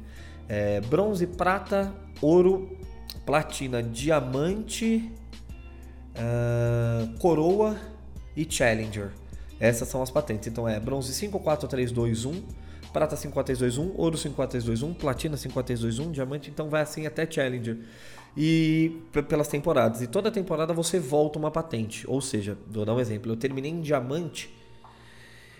é, 0.48 0.80
bronze, 0.82 1.26
prata, 1.26 1.92
ouro, 2.20 2.76
platina, 3.24 3.82
diamante, 3.82 5.10
ah, 6.16 7.08
coroa 7.18 7.76
e 8.36 8.46
challenger. 8.48 9.10
Essas 9.58 9.88
são 9.88 10.02
as 10.02 10.10
patentes. 10.10 10.48
Então 10.48 10.68
é 10.68 10.78
bronze 10.78 11.12
5, 11.12 11.38
4, 11.38 11.68
3, 11.68 11.92
2, 11.92 12.24
1, 12.24 12.42
prata 12.92 13.16
5, 13.16 13.32
4, 13.32 13.56
3, 13.56 13.58
2, 13.58 13.78
1, 13.78 13.94
ouro 13.96 14.16
5, 14.16 14.34
4, 14.34 14.50
3, 14.52 14.64
2, 14.64 14.82
1, 14.82 14.94
platina 14.94 15.36
5, 15.36 15.54
4, 15.54 15.66
3, 15.66 15.80
2, 15.80 15.98
1, 15.98 16.12
diamante, 16.12 16.50
então 16.50 16.68
vai 16.68 16.82
assim 16.82 17.06
até 17.06 17.30
challenger. 17.30 17.78
E 18.36 19.00
pelas 19.28 19.48
temporadas. 19.48 20.02
E 20.02 20.06
toda 20.06 20.30
temporada 20.30 20.74
você 20.74 20.98
volta 20.98 21.38
uma 21.38 21.50
patente. 21.50 22.04
Ou 22.06 22.20
seja, 22.20 22.58
vou 22.68 22.84
dar 22.84 22.94
um 22.94 23.00
exemplo. 23.00 23.32
Eu 23.32 23.36
terminei 23.36 23.70
em 23.70 23.80
diamante. 23.80 24.54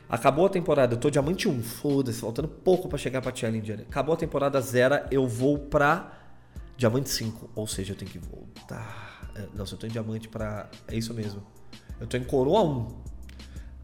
Acabou 0.09 0.47
a 0.47 0.49
temporada, 0.49 0.95
eu 0.95 0.99
tô 0.99 1.11
diamante 1.11 1.49
1, 1.49 1.62
foda-se, 1.62 2.21
faltando 2.21 2.47
pouco 2.47 2.88
pra 2.88 2.97
chegar 2.97 3.21
pra 3.21 3.35
Challenger. 3.35 3.81
Acabou 3.88 4.14
a 4.14 4.16
temporada 4.16 4.61
0, 4.61 5.07
eu 5.11 5.27
vou 5.27 5.59
pra 5.59 6.12
diamante 6.77 7.09
5, 7.11 7.51
ou 7.57 7.66
seja, 7.66 7.92
eu 7.92 7.97
tenho 7.97 8.11
que 8.12 8.19
voltar. 8.19 9.06
É, 9.37 9.46
Não, 9.55 9.66
se 9.66 9.75
eu 9.75 9.79
tô 9.79 9.87
em 9.87 9.90
diamante 9.90 10.29
pra. 10.29 10.68
É 10.88 10.96
isso 10.96 11.12
mesmo. 11.12 11.42
Eu 12.01 12.07
tô 12.07 12.16
em 12.16 12.25
coroa 12.25 12.62
1. 12.62 13.07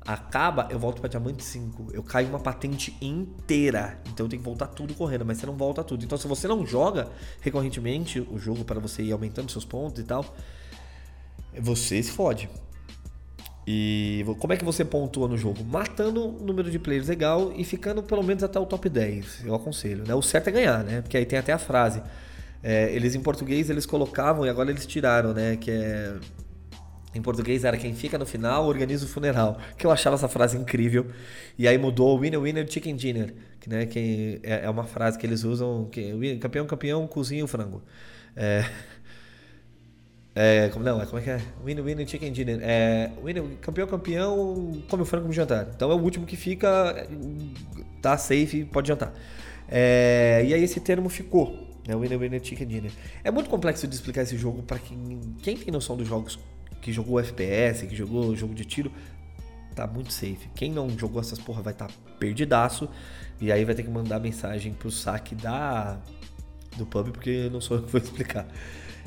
Acaba, 0.05 0.67
eu 0.71 0.79
volto 0.79 1.01
pra 1.01 1.09
diamante 1.09 1.45
5. 1.45 1.91
Eu 1.93 2.03
caio 2.03 2.29
uma 2.29 2.41
patente 2.41 2.97
inteira. 3.01 4.01
Então 4.09 4.27
eu 4.27 4.31
tenho 4.31 4.43
que 4.43 4.49
voltar 4.49 4.67
tudo 4.67 4.95
correndo, 4.95 5.25
mas 5.25 5.38
você 5.38 5.47
não 5.47 5.57
volta 5.57 5.85
tudo. 5.85 6.05
Então 6.05 6.19
se 6.19 6.27
você 6.27 6.49
não 6.49 6.67
joga 6.67 7.09
recorrentemente 7.41 8.21
o 8.21 8.37
jogo 8.38 8.65
para 8.65 8.81
você 8.81 9.03
ir 9.03 9.12
aumentando 9.12 9.53
seus 9.53 9.65
pontos 9.65 10.03
e 10.03 10.05
tal, 10.05 10.25
você 11.57 12.03
se 12.03 12.11
fode. 12.11 12.49
E 13.65 14.25
como 14.41 14.53
é 14.53 14.57
que 14.57 14.65
você 14.65 14.85
pontua 14.85 15.29
no 15.29 15.38
jogo? 15.38 15.62
Matando 15.65 16.27
um 16.27 16.45
número 16.45 16.69
de 16.69 16.81
players 16.81 17.07
legal 17.07 17.53
e 17.55 17.62
ficando 17.62 18.03
pelo 18.03 18.23
menos 18.25 18.43
até 18.43 18.59
o 18.59 18.67
top 18.67 18.88
10. 18.88 19.45
Eu 19.45 19.55
aconselho, 19.55 20.05
né? 20.05 20.15
O 20.15 20.23
certo 20.23 20.49
é 20.49 20.51
ganhar, 20.51 20.83
né? 20.83 21.01
Porque 21.01 21.17
aí 21.17 21.25
tem 21.25 21.38
até 21.38 21.53
a 21.53 21.59
frase. 21.59 22.03
É, 22.62 22.92
eles 22.94 23.14
em 23.14 23.20
português 23.20 23.70
eles 23.70 23.87
colocavam 23.87 24.46
e 24.46 24.48
agora 24.48 24.70
eles 24.70 24.87
tiraram, 24.87 25.33
né? 25.35 25.57
Que 25.57 25.70
é 25.70 26.14
em 27.14 27.20
português 27.20 27.62
era 27.64 27.77
quem 27.77 27.94
fica 27.94 28.16
no 28.16 28.25
final 28.25 28.66
organiza 28.66 29.05
o 29.05 29.09
funeral. 29.09 29.59
Que 29.77 29.87
eu 29.87 29.90
achava 29.90 30.16
essa 30.16 30.29
frase 30.29 30.57
incrível. 30.57 31.07
E 31.59 31.68
aí 31.68 31.77
mudou 31.77 32.18
winner 32.18 32.40
winner 32.40 32.66
chicken 32.70 32.96
dinner, 32.96 33.35
que 33.61 33.68
né, 33.68 33.85
que 33.87 34.40
é, 34.42 34.64
é 34.64 34.70
uma 34.70 34.85
frase 34.85 35.18
que 35.18 35.27
eles 35.27 35.44
usam 35.44 35.87
que 35.90 36.12
win- 36.14 36.38
campeão 36.38 36.66
campeão 36.66 37.07
cozinha 37.07 37.44
o 37.44 37.48
frango. 37.48 37.83
É, 38.35 38.64
é, 40.35 40.70
como 40.70 40.83
não, 40.85 41.01
é 41.01 41.05
como 41.07 41.18
é 41.18 41.22
que 41.22 41.31
é? 41.31 41.40
Winner 41.64 41.85
winner 41.85 42.09
chicken 42.09 42.33
dinner. 42.33 42.59
É, 42.62 43.11
winner, 43.22 43.42
campeão 43.61 43.87
campeão 43.87 44.83
come 44.88 45.03
o 45.03 45.07
frango 45.07 45.27
no 45.27 45.33
jantar. 45.33 45.68
Então 45.75 45.90
é 45.90 45.94
o 45.94 45.98
último 45.98 46.25
que 46.27 46.37
fica 46.37 47.07
tá 48.01 48.16
safe, 48.16 48.64
pode 48.64 48.88
jantar. 48.88 49.12
É, 49.68 50.42
e 50.46 50.55
aí 50.55 50.62
esse 50.62 50.81
termo 50.81 51.09
ficou, 51.09 51.72
né? 51.87 51.95
Winner 51.97 52.18
winner 52.18 52.42
chicken 52.42 52.66
dinner. 52.66 52.92
É 53.25 53.31
muito 53.31 53.49
complexo 53.49 53.87
de 53.87 53.95
explicar 53.95 54.23
esse 54.23 54.37
jogo 54.37 54.62
para 54.62 54.79
quem 54.79 55.21
quem 55.42 55.57
tem 55.57 55.73
noção 55.73 55.97
dos 55.97 56.07
jogos 56.07 56.38
que 56.81 56.92
jogou 56.92 57.21
FPS, 57.21 57.87
que 57.87 57.95
jogou 57.95 58.35
jogo 58.35 58.55
de 58.55 58.64
tiro, 58.64 58.92
tá 59.75 59.87
muito 59.87 60.12
safe. 60.12 60.49
Quem 60.55 60.73
não 60.73 60.90
jogou 60.90 61.21
essas 61.21 61.38
porra 61.38 61.62
vai 61.62 61.73
estar 61.73 61.88
tá 61.88 61.95
perdidaço 62.18 62.88
e 63.40 63.51
aí 63.51 63.64
vai 63.64 63.75
ter 63.75 63.83
que 63.83 63.90
mandar 63.90 64.18
mensagem 64.18 64.73
pro 64.73 64.90
saque 64.90 65.35
da 65.35 65.99
do 66.77 66.87
pub 66.87 67.11
porque 67.11 67.49
não 67.53 67.61
sou 67.61 67.77
eu 67.77 67.83
que 67.83 67.90
vou 67.90 68.01
explicar. 68.01 68.47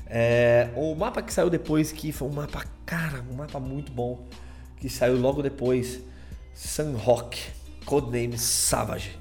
É, 0.08 0.70
o 0.76 0.94
mapa 0.94 1.22
que 1.22 1.34
saiu 1.34 1.50
depois 1.50 1.92
que 1.92 2.12
foi 2.12 2.28
um 2.28 2.32
mapa, 2.32 2.64
cara, 2.86 3.24
um 3.32 3.36
mapa 3.36 3.60
muito 3.60 3.92
bom 3.92 4.28
que 4.78 4.88
saiu 4.88 5.20
logo 5.20 5.42
depois, 5.42 6.02
Sunrock, 6.54 7.40
codename 7.86 8.38
Savage. 8.38 9.18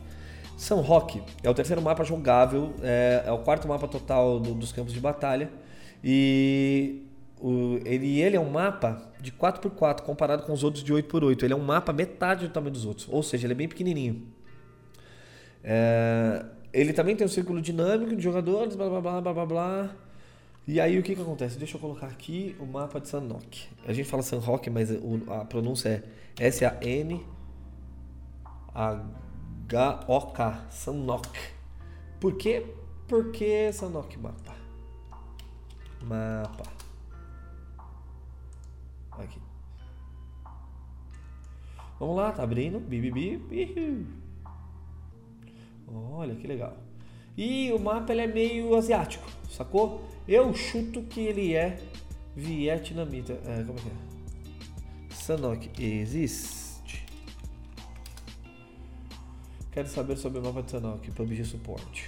Sunrock 0.64 1.22
é 1.42 1.50
o 1.50 1.54
terceiro 1.54 1.82
mapa 1.82 2.02
jogável, 2.04 2.72
é, 2.82 3.22
é 3.26 3.32
o 3.32 3.38
quarto 3.38 3.68
mapa 3.68 3.86
total 3.86 4.40
do- 4.40 4.54
dos 4.54 4.72
campos 4.72 4.92
de 4.94 5.00
batalha 5.00 5.50
e 6.02 7.02
o- 7.40 7.78
ele, 7.84 8.20
ele 8.20 8.36
é 8.36 8.40
um 8.40 8.50
mapa 8.50 9.02
de 9.20 9.30
4x4 9.30 10.02
comparado 10.02 10.42
com 10.44 10.52
os 10.52 10.64
outros 10.64 10.82
de 10.82 10.92
8x8. 10.92 11.42
Ele 11.44 11.52
é 11.52 11.56
um 11.56 11.62
mapa 11.64 11.92
metade 11.92 12.46
do 12.46 12.52
tamanho 12.52 12.72
dos 12.72 12.84
outros, 12.86 13.06
ou 13.10 13.22
seja, 13.22 13.46
ele 13.46 13.52
é 13.52 13.56
bem 13.56 13.68
pequenininho. 13.68 14.22
É, 15.62 16.44
ele 16.72 16.92
também 16.92 17.14
tem 17.16 17.26
um 17.26 17.30
círculo 17.30 17.60
dinâmico 17.60 18.16
de 18.16 18.22
jogadores, 18.22 18.74
blá 18.76 18.88
blá 18.88 19.00
blá 19.00 19.20
blá 19.20 19.32
blá 19.34 19.46
blá. 19.46 19.90
E 20.66 20.80
aí 20.80 20.98
o 20.98 21.02
que 21.02 21.14
que 21.14 21.20
acontece? 21.20 21.58
Deixa 21.58 21.76
eu 21.76 21.80
colocar 21.80 22.06
aqui 22.06 22.56
o 22.58 22.64
mapa 22.64 22.98
de 22.98 23.08
Sunrock. 23.08 23.66
A 23.86 23.92
gente 23.92 24.08
fala 24.08 24.22
Sunrock, 24.22 24.70
mas 24.70 24.90
o- 24.90 25.20
a 25.30 25.44
pronúncia 25.44 26.02
é 26.40 26.46
S-A-N 26.46 27.20
H-O-K, 29.74 30.66
Sunrock. 30.70 31.28
Por 32.20 32.36
quê? 32.36 32.64
Porque 33.08 33.72
Sunrock 33.72 34.16
mapa. 34.18 34.54
Mapa. 36.02 36.62
Aqui. 39.12 39.40
Vamos 41.98 42.16
lá, 42.16 42.32
tá 42.32 42.42
abrindo. 42.42 42.78
Bi, 42.78 43.00
bi, 43.00 43.10
bi, 43.10 43.36
bi. 43.38 44.06
Olha 45.88 46.34
que 46.34 46.46
legal. 46.46 46.76
E 47.36 47.72
o 47.72 47.78
mapa 47.78 48.12
ele 48.12 48.22
é 48.22 48.26
meio 48.26 48.76
asiático, 48.76 49.26
sacou? 49.50 50.04
Eu 50.26 50.54
chuto 50.54 51.02
que 51.02 51.20
ele 51.20 51.54
é 51.54 51.80
vietnamita. 52.36 53.32
É, 53.44 53.64
como 53.64 53.78
é 53.78 53.82
que 53.82 53.88
é? 53.88 55.14
Sanok 55.14 55.82
existe. 55.82 56.63
Quero 59.74 59.88
saber 59.88 60.16
sobre 60.16 60.38
o 60.38 60.42
mapa 60.42 60.62
de 60.62 60.70
Sanok, 60.70 61.10
PUBG 61.10 61.44
Support. 61.44 62.04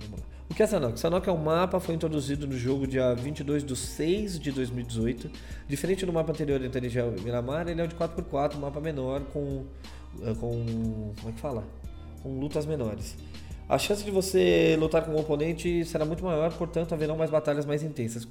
Vamos 0.00 0.18
lá. 0.18 0.26
O 0.50 0.54
que 0.54 0.64
é 0.64 0.66
Sanok? 0.66 0.98
Sanok 0.98 1.28
é 1.28 1.32
um 1.32 1.36
mapa, 1.36 1.78
foi 1.78 1.94
introduzido 1.94 2.44
no 2.44 2.58
jogo 2.58 2.88
dia 2.88 3.14
22 3.14 3.62
de 3.62 3.76
6 3.76 4.40
de 4.40 4.50
2018. 4.50 5.30
Diferente 5.68 6.04
do 6.04 6.12
mapa 6.12 6.32
anterior 6.32 6.58
do 6.58 6.66
Intelligent 6.66 7.20
Miramar, 7.20 7.68
ele 7.68 7.80
é 7.80 7.84
um 7.84 7.86
de 7.86 7.94
4x4, 7.94 8.56
um 8.56 8.58
mapa 8.58 8.80
menor 8.80 9.20
com, 9.32 9.64
eh, 10.22 10.34
com. 10.40 11.12
Como 11.20 11.28
é 11.28 11.32
que 11.32 11.38
fala? 11.38 11.62
Com 12.20 12.40
lutas 12.40 12.66
menores. 12.66 13.16
A 13.68 13.78
chance 13.78 14.02
de 14.02 14.10
você 14.10 14.76
lutar 14.76 15.04
com 15.04 15.12
um 15.12 15.16
oponente 15.16 15.84
será 15.84 16.04
muito 16.04 16.24
maior, 16.24 16.52
portanto 16.54 16.94
haverão 16.94 17.16
mais 17.16 17.30
batalhas 17.30 17.64
mais 17.64 17.84
intensas. 17.84 18.26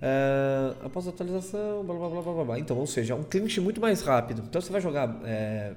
É, 0.00 0.72
após 0.82 1.06
a 1.06 1.10
atualização, 1.10 1.84
blá 1.84 1.94
blá 1.94 2.08
blá 2.08 2.22
blá 2.22 2.44
blá. 2.44 2.58
Então, 2.58 2.78
ou 2.78 2.86
seja, 2.86 3.14
um 3.14 3.22
clinch 3.22 3.60
muito 3.60 3.78
mais 3.78 4.00
rápido. 4.00 4.42
Então 4.48 4.58
você 4.58 4.72
vai 4.72 4.80
jogar 4.80 5.20
é, 5.22 5.74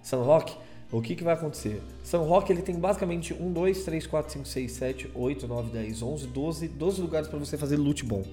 Sunrock, 0.00 0.56
o 0.90 1.02
que, 1.02 1.16
que 1.16 1.24
vai 1.24 1.34
acontecer? 1.34 1.82
Sunrock 2.04 2.50
ele 2.50 2.62
tem 2.62 2.78
basicamente 2.78 3.34
1, 3.34 3.52
2, 3.52 3.84
3, 3.84 4.06
4, 4.06 4.32
5, 4.32 4.46
6, 4.46 4.72
7, 4.72 5.10
8, 5.14 5.48
9, 5.48 5.70
10, 5.70 6.02
11, 6.02 6.26
12, 6.28 6.68
12 6.68 7.00
lugares 7.00 7.28
para 7.28 7.38
você 7.38 7.58
fazer 7.58 7.76
loot 7.76 8.04
bom. 8.04 8.24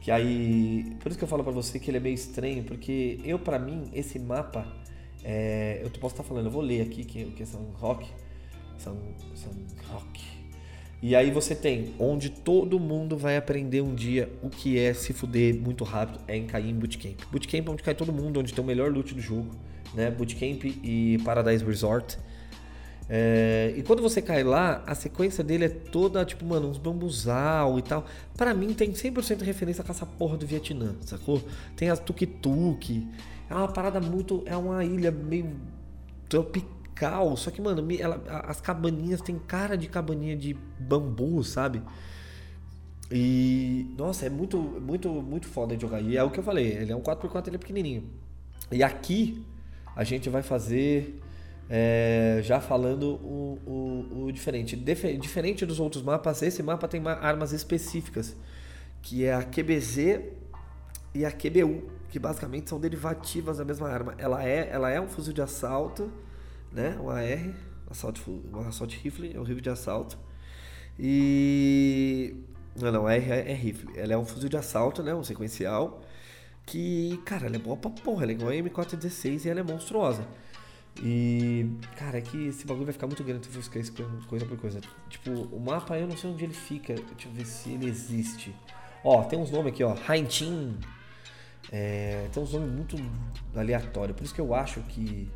Que 0.00 0.10
aí, 0.10 0.96
por 1.00 1.08
isso 1.08 1.18
que 1.18 1.24
eu 1.24 1.28
falo 1.28 1.44
pra 1.44 1.52
você 1.52 1.78
que 1.78 1.90
ele 1.90 1.96
é 1.96 2.00
meio 2.00 2.14
estranho, 2.14 2.64
porque 2.64 3.20
eu 3.24 3.38
pra 3.38 3.58
mim 3.58 3.90
esse 3.92 4.18
mapa, 4.18 4.66
é, 5.24 5.80
eu 5.82 5.90
posso 5.90 6.14
estar 6.14 6.24
falando, 6.24 6.46
eu 6.46 6.50
vou 6.50 6.62
ler 6.62 6.82
aqui 6.82 7.04
que, 7.04 7.24
que 7.26 7.42
é 7.42 7.46
Sunrock, 7.46 8.08
Sun, 8.78 8.96
Sunrock. 9.34 10.20
E 11.00 11.16
aí 11.16 11.32
você 11.32 11.54
tem 11.54 11.94
onde 11.98 12.30
todo 12.30 12.78
mundo 12.78 13.16
vai 13.16 13.36
aprender 13.36 13.80
um 13.80 13.92
dia 13.92 14.32
o 14.40 14.48
que 14.48 14.78
é 14.78 14.94
se 14.94 15.12
fuder 15.12 15.54
muito 15.60 15.82
rápido, 15.82 16.20
é 16.28 16.36
em 16.36 16.46
cair 16.46 16.70
em 16.70 16.74
bootcamp. 16.74 17.20
Bootcamp 17.30 17.66
é 17.66 17.70
onde 17.70 17.82
cai 17.82 17.94
todo 17.94 18.12
mundo, 18.12 18.38
onde 18.38 18.54
tem 18.54 18.62
o 18.62 18.66
melhor 18.66 18.92
loot 18.92 19.12
do 19.12 19.20
jogo, 19.20 19.50
né? 19.94 20.10
Bootcamp 20.10 20.64
e 20.64 21.18
Paradise 21.24 21.64
Resort. 21.64 22.18
É, 23.08 23.74
e 23.76 23.82
quando 23.82 24.00
você 24.00 24.22
cai 24.22 24.42
lá, 24.42 24.82
a 24.86 24.94
sequência 24.94 25.44
dele 25.44 25.64
é 25.66 25.68
toda, 25.68 26.24
tipo, 26.24 26.44
mano, 26.46 26.68
uns 26.70 26.78
bambuzal 26.78 27.78
e 27.78 27.82
tal. 27.82 28.06
Pra 28.36 28.54
mim 28.54 28.72
tem 28.72 28.92
100% 28.92 29.42
referência 29.42 29.84
com 29.84 29.90
essa 29.92 30.06
porra 30.06 30.36
do 30.36 30.46
Vietnã, 30.46 30.94
sacou? 31.02 31.42
Tem 31.76 31.90
as 31.90 31.98
tuk-tuk. 32.00 33.06
É 33.50 33.54
uma 33.54 33.68
parada 33.68 34.00
muito. 34.00 34.42
É 34.46 34.56
uma 34.56 34.84
ilha 34.84 35.10
meio 35.10 35.56
tropical. 36.28 37.36
Só 37.36 37.50
que, 37.50 37.60
mano, 37.60 37.86
ela- 37.98 38.22
as 38.46 38.60
cabaninhas 38.60 39.20
tem 39.20 39.38
cara 39.38 39.76
de 39.76 39.88
cabaninha 39.88 40.36
de 40.36 40.56
bambu, 40.78 41.42
sabe? 41.44 41.82
E. 43.10 43.92
Nossa, 43.98 44.26
é 44.26 44.30
muito, 44.30 44.56
muito, 44.58 45.10
muito 45.10 45.46
foda 45.48 45.76
de 45.76 45.82
jogar. 45.82 46.00
E 46.00 46.16
é 46.16 46.22
o 46.22 46.30
que 46.30 46.38
eu 46.38 46.44
falei, 46.44 46.66
ele 46.68 46.92
é 46.92 46.96
um 46.96 47.00
4x4, 47.02 47.48
ele 47.48 47.56
é 47.56 47.58
pequenininho. 47.58 48.04
E 48.70 48.82
aqui 48.82 49.44
a 49.94 50.04
gente 50.04 50.28
vai 50.30 50.42
fazer 50.42 51.20
É, 51.70 52.40
já 52.44 52.60
falando 52.60 53.14
o, 53.22 53.58
o, 53.66 54.24
o 54.26 54.32
diferente. 54.32 54.76
Defe- 54.76 55.16
diferente 55.16 55.64
dos 55.66 55.80
outros 55.80 56.02
mapas, 56.02 56.42
esse 56.42 56.62
mapa 56.62 56.86
tem 56.88 57.00
ma- 57.00 57.14
armas 57.14 57.52
específicas, 57.52 58.36
que 59.02 59.24
é 59.24 59.34
a 59.34 59.42
QBZ 59.44 60.20
e 61.14 61.24
a 61.24 61.30
QBU, 61.32 61.90
que 62.08 62.18
basicamente 62.18 62.68
são 62.70 62.80
derivativas 62.80 63.58
da 63.58 63.64
mesma 63.64 63.88
arma. 63.88 64.14
Ela 64.18 64.44
é, 64.44 64.68
ela 64.70 64.90
é 64.90 65.00
um 65.00 65.08
fuzil 65.08 65.32
de 65.32 65.42
assalto, 65.42 66.12
né? 66.72 66.96
Um 67.00 67.10
AR, 67.10 67.54
assalto, 67.90 68.22
um 68.52 68.60
assalto 68.60 68.94
rifle, 68.96 69.32
é 69.34 69.38
um 69.40 69.44
rifle 69.44 69.62
de 69.62 69.70
assalto. 69.70 70.18
E 70.98 72.34
não, 72.80 72.92
não, 72.92 73.08
é, 73.08 73.18
é 73.18 73.54
rifle. 73.54 73.90
Ela 73.98 74.14
é 74.14 74.18
um 74.18 74.24
fuzil 74.24 74.48
de 74.48 74.56
assalto, 74.56 75.02
né? 75.02 75.14
Um 75.14 75.24
sequencial. 75.24 76.02
Que, 76.72 77.20
cara, 77.26 77.48
ela 77.48 77.56
é 77.56 77.58
boa 77.58 77.76
pra 77.76 77.90
porra. 77.90 78.22
Ela 78.22 78.32
é 78.32 78.34
igual 78.34 78.50
a 78.50 78.54
M416 78.54 79.44
e 79.44 79.48
ela 79.50 79.60
é 79.60 79.62
monstruosa. 79.62 80.26
E, 81.02 81.68
cara, 81.98 82.16
é 82.16 82.22
que 82.22 82.46
esse 82.46 82.66
bagulho 82.66 82.86
vai 82.86 82.94
ficar 82.94 83.06
muito 83.06 83.22
grande 83.22 83.46
se 83.46 83.54
eu 83.54 83.60
esquecer 83.60 83.92
coisa 84.26 84.46
por 84.46 84.56
coisa. 84.56 84.80
Tipo, 85.10 85.32
o 85.54 85.60
mapa 85.60 85.98
eu 85.98 86.08
não 86.08 86.16
sei 86.16 86.30
onde 86.30 86.44
ele 86.44 86.54
fica. 86.54 86.94
Deixa 86.94 87.28
eu 87.28 87.32
ver 87.32 87.44
se 87.44 87.72
ele 87.72 87.86
existe. 87.86 88.54
Ó, 89.04 89.22
tem 89.22 89.38
uns 89.38 89.50
nomes 89.50 89.70
aqui, 89.70 89.84
ó. 89.84 89.94
Haintin. 90.08 90.78
É, 91.70 92.26
tem 92.32 92.42
uns 92.42 92.54
nomes 92.54 92.72
muito 92.72 92.96
aleatórios. 93.54 94.16
Por 94.16 94.24
isso 94.24 94.34
que 94.34 94.40
eu 94.40 94.54
acho 94.54 94.80
que. 94.80 95.30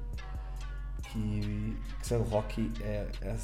Que 2.01 2.07
Sun 2.07 2.19
Rock 2.19 2.71
é, 2.83 3.07
é, 3.23 3.29
é. 3.29 3.37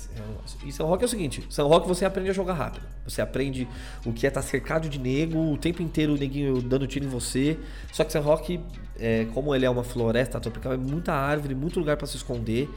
E 0.64 0.72
Sun 0.72 0.84
Rock 0.84 1.02
é 1.02 1.06
o 1.06 1.08
seguinte: 1.08 1.44
Sun 1.48 1.66
Rock 1.66 1.88
você 1.88 2.04
aprende 2.04 2.30
a 2.30 2.32
jogar 2.32 2.54
rápido. 2.54 2.86
Você 3.04 3.20
aprende 3.20 3.66
o 4.04 4.12
que 4.12 4.26
é 4.26 4.28
estar 4.28 4.42
cercado 4.42 4.88
de 4.88 4.98
nego, 4.98 5.38
o 5.38 5.56
tempo 5.56 5.82
inteiro 5.82 6.14
o 6.14 6.16
neguinho 6.16 6.60
dando 6.62 6.86
tiro 6.86 7.04
em 7.04 7.08
você. 7.08 7.58
Só 7.92 8.04
que 8.04 8.12
Sun 8.12 8.20
Rock, 8.20 8.60
é, 8.98 9.26
como 9.34 9.54
ele 9.54 9.64
é 9.64 9.70
uma 9.70 9.84
floresta 9.84 10.38
tropical, 10.38 10.72
é 10.72 10.76
muita 10.76 11.12
árvore, 11.12 11.54
muito 11.54 11.78
lugar 11.78 11.96
para 11.96 12.06
se 12.06 12.16
esconder. 12.16 12.68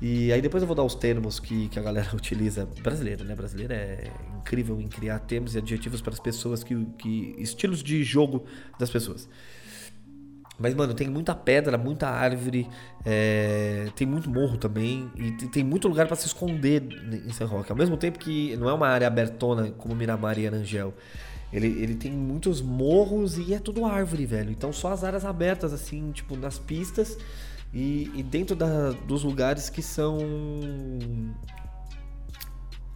E 0.00 0.30
aí 0.30 0.42
depois 0.42 0.62
eu 0.62 0.66
vou 0.66 0.76
dar 0.76 0.84
os 0.84 0.94
termos 0.94 1.40
que, 1.40 1.68
que 1.68 1.78
a 1.78 1.82
galera 1.82 2.08
utiliza. 2.14 2.68
Brasileira, 2.82 3.24
né? 3.24 3.34
Brasileira 3.34 3.74
é 3.74 4.10
incrível 4.38 4.80
em 4.80 4.88
criar 4.88 5.18
termos 5.20 5.54
e 5.54 5.58
adjetivos 5.58 6.00
para 6.00 6.12
as 6.12 6.20
pessoas, 6.20 6.62
que, 6.62 6.84
que 6.98 7.34
estilos 7.38 7.82
de 7.82 8.04
jogo 8.04 8.44
das 8.78 8.90
pessoas. 8.90 9.28
Mas, 10.58 10.74
mano, 10.74 10.94
tem 10.94 11.08
muita 11.08 11.34
pedra, 11.34 11.76
muita 11.76 12.08
árvore, 12.08 12.66
é, 13.04 13.88
tem 13.94 14.06
muito 14.06 14.30
morro 14.30 14.56
também, 14.56 15.10
e 15.14 15.32
tem, 15.48 15.62
muito 15.62 15.86
lugar 15.86 16.06
pra 16.06 16.16
se 16.16 16.26
esconder 16.26 16.82
em 17.26 17.32
San 17.32 17.44
Roque. 17.44 17.70
Ao 17.70 17.76
mesmo 17.76 17.96
tempo 17.96 18.18
que 18.18 18.56
não 18.56 18.68
é 18.68 18.72
uma 18.72 18.88
área 18.88 19.06
abertona 19.06 19.70
como 19.72 19.94
Miramar 19.94 20.38
e 20.38 20.46
Arangel. 20.46 20.94
Ele, 21.52 21.68
ele 21.68 21.94
tem 21.94 22.10
muitos 22.12 22.60
morros 22.60 23.36
e 23.38 23.54
é 23.54 23.58
tudo 23.58 23.84
árvore, 23.84 24.24
velho. 24.26 24.50
Então 24.50 24.72
só 24.72 24.92
as 24.92 25.04
áreas 25.04 25.24
abertas, 25.24 25.72
assim, 25.72 26.10
tipo, 26.10 26.36
nas 26.36 26.58
pistas 26.58 27.18
e, 27.72 28.10
e 28.14 28.22
dentro 28.22 28.56
da- 28.56 28.92
dos 28.92 29.22
lugares 29.22 29.68
que 29.70 29.82
são 29.82 30.18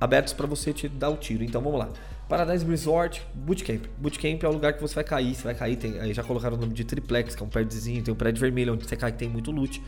abertos 0.01 0.33
pra 0.33 0.47
você 0.47 0.73
te 0.73 0.89
dar 0.89 1.11
o 1.11 1.17
tiro. 1.17 1.45
Então 1.45 1.61
vamos 1.61 1.79
lá. 1.79 1.91
Paradise 2.31 2.65
Resort, 2.65 3.27
Bootcamp. 3.35 3.87
Bootcamp 3.99 4.45
é 4.45 4.49
o 4.49 4.53
lugar 4.53 4.73
que 4.75 4.81
você 4.81 4.95
vai 4.95 5.03
cair. 5.03 5.35
Você 5.35 5.43
vai 5.43 5.55
cair, 5.55 5.75
tem, 5.75 5.99
aí 5.99 6.15
já 6.15 6.23
colocaram 6.23 6.57
o 6.57 6.61
nome 6.61 6.73
de 6.73 6.85
triplex, 6.85 7.35
que 7.35 7.43
é 7.43 7.45
um 7.45 7.49
prédiozinho, 7.49 8.05
tem 8.05 8.15
um 8.15 8.17
prédio 8.17 8.41
vermelho 8.41 8.73
onde 8.73 8.87
você 8.87 8.95
cai 8.95 9.11
que 9.11 9.19
tem 9.19 9.29
muito 9.29 9.51
loot. 9.51 9.83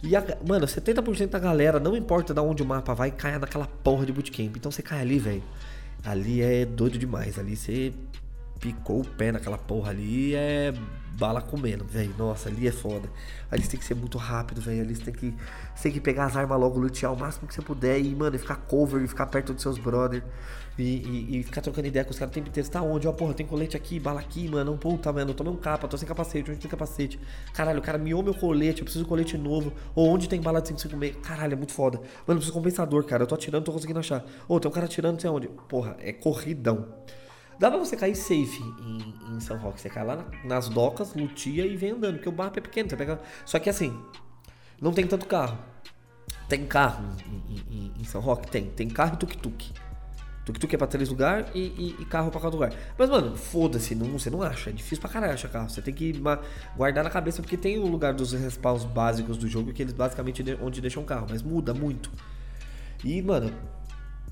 E, 0.00 0.14
a, 0.14 0.24
mano, 0.46 0.64
70% 0.64 1.26
da 1.26 1.40
galera, 1.40 1.80
não 1.80 1.96
importa 1.96 2.32
de 2.32 2.40
onde 2.40 2.62
o 2.62 2.66
mapa 2.66 2.94
vai, 2.94 3.10
cai 3.10 3.36
naquela 3.36 3.66
porra 3.66 4.06
de 4.06 4.12
bootcamp. 4.12 4.56
Então 4.56 4.70
você 4.70 4.80
cai 4.80 5.00
ali, 5.00 5.18
velho. 5.18 5.42
Ali 6.04 6.40
é 6.40 6.64
doido 6.64 6.96
demais. 6.96 7.36
Ali 7.36 7.56
você 7.56 7.92
picou 8.62 9.00
o 9.00 9.04
pé 9.04 9.30
naquela 9.32 9.58
porra 9.58 9.90
ali 9.90 10.34
é 10.34 10.72
bala 11.14 11.42
comendo, 11.42 11.84
velho. 11.84 12.14
Nossa, 12.16 12.48
ali 12.48 12.66
é 12.66 12.72
foda. 12.72 13.08
Ali 13.50 13.62
você 13.62 13.72
tem 13.72 13.78
que 13.80 13.84
ser 13.84 13.94
muito 13.94 14.16
rápido, 14.16 14.62
velho. 14.62 14.80
Ali 14.80 14.96
você 14.96 15.02
tem 15.04 15.12
que, 15.14 15.34
você 15.74 15.82
tem 15.84 15.92
que 15.92 16.00
pegar 16.00 16.24
as 16.24 16.36
armas 16.36 16.58
logo, 16.58 16.78
lutear 16.78 17.12
o 17.12 17.16
máximo 17.18 17.46
que 17.46 17.54
você 17.54 17.60
puder 17.60 18.00
e, 18.00 18.14
mano, 18.14 18.34
e 18.34 18.38
ficar 18.38 18.56
cover 18.56 19.02
e 19.02 19.06
ficar 19.06 19.26
perto 19.26 19.52
dos 19.52 19.62
seus 19.62 19.76
brother. 19.78 20.24
E, 20.78 20.82
e- 20.82 21.40
e 21.40 21.42
ficar 21.42 21.60
trocando 21.60 21.86
ideia 21.86 22.02
com 22.02 22.12
os 22.12 22.18
caras 22.18 22.34
inteiro. 22.34 22.64
Você 22.64 22.70
tá 22.72 22.80
onde? 22.80 23.06
Ó, 23.06 23.12
porra, 23.12 23.34
tem 23.34 23.44
colete 23.44 23.76
aqui, 23.76 24.00
bala 24.00 24.20
aqui, 24.20 24.48
mano. 24.48 24.76
Puta, 24.78 25.12
mano, 25.12 25.32
eu 25.32 25.34
tomei 25.34 25.52
um 25.52 25.56
capa, 25.56 25.86
tô 25.86 25.98
sem 25.98 26.08
capacete. 26.08 26.50
Onde 26.50 26.60
tem 26.60 26.70
capacete? 26.70 27.20
Caralho, 27.52 27.78
o 27.80 27.82
cara 27.82 27.98
miou 27.98 28.22
meu 28.22 28.32
colete, 28.34 28.80
eu 28.80 28.84
preciso 28.84 29.04
de 29.04 29.08
colete 29.08 29.36
novo. 29.36 29.70
Ou 29.94 30.08
onde 30.08 30.28
tem 30.30 30.40
bala 30.40 30.62
de 30.62 30.68
556? 30.68 31.16
Caralho, 31.26 31.52
é 31.52 31.56
muito 31.56 31.72
foda. 31.74 31.98
Mano, 31.98 32.08
eu 32.28 32.34
preciso 32.36 32.52
de 32.52 32.58
compensador, 32.58 33.04
cara. 33.04 33.24
Eu 33.24 33.26
tô 33.26 33.34
atirando, 33.34 33.64
tô 33.64 33.72
conseguindo 33.72 33.98
achar. 33.98 34.24
Ô, 34.48 34.58
tem 34.58 34.70
um 34.70 34.72
cara 34.74 34.86
atirando, 34.86 35.12
não 35.12 35.20
sei 35.20 35.28
onde. 35.28 35.48
Porra, 35.68 35.94
é 36.00 36.10
corridão. 36.12 36.88
Dá 37.62 37.70
pra 37.70 37.78
você 37.78 37.96
cair 37.96 38.16
safe 38.16 38.60
em, 38.80 39.14
em 39.36 39.38
São 39.38 39.56
Roque. 39.56 39.80
Você 39.80 39.88
cai 39.88 40.04
lá 40.04 40.16
na- 40.16 40.24
nas 40.44 40.68
docas, 40.68 41.14
lutia 41.14 41.64
e 41.64 41.76
vem 41.76 41.92
andando. 41.92 42.14
Porque 42.14 42.28
o 42.28 42.32
mapa 42.32 42.58
é 42.58 42.60
pequeno. 42.60 42.90
Você 42.90 42.96
pega... 42.96 43.20
Só 43.46 43.56
que 43.60 43.70
assim, 43.70 43.96
não 44.80 44.92
tem 44.92 45.06
tanto 45.06 45.26
carro. 45.26 45.56
Tem 46.48 46.66
carro 46.66 47.04
em, 47.48 47.54
em- 47.70 47.92
em- 48.00 48.04
São 48.04 48.20
Roque? 48.20 48.50
Tem. 48.50 48.64
Tem 48.64 48.88
carro 48.88 49.14
e 49.14 49.16
tuk-tuk. 49.16 49.70
Tuk-tuk 50.44 50.74
é 50.74 50.76
pra 50.76 50.88
três 50.88 51.08
lugares 51.08 51.46
e, 51.54 51.60
e- 51.60 51.96
e 52.00 52.04
carro 52.04 52.32
pra 52.32 52.40
cada 52.40 52.52
lugar. 52.52 52.72
Mas, 52.98 53.08
mano, 53.08 53.36
foda-se, 53.36 53.94
não, 53.94 54.06
você 54.18 54.28
não 54.28 54.42
acha. 54.42 54.70
É 54.70 54.72
difícil 54.72 54.98
pra 55.00 55.08
caralho 55.08 55.32
achar 55.34 55.48
carro. 55.48 55.70
Você 55.70 55.80
tem 55.80 55.94
que 55.94 56.20
guardar 56.76 57.04
na 57.04 57.10
cabeça, 57.10 57.40
porque 57.42 57.56
tem 57.56 57.78
o 57.78 57.86
lugar 57.86 58.12
dos 58.12 58.32
respawns 58.32 58.84
básicos 58.84 59.36
do 59.38 59.46
jogo, 59.46 59.72
que 59.72 59.82
eles 59.82 59.92
basicamente 59.94 60.42
de- 60.42 60.58
onde 60.60 60.80
deixam 60.80 61.04
carro. 61.04 61.28
Mas 61.30 61.42
muda 61.42 61.72
muito. 61.72 62.10
E, 63.04 63.22
mano, 63.22 63.52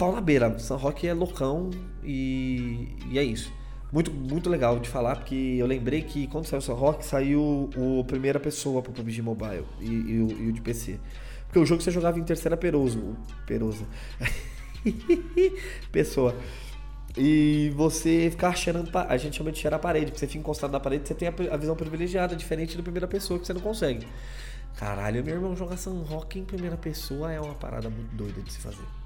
pau 0.00 0.12
na 0.12 0.20
beira. 0.22 0.58
São 0.58 0.78
Roque 0.78 1.06
é 1.06 1.12
loucão 1.12 1.68
e, 2.02 2.88
e 3.10 3.18
é 3.18 3.22
isso. 3.22 3.52
Muito, 3.92 4.10
muito 4.10 4.48
legal 4.48 4.78
de 4.78 4.88
falar, 4.88 5.16
porque 5.16 5.56
eu 5.58 5.66
lembrei 5.66 6.00
que 6.02 6.26
quando 6.28 6.46
saiu 6.46 6.60
o 6.60 6.62
São 6.62 6.74
Roque, 6.74 7.04
saiu 7.04 7.68
o 7.76 8.04
primeira 8.04 8.40
pessoa 8.40 8.80
pro 8.80 8.92
PUBG 8.92 9.20
Mobile 9.20 9.64
e, 9.78 9.86
e 9.86 10.22
o, 10.22 10.30
e 10.30 10.48
o 10.48 10.52
de 10.52 10.60
PC. 10.62 10.98
Porque 11.44 11.58
o 11.58 11.66
jogo 11.66 11.82
você 11.82 11.90
jogava 11.90 12.18
em 12.18 12.22
terceira 12.22 12.56
peroso. 12.56 13.14
Perosa. 13.46 13.84
Pessoa. 15.90 16.34
E 17.16 17.72
você 17.74 18.28
ficar 18.30 18.56
cheirando. 18.56 18.88
A 18.96 19.16
gente 19.16 19.36
chama 19.36 19.50
de 19.50 19.58
cheirar 19.58 19.80
a 19.80 19.82
parede. 19.82 20.06
Porque 20.06 20.20
você 20.20 20.28
fica 20.28 20.38
encostado 20.38 20.70
na 20.70 20.78
parede, 20.78 21.08
você 21.08 21.14
tem 21.14 21.26
a, 21.26 21.56
visão 21.56 21.74
privilegiada, 21.74 22.36
diferente 22.36 22.76
da 22.76 22.82
primeira 22.84 23.08
pessoa 23.08 23.40
que 23.40 23.46
você 23.46 23.52
não 23.52 23.60
consegue. 23.60 24.06
Caralho, 24.76 25.24
meu 25.24 25.34
irmão, 25.34 25.56
jogar 25.56 25.76
São 25.76 26.00
Roque 26.04 26.38
em 26.38 26.44
primeira 26.44 26.76
pessoa 26.76 27.32
é 27.32 27.40
uma 27.40 27.54
parada 27.54 27.90
muito 27.90 28.14
doida 28.14 28.40
de 28.40 28.52
se 28.52 28.60
fazer. 28.60 28.99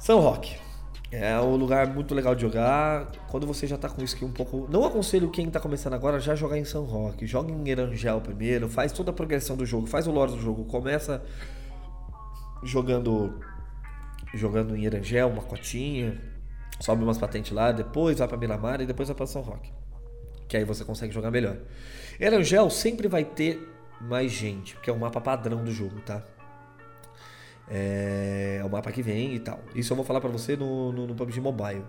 São 0.00 0.18
Roque. 0.18 0.56
É 1.12 1.38
um 1.40 1.56
lugar 1.56 1.86
muito 1.88 2.14
legal 2.14 2.34
de 2.34 2.40
jogar. 2.40 3.12
Quando 3.28 3.46
você 3.46 3.66
já 3.66 3.76
tá 3.76 3.88
com 3.88 4.02
skill 4.02 4.28
um 4.28 4.32
pouco. 4.32 4.66
Não 4.70 4.84
aconselho 4.84 5.30
quem 5.30 5.50
tá 5.50 5.60
começando 5.60 5.92
agora 5.92 6.18
já 6.18 6.34
jogar 6.34 6.56
em 6.56 6.64
São 6.64 6.84
Roque. 6.84 7.26
Joga 7.26 7.52
em 7.52 7.68
Erangel 7.68 8.20
primeiro, 8.20 8.68
faz 8.68 8.92
toda 8.92 9.10
a 9.10 9.14
progressão 9.14 9.56
do 9.56 9.66
jogo, 9.66 9.86
faz 9.86 10.06
o 10.06 10.10
lore 10.10 10.32
do 10.32 10.40
jogo. 10.40 10.64
Começa 10.64 11.22
jogando 12.62 13.38
jogando 14.32 14.74
em 14.74 14.84
Erangel, 14.84 15.28
uma 15.28 15.42
cotinha, 15.42 16.18
sobe 16.80 17.02
umas 17.02 17.18
patentes 17.18 17.52
lá, 17.52 17.72
depois 17.72 18.18
vai 18.18 18.28
pra 18.28 18.38
Miramar 18.38 18.80
e 18.80 18.86
depois 18.86 19.08
vai 19.08 19.16
pra 19.16 19.26
São 19.26 19.42
Roque. 19.42 19.70
Que 20.48 20.56
aí 20.56 20.64
você 20.64 20.82
consegue 20.84 21.12
jogar 21.12 21.30
melhor. 21.30 21.56
Erangel 22.18 22.70
sempre 22.70 23.06
vai 23.06 23.24
ter 23.24 23.68
mais 24.00 24.32
gente, 24.32 24.74
porque 24.76 24.88
é 24.88 24.92
o 24.92 24.98
mapa 24.98 25.20
padrão 25.20 25.62
do 25.62 25.72
jogo, 25.72 26.00
tá? 26.00 26.22
É, 27.70 28.60
o 28.64 28.68
mapa 28.68 28.90
que 28.90 29.00
vem 29.00 29.34
e 29.34 29.38
tal. 29.38 29.60
Isso 29.74 29.92
eu 29.92 29.96
vou 29.96 30.04
falar 30.04 30.20
pra 30.20 30.28
você 30.28 30.56
no, 30.56 30.92
no, 30.92 31.06
no 31.06 31.14
PUBG 31.14 31.40
Mobile. 31.40 31.84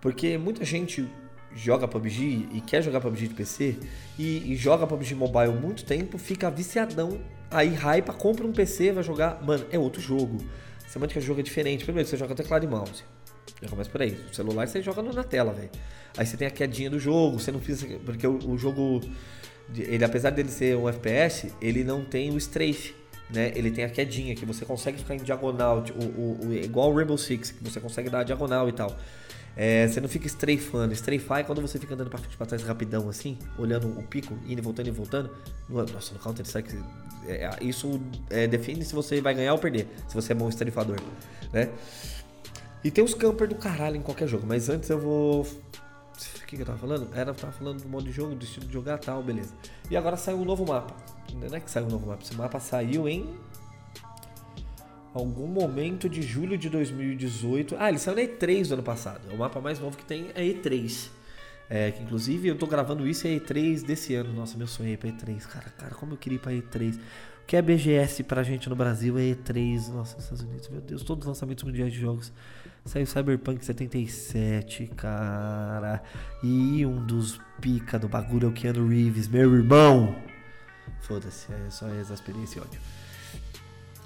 Porque 0.00 0.38
muita 0.38 0.64
gente 0.64 1.06
joga 1.54 1.88
PUBG 1.88 2.48
e 2.52 2.60
quer 2.60 2.82
jogar 2.82 3.00
PUBG 3.00 3.28
de 3.28 3.34
PC 3.34 3.76
e, 4.18 4.52
e 4.52 4.56
joga 4.56 4.86
PUBG 4.86 5.14
Mobile 5.14 5.52
muito 5.52 5.84
tempo, 5.84 6.18
fica 6.18 6.50
viciadão, 6.50 7.20
aí 7.50 7.68
hypa, 7.68 8.12
compra 8.12 8.46
um 8.46 8.52
PC, 8.52 8.92
vai 8.92 9.02
jogar. 9.02 9.42
Mano, 9.42 9.66
é 9.70 9.78
outro 9.78 10.00
jogo. 10.00 10.38
Semântica 10.86 11.20
de 11.20 11.26
jogo 11.26 11.40
é 11.40 11.42
diferente. 11.42 11.84
Primeiro, 11.84 12.08
você 12.08 12.16
joga 12.16 12.34
teclado 12.34 12.64
e 12.64 12.68
mouse. 12.68 13.04
Já 13.60 13.68
começa 13.68 13.90
por 13.90 14.00
aí. 14.00 14.18
O 14.30 14.34
celular 14.34 14.66
você 14.66 14.80
joga 14.80 15.02
na 15.02 15.24
tela, 15.24 15.52
velho. 15.52 15.70
Aí 16.16 16.24
você 16.24 16.36
tem 16.36 16.48
a 16.48 16.50
quedinha 16.50 16.88
do 16.88 16.98
jogo, 16.98 17.38
você 17.38 17.52
não 17.52 17.60
precisa. 17.60 17.86
Porque 18.04 18.26
o, 18.26 18.38
o 18.50 18.58
jogo. 18.58 19.00
Ele, 19.76 20.02
apesar 20.02 20.30
dele 20.30 20.48
ser 20.48 20.76
um 20.76 20.88
FPS, 20.88 21.52
ele 21.60 21.84
não 21.84 22.04
tem 22.04 22.30
o 22.30 22.38
strafe. 22.38 22.94
Né? 23.30 23.52
Ele 23.54 23.70
tem 23.70 23.84
a 23.84 23.90
quedinha 23.90 24.34
que 24.34 24.46
você 24.46 24.64
consegue 24.64 24.98
ficar 24.98 25.14
em 25.14 25.18
diagonal, 25.18 25.84
o, 25.94 26.20
o, 26.20 26.46
o- 26.48 26.54
igual 26.54 26.90
o 26.90 26.96
Rainbow 26.96 27.18
Six, 27.18 27.50
que 27.50 27.62
você 27.62 27.78
consegue 27.78 28.08
dar 28.08 28.20
a 28.20 28.24
diagonal 28.24 28.68
e 28.68 28.72
tal. 28.72 28.96
É, 29.56 29.86
você 29.88 30.00
não 30.00 30.08
fica 30.08 30.26
strafando. 30.26 30.94
Strafar 30.94 31.40
é 31.40 31.42
quando 31.42 31.60
você 31.60 31.78
fica 31.78 31.92
andando 31.94 32.08
pra 32.08 32.18
frente 32.18 32.34
e 32.34 32.36
pra 32.36 32.46
trás 32.46 32.62
rapidão 32.62 33.08
assim, 33.08 33.36
olhando 33.58 33.88
o 33.88 34.02
pico, 34.04 34.38
indo 34.46 34.58
e 34.60 34.62
voltando 34.62 34.86
e 34.86 34.90
voltando. 34.90 35.30
No- 35.68 35.84
nossa, 35.84 36.14
no 36.14 36.20
Counter 36.20 36.46
Strike, 36.46 36.74
é, 37.26 37.50
isso 37.60 38.00
é, 38.30 38.46
define 38.46 38.84
se 38.84 38.94
você 38.94 39.20
vai 39.20 39.34
ganhar 39.34 39.52
ou 39.52 39.58
perder, 39.58 39.88
se 40.06 40.14
você 40.14 40.32
é 40.32 40.34
bom 40.34 40.48
strafador, 40.48 40.96
né? 41.52 41.68
E 42.84 42.90
tem 42.90 43.02
os 43.02 43.12
camper 43.12 43.48
do 43.48 43.56
caralho 43.56 43.96
em 43.96 44.02
qualquer 44.02 44.28
jogo, 44.28 44.46
mas 44.46 44.68
antes 44.68 44.88
eu 44.88 44.98
vou. 44.98 45.46
O 46.18 46.46
que, 46.46 46.56
que 46.56 46.62
eu 46.62 46.66
tava 46.66 46.78
falando? 46.78 47.08
Era, 47.14 47.32
tava 47.32 47.52
falando 47.52 47.82
do 47.82 47.88
modo 47.88 48.04
de 48.04 48.12
jogo, 48.12 48.34
do 48.34 48.44
estilo 48.44 48.66
de 48.66 48.72
jogar 48.72 48.98
tal, 48.98 49.22
beleza. 49.22 49.54
E 49.90 49.96
agora 49.96 50.16
saiu 50.16 50.38
um 50.38 50.44
novo 50.44 50.66
mapa. 50.66 50.94
Não 51.32 51.56
é 51.56 51.60
que 51.60 51.70
saiu 51.70 51.86
um 51.86 51.90
novo 51.90 52.06
mapa, 52.06 52.22
esse 52.22 52.34
mapa 52.34 52.58
saiu 52.58 53.08
em 53.08 53.38
algum 55.14 55.46
momento 55.46 56.08
de 56.08 56.22
julho 56.22 56.56
de 56.56 56.68
2018. 56.68 57.76
Ah, 57.78 57.88
ele 57.88 57.98
saiu 57.98 58.16
na 58.16 58.22
E3 58.22 58.68
do 58.68 58.74
ano 58.74 58.82
passado. 58.82 59.20
É 59.30 59.34
o 59.34 59.38
mapa 59.38 59.60
mais 59.60 59.78
novo 59.78 59.96
que 59.96 60.04
tem 60.04 60.28
é 60.34 60.42
E3. 60.42 61.10
É, 61.70 61.90
que 61.90 62.02
inclusive 62.02 62.48
eu 62.48 62.56
tô 62.56 62.66
gravando 62.66 63.06
isso 63.06 63.26
é 63.26 63.30
E3 63.30 63.84
desse 63.84 64.14
ano. 64.14 64.32
Nossa, 64.32 64.56
meu 64.56 64.66
sonho 64.66 64.88
é 64.88 64.92
ir 64.92 64.96
pra 64.96 65.10
E3. 65.10 65.46
Cara, 65.46 65.70
cara, 65.70 65.94
como 65.94 66.14
eu 66.14 66.16
queria 66.16 66.36
ir 66.36 66.40
pra 66.40 66.52
E3. 66.52 66.98
que 67.46 67.56
é 67.56 67.62
BGS 67.62 68.24
pra 68.24 68.42
gente 68.42 68.68
no 68.68 68.76
Brasil, 68.76 69.18
é 69.18 69.22
E3, 69.22 69.88
nossa, 69.88 70.18
Estados 70.18 70.42
Unidos, 70.42 70.68
meu 70.68 70.82
Deus, 70.82 71.02
todos 71.02 71.22
os 71.22 71.28
lançamentos 71.28 71.64
mundiais 71.64 71.92
de 71.92 71.98
jogos. 71.98 72.32
Saiu 72.88 73.04
Cyberpunk 73.04 73.62
77, 73.62 74.86
cara. 74.96 76.02
E 76.42 76.86
um 76.86 77.04
dos 77.04 77.38
pica 77.60 77.98
do 77.98 78.08
bagulho 78.08 78.46
é 78.46 78.48
o 78.48 78.52
Keanu 78.52 78.88
Reeves, 78.88 79.28
meu 79.28 79.54
irmão. 79.54 80.16
Foda-se, 81.02 81.52
é 81.52 81.68
só 81.68 81.86
exasperei 81.90 82.44
esse 82.44 82.58
ódio. 82.58 82.80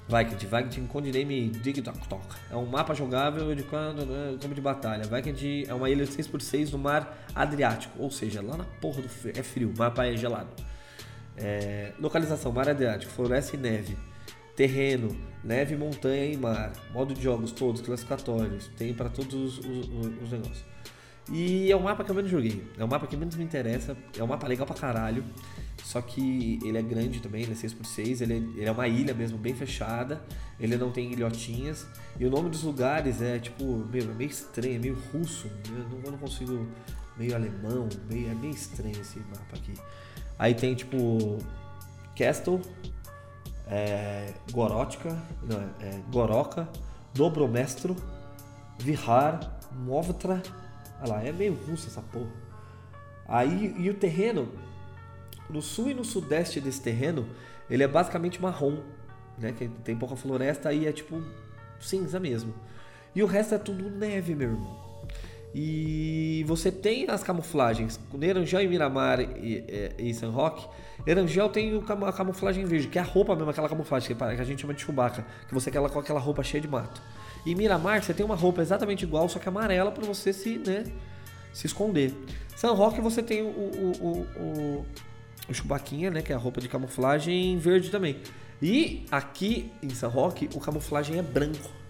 Vikings, 0.08 0.46
Vikings 0.46 0.88
Codename 0.88 1.50
Dig 1.50 1.80
Tok 1.80 2.08
Tok. 2.08 2.26
É 2.50 2.56
um 2.56 2.66
mapa 2.66 2.92
jogável 2.92 3.54
de 3.54 3.62
quando, 3.62 4.04
né, 4.04 4.36
campo 4.42 4.52
de 4.52 4.60
batalha. 4.60 5.04
Vikings 5.04 5.70
é 5.70 5.74
uma 5.74 5.88
ilha 5.88 6.04
de 6.04 6.10
6x6 6.10 6.72
no 6.72 6.78
mar 6.78 7.24
Adriático, 7.36 7.96
ou 8.02 8.10
seja, 8.10 8.42
lá 8.42 8.56
na 8.56 8.64
porra 8.64 9.00
do 9.00 9.08
frio. 9.08 9.32
É 9.36 9.44
frio, 9.44 9.72
o 9.72 9.78
mapa 9.78 10.06
é 10.06 10.16
gelado. 10.16 10.50
É, 11.36 11.92
localização, 12.00 12.50
mar 12.50 12.68
Adriático, 12.68 13.12
floresta 13.12 13.54
e 13.54 13.60
neve. 13.60 13.96
Terreno, 14.56 15.16
neve, 15.42 15.76
montanha 15.76 16.26
e 16.26 16.36
mar. 16.36 16.72
Modo 16.92 17.14
de 17.14 17.22
jogos 17.22 17.52
todos, 17.52 17.80
classificatórios. 17.80 18.68
Tem 18.76 18.92
para 18.92 19.08
todos 19.08 19.32
os, 19.34 19.58
os- 19.58 20.22
os 20.22 20.30
negócios. 20.30 20.64
E 21.30 21.70
é 21.70 21.76
o 21.76 21.80
mapa 21.82 22.02
que 22.04 22.10
eu 22.10 22.14
menos 22.14 22.30
joguei. 22.30 22.62
É 22.76 22.84
o 22.84 22.88
mapa 22.88 23.06
que 23.06 23.16
menos 23.16 23.34
me 23.36 23.44
interessa. 23.44 23.96
É 24.18 24.22
um 24.22 24.26
mapa 24.26 24.46
legal 24.46 24.66
pra 24.66 24.74
caralho. 24.76 25.24
Só 25.82 26.00
que 26.02 26.58
ele 26.64 26.76
é 26.76 26.82
grande 26.82 27.20
também, 27.20 27.42
ele 27.42 27.52
é 27.52 27.54
6x6. 27.54 28.20
Ele 28.22 28.32
é, 28.34 28.36
ele 28.36 28.64
é 28.64 28.72
uma 28.72 28.86
ilha 28.88 29.14
mesmo, 29.14 29.38
bem 29.38 29.54
fechada. 29.54 30.20
Ele 30.60 30.76
não 30.76 30.90
tem 30.90 31.12
ilhotinhas. 31.12 31.86
E 32.18 32.26
o 32.26 32.30
nome 32.30 32.50
dos 32.50 32.62
lugares 32.64 33.22
é 33.22 33.38
tipo, 33.38 33.64
meu, 33.64 34.02
é 34.10 34.14
meio 34.14 34.30
estranho, 34.30 34.76
é 34.76 34.78
meio 34.78 34.98
russo. 35.12 35.48
Eu 35.68 35.88
não, 35.88 36.04
eu 36.04 36.10
não 36.12 36.18
consigo. 36.18 36.66
Meio 37.16 37.34
alemão, 37.34 37.88
meio, 38.10 38.30
é 38.30 38.34
meio 38.34 38.52
estranho 38.54 38.98
esse 39.00 39.18
mapa 39.20 39.56
aqui. 39.56 39.74
Aí 40.38 40.54
tem 40.54 40.74
tipo. 40.74 41.38
Castle, 42.16 42.60
é, 43.72 44.34
Gorótica, 44.50 45.16
não, 45.42 45.58
é, 45.80 45.86
é, 45.86 46.68
Dobromestro, 47.14 47.96
Vihar, 48.78 49.58
Movtra. 49.72 50.42
Olha 51.00 51.12
lá, 51.14 51.24
é 51.24 51.32
meio 51.32 51.54
russo 51.54 51.88
essa 51.88 52.02
porra. 52.02 52.30
Aí, 53.26 53.74
e 53.78 53.88
o 53.88 53.94
terreno, 53.94 54.46
no 55.48 55.62
sul 55.62 55.88
e 55.88 55.94
no 55.94 56.04
sudeste 56.04 56.60
desse 56.60 56.82
terreno, 56.82 57.26
ele 57.70 57.82
é 57.82 57.88
basicamente 57.88 58.42
marrom, 58.42 58.82
né? 59.38 59.52
Que 59.52 59.68
tem 59.68 59.96
pouca 59.96 60.16
floresta 60.16 60.70
e 60.72 60.86
é 60.86 60.92
tipo 60.92 61.22
cinza 61.80 62.20
mesmo. 62.20 62.54
E 63.14 63.22
o 63.22 63.26
resto 63.26 63.54
é 63.54 63.58
tudo 63.58 63.88
neve, 63.88 64.34
meu 64.34 64.50
irmão. 64.50 64.81
E 65.54 66.44
você 66.46 66.72
tem 66.72 67.08
as 67.10 67.22
camuflagens. 67.22 68.00
No 68.12 68.24
e 68.62 68.68
Miramar 68.68 69.20
e, 69.20 69.26
e, 69.98 70.10
e 70.10 70.14
San 70.14 70.30
Roque, 70.30 70.66
Erangel 71.06 71.48
tem 71.48 71.82
a 72.06 72.12
camuflagem 72.12 72.64
verde, 72.64 72.88
que 72.88 72.98
é 72.98 73.02
a 73.02 73.04
roupa 73.04 73.34
mesmo, 73.34 73.50
aquela 73.50 73.68
camuflagem 73.68 74.16
que, 74.16 74.22
a 74.22 74.44
gente 74.44 74.62
chama 74.62 74.72
de 74.72 74.82
Chewbacca, 74.82 75.26
que 75.46 75.52
você 75.52 75.70
com 75.70 75.98
aquela 75.98 76.20
roupa 76.20 76.42
cheia 76.42 76.60
de 76.60 76.68
mato. 76.68 77.02
E 77.44 77.54
Miramar 77.54 78.02
você 78.02 78.14
tem 78.14 78.24
uma 78.24 78.36
roupa 78.36 78.62
exatamente 78.62 79.02
igual, 79.04 79.28
só 79.28 79.38
que 79.38 79.48
amarela 79.48 79.90
para 79.90 80.06
você 80.06 80.32
se, 80.32 80.58
né, 80.58 80.84
se 81.52 81.66
esconder. 81.66 82.14
San 82.56 82.72
Roque 82.72 83.00
você 83.00 83.22
tem 83.22 83.42
o, 83.42 83.46
o, 83.46 83.92
o, 84.00 84.26
o, 84.40 84.86
o 85.48 85.54
Chewbacquinha, 85.54 86.10
né, 86.10 86.22
que 86.22 86.32
é 86.32 86.36
a 86.36 86.38
roupa 86.38 86.60
de 86.60 86.68
camuflagem 86.68 87.58
verde 87.58 87.90
também. 87.90 88.20
E 88.62 89.04
aqui 89.10 89.72
em 89.82 89.90
San 89.90 90.08
Roque 90.08 90.48
o 90.54 90.60
camuflagem 90.60 91.18
é 91.18 91.22
branco. 91.22 91.81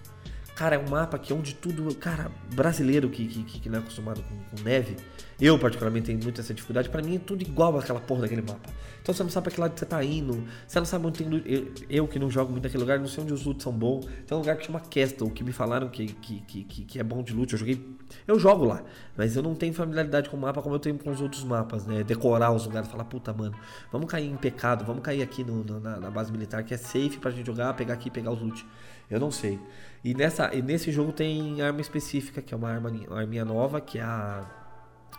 Cara, 0.55 0.77
é 0.77 0.79
um 0.79 0.89
mapa 0.89 1.19
que 1.19 1.33
é 1.33 1.37
onde 1.37 1.55
tudo. 1.55 1.95
Cara, 1.97 2.31
brasileiro 2.55 3.09
que, 3.09 3.27
que, 3.27 3.59
que 3.61 3.69
não 3.71 3.79
é 3.79 3.81
acostumado 3.83 4.23
com, 4.23 4.57
com 4.57 4.63
neve, 4.63 4.97
eu 5.41 5.59
particularmente 5.59 6.07
tenho 6.07 6.23
muita 6.23 6.41
essa 6.43 6.53
dificuldade. 6.53 6.91
Pra 6.91 7.03
mim 7.03 7.17
é 7.17 7.19
tudo 7.19 7.41
igual 7.43 7.77
aquela 7.79 7.99
porra 7.99 8.23
daquele 8.23 8.43
mapa. 8.43 8.69
Então 9.01 9.15
você 9.15 9.23
não 9.23 9.31
sabe 9.31 9.45
pra 9.45 9.53
que 9.55 9.61
lado 9.61 9.77
você 9.77 9.87
tá 9.87 10.05
indo, 10.05 10.45
você 10.67 10.79
não 10.79 10.85
sabe 10.87 11.07
onde 11.07 11.19
tem 11.19 11.29
loot. 11.29 11.43
Eu, 11.51 11.73
eu 11.89 12.07
que 12.07 12.19
não 12.19 12.31
jogo 12.31 12.53
muito 12.53 12.65
naquele 12.65 12.83
lugar, 12.83 13.01
não 13.01 13.09
sei 13.09 13.25
onde 13.25 13.33
os 13.33 13.45
loots 13.45 13.63
são 13.65 13.73
bons. 13.73 14.05
Tem 14.27 14.37
um 14.37 14.41
lugar 14.41 14.57
que 14.57 14.67
chama 14.67 14.79
Castle, 14.79 15.31
que 15.31 15.43
me 15.43 15.53
falaram 15.53 15.89
que, 15.89 16.07
que, 16.07 16.41
que, 16.43 16.65
que, 16.65 16.85
que 16.85 17.01
é 17.01 17.03
bom 17.03 17.23
de 17.23 17.33
loot. 17.33 17.53
Eu 17.55 17.59
joguei. 17.59 17.97
Eu 18.29 18.39
jogo 18.39 18.67
lá, 18.67 18.83
mas 19.17 19.35
eu 19.35 19.43
não 19.43 19.55
tenho 19.55 19.73
familiaridade 19.73 20.29
com 20.29 20.37
o 20.37 20.41
mapa 20.41 20.61
como 20.61 20.75
eu 20.75 20.79
tenho 20.79 20.99
com 20.99 21.11
os 21.11 21.23
outros 21.23 21.43
mapas, 21.45 21.87
né? 21.87 22.05
Decorar 22.05 22.53
os 22.53 22.67
lugares, 22.67 22.89
falar, 22.91 23.05
puta, 23.05 23.33
mano, 23.33 23.55
vamos 23.91 24.07
cair 24.09 24.31
em 24.31 24.37
pecado, 24.37 24.85
vamos 24.85 25.03
cair 25.03 25.23
aqui 25.23 25.43
no, 25.43 25.65
no- 25.65 25.81
na, 25.81 25.97
na 25.99 26.11
base 26.11 26.31
militar 26.31 26.63
que 26.63 26.75
é 26.75 26.77
safe 26.77 27.17
pra 27.19 27.31
gente 27.31 27.47
jogar, 27.47 27.73
pegar 27.73 27.95
aqui 27.95 28.09
e 28.09 28.11
pegar 28.11 28.31
os 28.31 28.41
loot. 28.41 28.67
Eu 29.13 29.21
não 29.21 29.31
sei. 29.31 29.59
E, 30.03 30.15
nessa, 30.15 30.55
e 30.55 30.63
nesse 30.63 30.91
jogo 30.91 31.13
tem 31.13 31.61
arma 31.63 31.81
específica, 31.81 32.41
que 32.43 32.53
é 32.55 32.57
uma 32.57 32.71
arma, 32.71 32.91
uma 32.91 33.21
arminha 33.21 33.45
nova, 33.45 33.81
que 33.81 33.99
é 33.99 34.03
a 34.03 34.45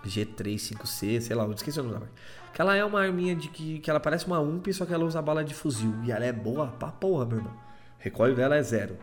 G35C, 0.05 1.21
sei 1.21 1.35
lá, 1.35 1.43
eu 1.45 1.51
esqueci 1.53 1.79
o 1.79 1.83
nome 1.83 1.99
da. 1.99 2.05
Que 2.53 2.61
ela 2.61 2.75
é 2.75 2.83
uma 2.85 3.01
arminha 3.01 3.35
de 3.35 3.49
que, 3.49 3.79
que 3.79 3.89
ela 3.89 3.99
parece 3.99 4.27
uma 4.27 4.39
UMP, 4.39 4.71
só 4.73 4.85
que 4.85 4.93
ela 4.93 5.03
usa 5.05 5.21
bala 5.21 5.43
de 5.43 5.53
fuzil. 5.53 5.93
E 6.03 6.11
ela 6.11 6.23
é 6.25 6.31
boa 6.31 6.67
pra 6.67 6.89
porra, 6.89 7.25
meu 7.25 7.37
irmão. 7.37 7.53
O 7.53 8.03
recoil 8.03 8.35
dela 8.35 8.55
é 8.55 8.61
zero. 8.61 8.97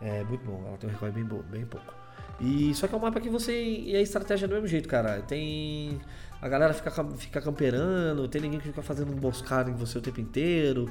É 0.00 0.22
muito 0.24 0.44
bom, 0.44 0.62
ela 0.66 0.76
tem 0.76 0.88
um 0.88 0.92
recoil 0.92 1.12
bem, 1.12 1.24
bo- 1.24 1.42
bem 1.42 1.64
pouco. 1.66 1.92
E 2.40 2.72
só 2.74 2.86
que 2.86 2.94
é 2.94 2.98
um 2.98 3.00
mapa 3.00 3.20
que 3.20 3.28
você. 3.28 3.52
E 3.52 3.96
a 3.96 4.00
estratégia 4.00 4.44
é 4.44 4.48
do 4.48 4.54
mesmo 4.54 4.68
jeito, 4.68 4.88
cara. 4.88 5.20
Tem. 5.22 6.00
A 6.40 6.48
galera 6.48 6.72
fica, 6.72 6.90
fica 7.16 7.40
camperando, 7.40 8.28
tem 8.28 8.40
ninguém 8.40 8.60
que 8.60 8.68
fica 8.68 8.80
fazendo 8.82 9.12
emboscada 9.12 9.70
em 9.70 9.74
você 9.74 9.98
o 9.98 10.00
tempo 10.00 10.20
inteiro. 10.20 10.88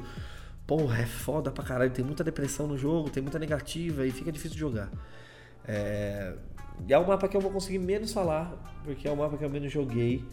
Porra, 0.67 0.99
é 0.99 1.05
foda 1.05 1.49
pra 1.49 1.63
caralho. 1.63 1.89
Tem 1.91 2.03
muita 2.03 2.23
depressão 2.23 2.67
no 2.67 2.77
jogo, 2.77 3.09
tem 3.09 3.23
muita 3.23 3.39
negativa 3.39 4.05
e 4.05 4.11
fica 4.11 4.31
difícil 4.31 4.55
de 4.55 4.59
jogar. 4.59 4.91
É... 5.65 6.33
E 6.85 6.93
é 6.93 6.97
o 6.97 7.07
mapa 7.07 7.27
que 7.27 7.35
eu 7.35 7.41
vou 7.41 7.49
conseguir 7.49 7.79
menos 7.79 8.13
falar, 8.13 8.53
porque 8.83 9.07
é 9.07 9.11
o 9.11 9.15
mapa 9.15 9.37
que 9.37 9.43
eu 9.43 9.49
menos 9.49 9.71
joguei. 9.71 10.23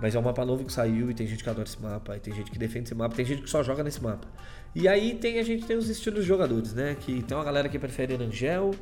Mas 0.00 0.14
é 0.14 0.18
um 0.18 0.22
mapa 0.22 0.44
novo 0.44 0.64
que 0.64 0.72
saiu 0.72 1.10
e 1.10 1.14
tem 1.14 1.26
gente 1.26 1.42
que 1.42 1.48
adora 1.48 1.66
esse 1.66 1.80
mapa, 1.80 2.16
e 2.16 2.20
tem 2.20 2.34
gente 2.34 2.50
que 2.50 2.58
defende 2.58 2.84
esse 2.84 2.94
mapa, 2.94 3.14
tem 3.14 3.24
gente 3.24 3.42
que 3.42 3.50
só 3.50 3.62
joga 3.62 3.82
nesse 3.82 4.02
mapa. 4.02 4.28
E 4.74 4.86
aí 4.86 5.14
tem 5.14 5.38
a 5.38 5.42
gente 5.42 5.66
tem 5.66 5.76
os 5.76 5.88
estilos 5.88 6.22
de 6.22 6.28
jogadores, 6.28 6.72
né? 6.74 6.96
Que 7.00 7.22
tem 7.22 7.36
uma 7.36 7.44
galera 7.44 7.68
que 7.68 7.78
prefere 7.78 8.14
Erangel, 8.14 8.72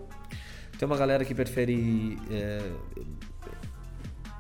tem 0.79 0.87
uma 0.87 0.97
galera 0.97 1.25
que 1.25 1.35
prefere 1.35 2.19
é, 2.31 2.71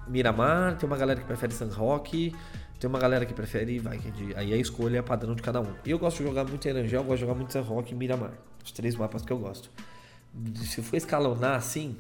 Miramar, 0.09 0.77
tem 0.77 0.87
uma 0.87 0.97
galera 0.97 1.21
que 1.21 1.27
prefere 1.27 1.53
San 1.55 1.69
Roque, 1.69 2.35
tem 2.79 2.89
uma 2.89 2.99
galera 2.99 3.25
que 3.25 3.33
prefere 3.35 3.79
Vikings. 3.79 4.35
Aí 4.37 4.53
a 4.53 4.57
escolha 4.57 4.99
é 4.99 5.03
padrão 5.03 5.35
de 5.35 5.43
cada 5.43 5.61
um. 5.61 5.73
Eu 5.85 5.99
gosto 5.99 6.19
de 6.19 6.25
jogar 6.25 6.45
muito 6.45 6.67
Erangel, 6.67 7.03
gosto 7.03 7.15
de 7.17 7.21
jogar 7.23 7.35
muito 7.35 7.59
Roque 7.61 7.93
e 7.93 7.97
Miramar. 7.97 8.33
Os 8.65 8.73
três 8.73 8.95
mapas 8.97 9.23
que 9.23 9.33
eu 9.33 9.39
gosto. 9.39 9.71
Se 10.57 10.83
for 10.83 10.97
escalonar 10.97 11.57
assim, 11.57 11.97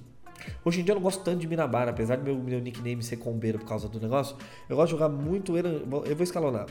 Hoje 0.63 0.83
em 0.83 0.85
dia 0.85 0.93
eu 0.93 0.97
não 0.97 1.03
gosto 1.03 1.25
tanto 1.25 1.39
de 1.39 1.49
Miramar, 1.49 1.89
apesar 1.89 2.19
do 2.19 2.23
meu, 2.23 2.37
meu 2.37 2.61
nickname 2.61 3.03
ser 3.03 3.17
combeiro 3.17 3.59
por 3.59 3.67
causa 3.67 3.89
do 3.89 3.99
negócio. 3.99 4.37
Eu 4.69 4.77
gosto 4.77 4.89
de 4.93 5.01
jogar 5.01 5.09
muito. 5.09 5.57
Eran- 5.57 5.81
Eu 6.05 6.15
vou 6.15 6.23
escalonar. 6.23 6.67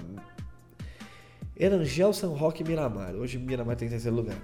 Erangel, 1.58 2.14
San 2.14 2.30
Roque 2.30 2.62
e 2.64 2.66
Miramar. 2.68 3.16
Hoje 3.16 3.38
Miramar 3.38 3.76
tem 3.76 3.90
terceiro 3.90 4.16
lugar. 4.16 4.38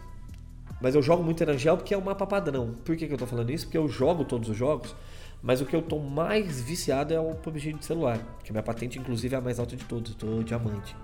Mas 0.82 0.96
eu 0.96 1.02
jogo 1.04 1.24
muito 1.24 1.42
Erangel 1.44 1.78
porque 1.78 1.94
é 1.94 1.98
o 1.98 2.02
mapa 2.04 2.26
padrão. 2.26 2.74
Por 2.84 2.96
que, 2.96 3.08
que 3.08 3.14
eu 3.14 3.18
tô 3.18 3.28
falando 3.28 3.52
isso? 3.52 3.66
Porque 3.66 3.78
eu 3.78 3.88
jogo 3.88 4.26
todos 4.26 4.50
os 4.50 4.58
jogos, 4.58 4.96
mas 5.42 5.60
o 5.60 5.66
que 5.66 5.76
eu 5.76 5.82
tô 5.82 6.00
mais 6.00 6.62
viciado 6.62 7.14
é 7.14 7.20
o 7.20 7.34
PUBG 7.34 7.74
de 7.74 7.86
celular. 7.86 8.20
Que 8.44 8.52
minha 8.52 8.62
patente, 8.62 9.00
inclusive, 9.00 9.34
é 9.34 9.38
a 9.38 9.42
mais 9.42 9.60
alta 9.60 9.76
de 9.76 9.84
todos. 9.86 10.12
Eu 10.12 10.18
tô 10.18 10.44
diamante. 10.44 10.96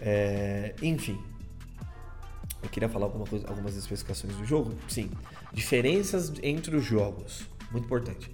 É, 0.00 0.74
enfim. 0.82 1.18
Eu 2.62 2.68
queria 2.70 2.88
falar 2.88 3.06
alguma 3.06 3.26
coisa, 3.26 3.46
algumas 3.48 3.76
especificações 3.76 4.34
do 4.34 4.44
jogo. 4.44 4.74
Sim. 4.88 5.10
Diferenças 5.52 6.32
entre 6.42 6.74
os 6.74 6.84
jogos. 6.84 7.46
Muito 7.70 7.84
importante. 7.84 8.30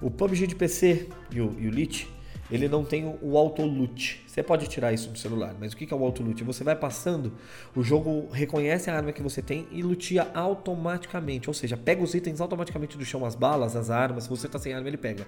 O 0.00 0.10
PUBG 0.10 0.46
de 0.46 0.54
PC 0.54 1.08
e 1.32 1.40
o, 1.40 1.54
e 1.58 1.66
o 1.66 1.70
Lit, 1.70 2.08
ele 2.50 2.68
não 2.68 2.84
tem 2.84 3.04
o, 3.04 3.18
o 3.22 3.38
auto 3.38 3.62
loot. 3.62 4.22
Você 4.26 4.42
pode 4.42 4.66
tirar 4.68 4.92
isso 4.92 5.10
do 5.10 5.18
celular, 5.18 5.54
mas 5.58 5.72
o 5.72 5.76
que 5.76 5.92
é 5.92 5.96
o 5.96 6.04
auto 6.04 6.22
loot? 6.22 6.42
Você 6.44 6.64
vai 6.64 6.76
passando, 6.76 7.32
o 7.74 7.82
jogo 7.82 8.28
reconhece 8.32 8.90
a 8.90 8.96
arma 8.96 9.12
que 9.12 9.22
você 9.22 9.40
tem 9.40 9.66
e 9.70 9.82
lutia 9.82 10.28
automaticamente. 10.34 11.48
Ou 11.48 11.54
seja, 11.54 11.76
pega 11.76 12.02
os 12.02 12.14
itens 12.14 12.40
automaticamente 12.40 12.96
do 12.96 13.04
chão, 13.04 13.24
as 13.24 13.34
balas, 13.34 13.76
as 13.76 13.90
armas. 13.90 14.24
Se 14.24 14.30
você 14.30 14.48
tá 14.48 14.58
sem 14.58 14.72
arma, 14.72 14.88
ele 14.88 14.96
pega. 14.96 15.26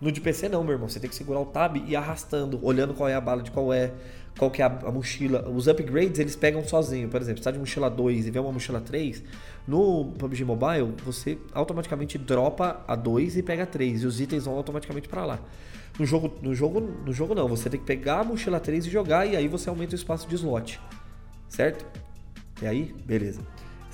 No 0.00 0.10
de 0.10 0.20
PC 0.20 0.48
não, 0.48 0.64
meu 0.64 0.72
irmão. 0.72 0.88
Você 0.88 0.98
tem 0.98 1.08
que 1.08 1.14
segurar 1.14 1.40
o 1.40 1.46
tab 1.46 1.76
e 1.76 1.92
ir 1.92 1.96
arrastando, 1.96 2.58
olhando 2.62 2.92
qual 2.92 3.08
é 3.08 3.14
a 3.14 3.20
bala 3.20 3.42
de 3.42 3.50
qual 3.52 3.72
é, 3.72 3.92
qual 4.36 4.50
que 4.50 4.60
é 4.60 4.64
a, 4.64 4.68
a 4.68 4.90
mochila. 4.90 5.48
Os 5.48 5.68
upgrades 5.68 6.18
eles 6.18 6.34
pegam 6.34 6.64
sozinho. 6.64 7.08
Por 7.08 7.20
exemplo, 7.20 7.38
se 7.38 7.44
tá 7.44 7.50
de 7.52 7.58
mochila 7.58 7.88
2 7.88 8.26
e 8.26 8.30
vê 8.30 8.38
uma 8.38 8.50
mochila 8.50 8.80
3, 8.80 9.22
no 9.66 10.12
PUBG 10.18 10.44
Mobile 10.44 10.94
você 11.04 11.38
automaticamente 11.54 12.18
dropa 12.18 12.82
a 12.88 12.96
2 12.96 13.36
e 13.36 13.42
pega 13.42 13.62
a 13.62 13.66
3 13.66 14.02
e 14.02 14.06
os 14.06 14.20
itens 14.20 14.44
vão 14.44 14.56
automaticamente 14.56 15.08
para 15.08 15.24
lá. 15.24 15.40
No 15.98 16.06
jogo, 16.06 16.32
no 16.40 16.54
jogo, 16.54 16.80
no 16.80 17.12
jogo 17.12 17.34
não, 17.34 17.46
você 17.46 17.68
tem 17.68 17.78
que 17.78 17.86
pegar 17.86 18.20
a 18.20 18.24
mochila 18.24 18.58
3 18.58 18.86
e 18.86 18.90
jogar 18.90 19.26
e 19.26 19.36
aí 19.36 19.46
você 19.46 19.68
aumenta 19.68 19.92
o 19.92 19.94
espaço 19.94 20.26
de 20.26 20.34
slot. 20.34 20.80
Certo? 21.48 21.86
E 22.62 22.66
aí, 22.66 22.94
beleza. 23.04 23.42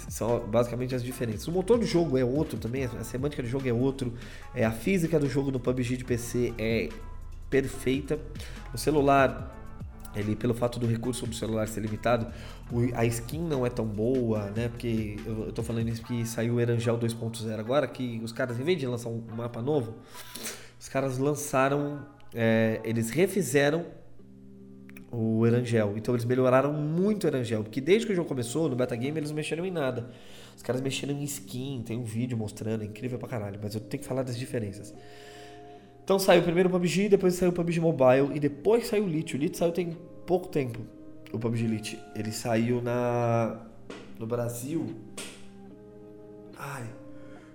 São 0.08 0.46
basicamente 0.46 0.94
as 0.94 1.02
diferenças. 1.02 1.48
O 1.48 1.52
motor 1.52 1.78
do 1.78 1.84
jogo 1.84 2.16
é 2.16 2.24
outro 2.24 2.58
também, 2.58 2.84
a 2.84 3.02
semântica 3.02 3.42
do 3.42 3.48
jogo 3.48 3.68
é 3.68 3.72
outro, 3.72 4.14
é 4.54 4.64
a 4.64 4.70
física 4.70 5.18
do 5.18 5.28
jogo 5.28 5.50
no 5.50 5.58
PUBG 5.58 5.96
de 5.96 6.04
PC 6.04 6.54
é 6.56 6.88
perfeita. 7.50 8.18
O 8.72 8.78
celular, 8.78 9.54
ele 10.14 10.36
pelo 10.36 10.54
fato 10.54 10.78
do 10.78 10.86
recurso 10.86 11.26
do 11.26 11.34
celular 11.34 11.66
ser 11.66 11.80
limitado, 11.80 12.26
a 12.94 13.04
skin 13.06 13.40
não 13.40 13.66
é 13.66 13.70
tão 13.70 13.86
boa, 13.86 14.50
né? 14.50 14.68
Porque 14.68 15.16
eu, 15.26 15.46
eu 15.46 15.52
tô 15.52 15.62
falando 15.62 15.88
isso 15.88 16.02
que 16.02 16.24
saiu 16.24 16.54
o 16.54 16.60
Erangel 16.60 16.98
2.0 16.98 17.58
agora, 17.58 17.86
que 17.86 18.20
os 18.22 18.32
caras, 18.32 18.58
em 18.60 18.62
vez 18.62 18.78
de 18.78 18.86
lançar 18.86 19.08
um 19.08 19.22
mapa 19.34 19.60
novo, 19.60 19.94
os 20.78 20.88
caras 20.88 21.18
lançaram, 21.18 22.06
é, 22.34 22.80
eles 22.84 23.10
refizeram 23.10 23.86
o 25.10 25.46
Erangel. 25.46 25.94
Então 25.96 26.14
eles 26.14 26.24
melhoraram 26.24 26.72
muito 26.72 27.24
o 27.24 27.26
Erangel, 27.26 27.62
porque 27.62 27.80
desde 27.80 28.06
que 28.06 28.12
o 28.12 28.16
jogo 28.16 28.28
começou, 28.28 28.68
no 28.68 28.76
metagame, 28.76 29.18
eles 29.18 29.30
não 29.30 29.36
mexeram 29.36 29.64
em 29.64 29.70
nada. 29.70 30.10
Os 30.56 30.62
caras 30.62 30.80
mexeram 30.80 31.14
em 31.14 31.22
skin, 31.24 31.82
tem 31.84 31.98
um 31.98 32.04
vídeo 32.04 32.36
mostrando, 32.36 32.82
é 32.82 32.84
incrível 32.84 33.18
pra 33.18 33.28
caralho, 33.28 33.58
mas 33.62 33.74
eu 33.74 33.80
tenho 33.80 34.02
que 34.02 34.08
falar 34.08 34.22
das 34.22 34.38
diferenças. 34.38 34.94
Então 36.04 36.18
saiu 36.18 36.42
primeiro 36.42 36.68
o 36.68 36.72
PUBG, 36.72 37.08
depois 37.08 37.34
saiu 37.34 37.50
o 37.50 37.52
PUBG 37.52 37.80
Mobile 37.80 38.34
e 38.34 38.40
depois 38.40 38.86
saiu 38.86 39.04
o 39.04 39.08
Elite. 39.08 39.34
O 39.34 39.36
Elite 39.36 39.58
saiu 39.58 39.72
tem 39.72 39.96
pouco 40.26 40.48
tempo, 40.48 40.80
o 41.32 41.38
PUBG 41.38 41.64
Elite. 41.64 41.98
Ele 42.14 42.32
saiu 42.32 42.80
na 42.80 43.66
no 44.18 44.26
Brasil. 44.26 44.86
Ai, 46.58 46.84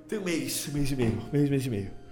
tem 0.07 0.19
um 0.19 0.23
mês, 0.23 0.69
mês 0.71 0.91
e 0.91 0.95
meio, 0.95 1.21
mês, 1.31 1.49
mês 1.49 1.65
e 1.65 1.69
meio. 1.69 2.02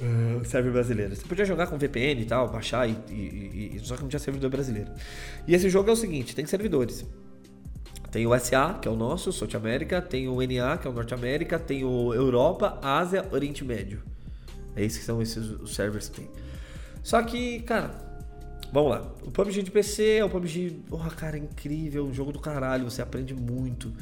Uh, 0.00 0.44
server 0.44 0.72
brasileiro. 0.72 1.14
Você 1.14 1.22
podia 1.24 1.44
jogar 1.44 1.68
com 1.68 1.78
VPN 1.78 2.22
e 2.22 2.24
tal, 2.24 2.48
baixar 2.50 2.88
e, 2.88 2.96
e- 3.08 3.72
e- 3.76 3.80
só 3.82 3.94
que 3.96 4.02
não 4.02 4.08
tinha 4.08 4.18
servidor 4.18 4.50
brasileiro. 4.50 4.90
E 5.46 5.54
esse 5.54 5.68
jogo 5.70 5.88
é 5.90 5.92
o 5.92 5.96
seguinte, 5.96 6.34
tem 6.34 6.44
servidores. 6.44 7.06
Tem 8.10 8.26
o 8.26 8.34
SA, 8.38 8.78
que 8.82 8.88
é 8.88 8.90
o 8.90 8.96
nosso, 8.96 9.32
South 9.32 9.56
América, 9.56 10.02
tem 10.02 10.28
o 10.28 10.42
NA, 10.42 10.76
que 10.76 10.86
é 10.86 10.90
o 10.90 10.92
Norte 10.92 11.14
América, 11.14 11.58
tem 11.58 11.84
o 11.84 12.12
Europa, 12.12 12.78
Ásia, 12.82 13.26
Oriente 13.30 13.64
Médio. 13.64 14.02
É 14.76 14.84
esses 14.84 14.98
que 14.98 15.04
são 15.04 15.22
esses 15.22 15.48
os 15.50 15.74
servers 15.74 16.08
que 16.08 16.20
tem. 16.20 16.28
Só 17.02 17.22
que, 17.22 17.60
cara, 17.60 17.94
vamos 18.72 18.90
lá. 18.90 19.12
O 19.24 19.30
PUBG 19.30 19.62
de 19.62 19.70
PC 19.70 20.16
é 20.16 20.24
um 20.24 20.28
PUBG, 20.28 20.82
porra, 20.88 21.10
cara, 21.10 21.36
é 21.36 21.40
incrível, 21.40 22.04
um 22.04 22.12
jogo 22.12 22.32
do 22.32 22.38
caralho, 22.40 22.84
você 22.90 23.00
aprende 23.00 23.34
muito. 23.34 23.92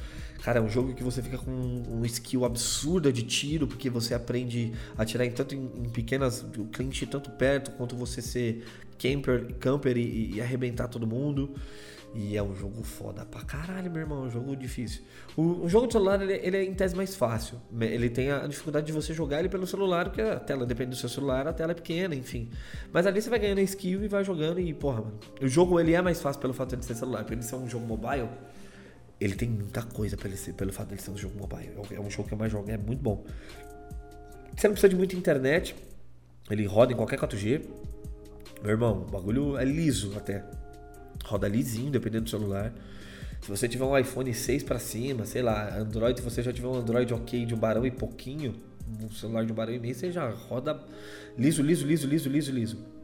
Cara, 0.43 0.59
é 0.59 0.62
um 0.62 0.68
jogo 0.68 0.95
que 0.95 1.05
você 1.05 1.22
fica 1.22 1.38
com 1.38 1.51
um 1.51 2.05
skill 2.05 2.45
absurda 2.45 3.12
de 3.12 3.22
tiro, 3.22 3.66
porque 3.66 3.91
você 3.91 4.14
aprende 4.14 4.72
a 4.97 5.03
atirar 5.03 5.26
em 5.26 5.30
tanto 5.30 5.55
em, 5.55 5.70
em 5.84 5.88
pequenas, 5.91 6.43
o 6.57 6.64
cliente 6.66 7.07
tanto 7.07 7.30
perto, 7.30 7.72
quanto 7.72 7.95
você 7.95 8.22
ser 8.22 8.64
camper, 8.99 9.55
camper 9.59 9.97
e, 9.97 10.34
e 10.34 10.41
arrebentar 10.41 10.88
todo 10.88 11.07
mundo. 11.07 11.55
E 12.12 12.36
é 12.36 12.43
um 12.43 12.55
jogo 12.57 12.82
foda 12.82 13.24
pra 13.24 13.43
caralho, 13.43 13.91
meu 13.91 14.01
irmão. 14.01 14.24
É 14.24 14.26
um 14.26 14.30
jogo 14.30 14.57
difícil. 14.57 15.03
O, 15.36 15.64
o 15.64 15.68
jogo 15.68 15.86
de 15.86 15.93
celular, 15.93 16.20
ele, 16.20 16.32
ele 16.43 16.57
é 16.57 16.64
em 16.64 16.74
tese 16.74 16.97
mais 16.97 17.14
fácil. 17.14 17.61
Ele 17.80 18.11
tem 18.11 18.32
a 18.32 18.47
dificuldade 18.47 18.86
de 18.86 18.93
você 18.93 19.14
jogar 19.14 19.38
ele 19.38 19.49
pelo 19.49 19.66
celular, 19.66 20.07
porque 20.07 20.20
a 20.20 20.41
tela, 20.41 20.66
depende 20.66 20.91
do 20.91 20.97
seu 20.97 21.09
celular, 21.09 21.47
a 21.47 21.53
tela 21.53 21.70
é 21.70 21.74
pequena, 21.74 22.14
enfim. 22.14 22.51
Mas 22.93 23.07
ali 23.07 23.22
você 23.22 23.30
vai 23.30 23.38
ganhando 23.38 23.61
skill 23.61 24.03
e 24.03 24.09
vai 24.09 24.24
jogando 24.24 24.59
e, 24.59 24.74
porra, 24.74 25.03
mano. 25.03 25.20
O 25.41 25.47
jogo, 25.47 25.78
ele 25.78 25.93
é 25.93 26.03
mais 26.03 26.20
fácil 26.20 26.41
pelo 26.41 26.53
fato 26.53 26.76
de 26.76 26.84
ser 26.84 26.97
celular. 26.97 27.18
Porque 27.18 27.34
ele 27.34 27.43
ser 27.43 27.55
um 27.55 27.68
jogo 27.68 27.86
mobile, 27.86 28.28
ele 29.21 29.35
tem 29.35 29.49
muita 29.49 29.83
coisa 29.83 30.16
ser, 30.35 30.55
pelo 30.55 30.73
fato 30.73 30.89
de 30.89 30.95
ele 30.95 31.03
ser 31.03 31.11
um 31.11 31.16
jogo 31.16 31.39
mobile. 31.39 31.73
É 31.91 32.01
um 32.01 32.11
jogo 32.11 32.27
que 32.27 32.35
eu 32.35 32.39
mais 32.39 32.51
jogo, 32.51 32.71
é 32.71 32.79
muito 32.79 33.03
bom. 33.03 33.25
Você 34.57 34.66
não 34.66 34.73
precisa 34.73 34.89
de 34.89 34.97
muita 34.97 35.14
internet. 35.14 35.75
Ele 36.51 36.64
roda 36.64 36.93
em 36.93 36.97
qualquer 36.97 37.18
4G. 37.18 37.62
Meu 38.62 38.71
irmão, 38.71 39.03
o 39.03 39.11
bagulho 39.11 39.59
é 39.59 39.64
liso 39.64 40.16
até. 40.16 40.45
Roda 41.25 41.47
lisinho, 41.47 41.91
dependendo 41.91 42.25
do 42.25 42.31
celular. 42.31 42.73
Se 43.43 43.49
você 43.49 43.68
tiver 43.68 43.85
um 43.85 43.97
iPhone 43.97 44.33
6 44.33 44.62
pra 44.62 44.79
cima, 44.79 45.25
sei 45.27 45.43
lá, 45.43 45.79
Android, 45.79 46.18
se 46.18 46.25
você 46.25 46.43
já 46.43 46.53
tiver 46.53 46.68
um 46.68 46.75
Android 46.75 47.12
ok 47.12 47.45
de 47.45 47.55
um 47.55 47.59
barão 47.59 47.87
e 47.87 47.91
pouquinho, 47.91 48.55
um 49.03 49.11
celular 49.11 49.45
de 49.45 49.53
um 49.53 49.55
barão 49.55 49.73
e 49.73 49.79
meio, 49.79 49.95
você 49.95 50.11
já 50.11 50.29
roda 50.29 50.79
liso, 51.39 51.62
liso, 51.62 51.87
liso, 51.87 52.07
liso, 52.07 52.29
liso, 52.29 52.53
liso. 52.53 52.99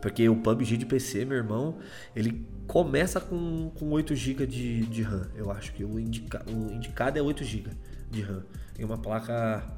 Porque 0.00 0.28
o 0.28 0.36
PUBG 0.36 0.76
de 0.76 0.86
PC, 0.86 1.24
meu 1.24 1.36
irmão, 1.36 1.78
ele 2.16 2.46
começa 2.66 3.20
com, 3.20 3.70
com 3.70 3.90
8 3.90 4.14
GB 4.14 4.46
de, 4.46 4.86
de 4.86 5.02
RAM. 5.02 5.28
Eu 5.34 5.50
acho 5.50 5.72
que 5.72 5.84
o, 5.84 5.98
indica, 5.98 6.44
o 6.48 6.72
indicado 6.72 7.18
é 7.18 7.22
8 7.22 7.44
GB 7.44 7.70
de 8.10 8.22
RAM. 8.22 8.44
E 8.78 8.84
uma 8.84 8.96
placa 8.96 9.76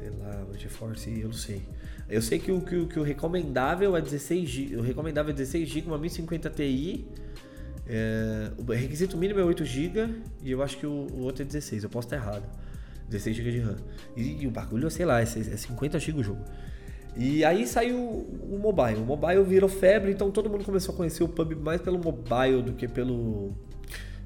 sei 0.00 0.10
lá, 0.18 0.46
GeForce, 0.56 1.20
eu 1.20 1.28
não 1.28 1.34
sei. 1.34 1.62
Eu 2.08 2.22
sei 2.22 2.38
que 2.38 2.50
o, 2.50 2.60
que, 2.60 2.86
que 2.86 2.98
o 2.98 3.02
recomendável 3.02 3.96
é 3.96 4.00
16 4.00 4.48
GB, 4.48 4.76
o 4.76 4.80
recomendável 4.80 5.30
é 5.30 5.36
16 5.36 5.68
GB, 5.68 5.88
uma 5.88 5.98
1050 5.98 6.50
Ti. 6.50 7.06
É, 7.86 8.50
o 8.56 8.62
requisito 8.72 9.16
mínimo 9.16 9.40
é 9.40 9.44
8 9.44 9.64
GB 9.64 10.08
e 10.42 10.50
eu 10.52 10.62
acho 10.62 10.78
que 10.78 10.86
o, 10.86 11.08
o 11.12 11.22
outro 11.22 11.42
é 11.42 11.44
16, 11.44 11.84
eu 11.84 11.90
posso 11.90 12.06
estar 12.06 12.16
errado. 12.16 12.44
16 13.08 13.36
GB 13.36 13.52
de 13.52 13.60
RAM. 13.60 13.76
E, 14.16 14.42
e 14.42 14.46
o 14.46 14.50
bagulho, 14.50 14.90
sei 14.90 15.04
lá, 15.04 15.20
é, 15.20 15.24
é 15.24 15.26
50 15.26 15.98
GB 15.98 16.20
o 16.20 16.22
jogo. 16.22 16.44
E 17.16 17.44
aí 17.44 17.66
saiu 17.66 17.98
o 17.98 18.58
mobile. 18.58 18.98
O 18.98 19.04
mobile 19.04 19.42
virou 19.42 19.68
febre, 19.68 20.12
então 20.12 20.30
todo 20.30 20.48
mundo 20.48 20.64
começou 20.64 20.94
a 20.94 20.96
conhecer 20.96 21.22
o 21.22 21.28
pub 21.28 21.54
mais 21.54 21.80
pelo 21.80 21.98
mobile 21.98 22.62
do 22.62 22.72
que 22.72 22.86
pelo 22.86 23.52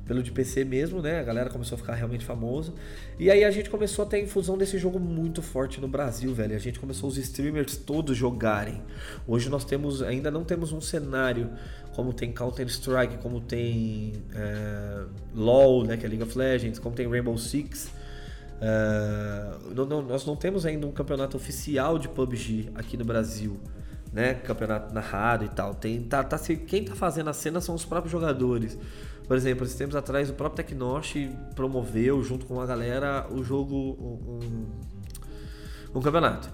pelo 0.07 0.22
de 0.22 0.30
PC 0.30 0.64
mesmo, 0.64 1.01
né? 1.01 1.18
A 1.18 1.22
galera 1.22 1.49
começou 1.49 1.76
a 1.76 1.78
ficar 1.78 1.95
realmente 1.95 2.24
famoso. 2.24 2.74
E 3.18 3.30
aí 3.30 3.43
a 3.43 3.51
gente 3.51 3.70
começou 3.70 4.05
a 4.05 4.09
ter 4.09 4.16
a 4.16 4.20
infusão 4.20 4.59
desse 4.59 4.78
jogo 4.78 4.99
muito 5.01 5.41
forte 5.41 5.80
no 5.80 5.89
Brasil, 5.89 6.32
velho. 6.35 6.55
A 6.55 6.59
gente 6.59 6.78
começou 6.78 7.09
os 7.09 7.16
streamers 7.16 7.76
todos 7.76 8.16
jogarem. 8.16 8.82
Hoje 9.26 9.49
nós 9.49 9.64
temos, 9.64 10.03
ainda 10.03 10.30
não 10.30 10.45
temos 10.45 10.72
um 10.72 10.80
cenário 10.80 11.51
como 11.95 12.12
tem 12.12 12.32
Counter 12.32 12.66
Strike, 12.66 13.18
como 13.18 13.41
tem 13.41 14.12
é, 14.35 15.05
LoL, 15.35 15.85
né? 15.85 15.97
Que 15.97 16.05
é 16.05 16.09
League 16.09 16.22
of 16.22 16.37
Legends, 16.37 16.78
como 16.78 16.95
tem 16.95 17.09
Rainbow 17.09 17.39
Six. 17.39 17.91
É, 18.66 19.74
não- 19.74 19.84
não- 19.84 20.00
nós 20.02 20.24
não 20.24 20.34
temos 20.34 20.64
ainda 20.64 20.86
um 20.86 20.90
campeonato 20.90 21.36
oficial 21.36 21.98
de 21.98 22.08
PUBG 22.08 22.70
aqui 22.74 22.96
no 22.96 23.04
Brasil, 23.04 23.60
né? 24.10 24.32
Campeonato 24.32 24.94
narrado 24.94 25.44
e 25.44 25.48
tal. 25.50 25.74
Tem, 25.74 26.00
tá, 26.02 26.24
tá, 26.24 26.38
quem 26.38 26.82
tá 26.82 26.94
fazendo 26.94 27.28
a 27.28 27.34
cena 27.34 27.60
são 27.60 27.74
os 27.74 27.84
próprios 27.84 28.10
jogadores. 28.10 28.78
Por 29.28 29.36
exemplo, 29.36 29.64
esses 29.66 29.76
tempos 29.76 29.94
atrás 29.96 30.30
o 30.30 30.32
próprio 30.32 30.64
Tecnosh 30.64 31.14
promoveu 31.54 32.22
junto 32.22 32.46
com 32.46 32.58
a 32.58 32.64
galera 32.64 33.26
o 33.30 33.44
jogo, 33.44 33.74
um, 33.76 34.66
um 35.94 36.00
campeonato. 36.00 36.48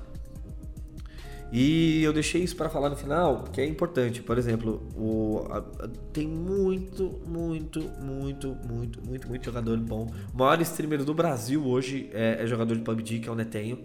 E 1.53 2.03
eu 2.05 2.13
deixei 2.13 2.43
isso 2.45 2.55
para 2.55 2.69
falar 2.69 2.91
no 2.91 2.97
final, 2.97 3.43
que 3.53 3.61
é 3.61 3.67
importante. 3.67 4.23
Por 4.23 4.39
exemplo, 4.39 4.87
o, 4.97 5.47
a- 5.51 5.59
a- 5.59 5.89
tem 6.13 6.29
muito, 6.29 7.21
muito, 7.27 7.81
muito, 8.01 8.57
muito, 8.65 8.99
muito, 9.05 9.29
muito 9.29 9.45
jogador 9.45 9.77
bom. 9.79 10.09
O 10.33 10.39
maior 10.39 10.61
streamer 10.63 11.05
do 11.05 11.13
Brasil 11.13 11.67
hoje 11.67 12.09
é, 12.13 12.43
é 12.43 12.47
jogador 12.47 12.77
de 12.77 12.83
PUBG, 12.83 13.19
que 13.21 13.29
é 13.29 13.33
o 13.33 13.35
Netenho. 13.35 13.81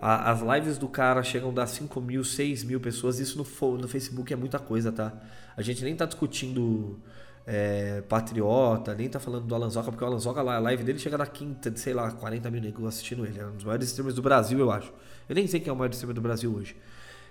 A- 0.00 0.32
as 0.32 0.40
lives 0.42 0.78
do 0.78 0.88
cara 0.88 1.22
chegam 1.22 1.50
a 1.50 1.52
dar 1.52 1.66
5 1.68 2.00
mil, 2.00 2.24
6 2.24 2.64
mil 2.64 2.80
pessoas. 2.80 3.20
Isso 3.20 3.38
no, 3.38 3.76
no 3.78 3.86
Facebook 3.86 4.32
é 4.32 4.36
muita 4.36 4.58
coisa, 4.58 4.90
tá? 4.90 5.12
A 5.56 5.62
gente 5.62 5.84
nem 5.84 5.94
tá 5.94 6.06
discutindo 6.06 6.98
é, 7.46 8.00
Patriota, 8.08 8.94
nem 8.96 9.08
tá 9.08 9.20
falando 9.20 9.44
do 9.46 9.54
Alanzoca, 9.54 9.92
porque 9.92 10.02
o 10.02 10.06
Alanzoca 10.08 10.42
lá, 10.42 10.56
a 10.56 10.58
live 10.58 10.82
dele 10.82 10.98
chega 10.98 11.16
na 11.16 11.26
quinta 11.26 11.70
de, 11.70 11.78
sei 11.78 11.94
lá, 11.94 12.10
40 12.10 12.50
mil 12.50 12.60
negros 12.60 12.84
assistindo 12.88 13.24
ele. 13.24 13.38
É 13.38 13.46
um 13.46 13.52
dos 13.54 13.64
maiores 13.64 13.86
streamers 13.86 14.16
do 14.16 14.22
Brasil, 14.22 14.58
eu 14.58 14.72
acho. 14.72 14.92
Eu 15.28 15.36
nem 15.36 15.46
sei 15.46 15.60
quem 15.60 15.70
é 15.70 15.72
o 15.72 15.76
maior 15.76 15.90
streamer 15.92 16.14
do 16.16 16.20
Brasil 16.20 16.52
hoje. 16.52 16.74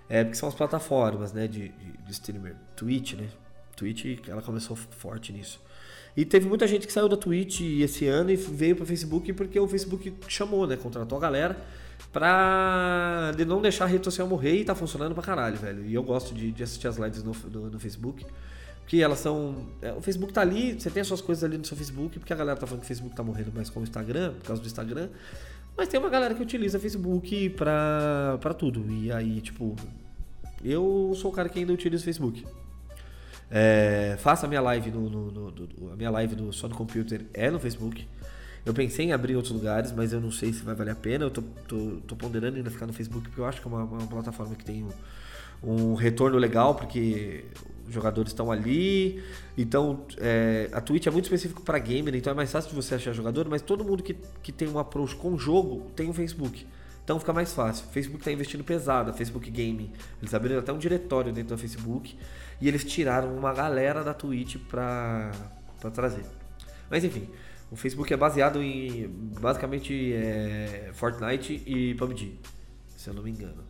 É 0.07 0.23
porque 0.23 0.37
são 0.37 0.47
as 0.47 0.55
plataformas, 0.55 1.33
né, 1.33 1.47
de, 1.47 1.69
de, 1.69 1.91
de 2.05 2.11
streamer. 2.11 2.55
Twitch, 2.75 3.13
né? 3.13 3.27
Twitch, 3.75 4.19
ela 4.27 4.41
começou 4.41 4.75
forte 4.75 5.33
nisso. 5.33 5.59
E 6.15 6.23
teve 6.23 6.47
muita 6.47 6.65
gente 6.65 6.87
que 6.87 6.93
saiu 6.93 7.09
da 7.09 7.17
Twitch 7.17 7.61
esse 7.61 8.07
ano 8.07 8.31
e 8.31 8.35
veio 8.35 8.75
pro 8.75 8.85
Facebook 8.85 9.33
porque 9.33 9.59
o 9.59 9.67
Facebook 9.67 10.13
chamou, 10.27 10.65
né? 10.65 10.77
Contratou 10.77 11.17
a 11.17 11.21
galera 11.21 11.57
pra 12.13 13.33
de 13.35 13.43
não 13.43 13.61
deixar 13.61 13.85
a 13.85 13.87
rede 13.87 14.05
social 14.05 14.25
morrer 14.25 14.55
e 14.55 14.63
tá 14.63 14.73
funcionando 14.73 15.13
pra 15.13 15.21
caralho, 15.21 15.57
velho. 15.57 15.85
E 15.85 15.93
eu 15.93 16.03
gosto 16.03 16.33
de, 16.33 16.51
de 16.51 16.63
assistir 16.63 16.87
as 16.87 16.95
lives 16.95 17.21
no, 17.21 17.33
no, 17.51 17.69
no 17.71 17.79
Facebook. 17.79 18.25
Porque 18.85 18.97
elas 18.97 19.19
são. 19.19 19.65
é, 19.81 19.91
o 19.93 20.01
Facebook 20.01 20.31
tá 20.31 20.41
ali, 20.41 20.79
você 20.79 20.91
tem 20.91 21.01
as 21.01 21.07
suas 21.07 21.19
coisas 21.19 21.43
ali 21.43 21.57
no 21.57 21.65
seu 21.65 21.75
Facebook, 21.75 22.19
porque 22.19 22.31
a 22.31 22.35
galera 22.35 22.57
tá 22.57 22.67
falando 22.67 22.81
que 22.81 22.85
o 22.85 22.87
Facebook 22.87 23.15
tá 23.15 23.23
morrendo 23.23 23.51
mais 23.51 23.69
com 23.69 23.79
o 23.79 23.83
Instagram, 23.83 24.33
por 24.35 24.43
causa 24.43 24.61
do 24.61 24.67
Instagram. 24.67 25.09
Mas 25.77 25.87
tem 25.89 25.99
uma 25.99 26.09
galera 26.09 26.33
que 26.33 26.41
utiliza 26.41 26.79
Facebook 26.79 27.49
pra, 27.51 28.37
pra 28.41 28.53
tudo. 28.53 28.85
E 28.91 29.11
aí, 29.11 29.41
tipo, 29.41 29.75
eu 30.63 31.13
sou 31.15 31.31
o 31.31 31.33
cara 31.33 31.49
que 31.49 31.59
ainda 31.59 31.73
utiliza 31.73 32.01
o 32.01 32.05
Facebook. 32.05 32.45
É, 33.51 34.15
faço 34.19 34.45
a 34.45 34.49
minha 34.49 34.61
live 34.61 34.89
no, 34.91 35.09
no- 35.09 35.31
no- 35.31 35.51
do- 35.51 35.91
a 35.91 35.95
minha 35.95 36.09
live 36.09 36.35
Só 36.51 36.67
no 36.67 36.75
Computer 36.75 37.25
é 37.33 37.49
no 37.51 37.59
Facebook. 37.59 38.07
Eu 38.65 38.73
pensei 38.73 39.05
em 39.05 39.11
abrir 39.13 39.33
em 39.33 39.35
outros 39.35 39.53
lugares, 39.53 39.91
mas 39.91 40.11
eu 40.11 40.19
não 40.19 40.31
sei 40.31 40.51
se 40.51 40.63
vai 40.63 40.73
valer 40.73 40.91
a 40.91 40.95
pena. 40.95 41.25
Eu 41.25 41.29
tô, 41.29 41.41
tô, 41.67 41.97
tô 42.07 42.15
ponderando 42.15 42.57
ainda 42.57 42.71
ficar 42.71 42.87
no 42.87 42.93
Facebook, 42.93 43.27
porque 43.27 43.39
eu 43.39 43.45
acho 43.45 43.61
que 43.61 43.67
é 43.67 43.69
uma, 43.71 43.83
uma 43.83 44.07
plataforma 44.07 44.55
que 44.55 44.65
tem 44.65 44.83
um, 45.63 45.91
um 45.91 45.93
retorno 45.93 46.37
legal, 46.37 46.73
porque 46.73 47.45
os 47.87 47.93
jogadores 47.93 48.31
estão 48.31 48.51
ali. 48.51 49.23
Então, 49.57 50.05
é, 50.17 50.69
a 50.71 50.81
Twitch 50.81 51.07
é 51.07 51.11
muito 51.11 51.25
específico 51.25 51.61
para 51.61 51.77
gamer, 51.79 52.15
então 52.15 52.31
é 52.31 52.35
mais 52.35 52.51
fácil 52.51 52.69
de 52.69 52.75
você 52.75 52.95
achar 52.95 53.13
jogador, 53.13 53.47
mas 53.49 53.61
todo 53.61 53.83
mundo 53.83 54.03
que, 54.03 54.15
que 54.41 54.51
tem 54.51 54.67
um 54.67 54.79
approach 54.79 55.15
com 55.15 55.33
o 55.33 55.37
jogo 55.37 55.91
tem 55.95 56.09
um 56.09 56.13
Facebook. 56.13 56.65
Então 57.05 57.19
fica 57.19 57.31
mais 57.31 57.53
fácil. 57.53 57.85
O 57.87 57.91
Facebook 57.91 58.21
está 58.21 58.31
investindo 58.31 58.63
pesado, 58.63 59.11
a 59.11 59.13
Facebook 59.13 59.49
Gaming. 59.51 59.91
Eles 60.19 60.33
abriram 60.33 60.59
até 60.59 60.73
um 60.73 60.77
diretório 60.79 61.31
dentro 61.31 61.55
do 61.55 61.59
Facebook 61.59 62.17
e 62.59 62.67
eles 62.67 62.83
tiraram 62.83 63.35
uma 63.37 63.53
galera 63.53 64.03
da 64.03 64.13
Twitch 64.13 64.57
pra 64.67 65.31
trazer. 65.93 66.25
Mas 66.89 67.03
enfim, 67.03 67.29
o 67.69 67.75
Facebook 67.75 68.11
é 68.11 68.17
baseado 68.17 68.61
em 68.61 69.07
basicamente 69.39 70.13
é, 70.13 70.89
Fortnite 70.93 71.61
e 71.67 71.93
PUBG, 71.93 72.39
se 72.97 73.09
eu 73.09 73.13
não 73.13 73.21
me 73.21 73.29
engano. 73.29 73.63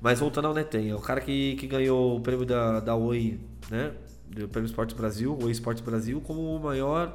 Mas 0.00 0.20
voltando 0.20 0.46
ao 0.46 0.54
Neten, 0.54 0.90
é 0.90 0.94
o 0.94 1.00
cara 1.00 1.20
que, 1.20 1.56
que 1.56 1.66
ganhou 1.66 2.16
o 2.16 2.20
prêmio 2.20 2.46
da, 2.46 2.80
da 2.80 2.96
Oi, 2.96 3.38
né? 3.70 3.92
Do 4.26 4.48
Prêmio 4.48 4.66
Esportes 4.66 4.96
Brasil, 4.96 5.36
Oi 5.42 5.50
Esportes 5.50 5.82
Brasil, 5.82 6.20
como 6.20 6.56
o 6.56 6.60
maior 6.60 7.14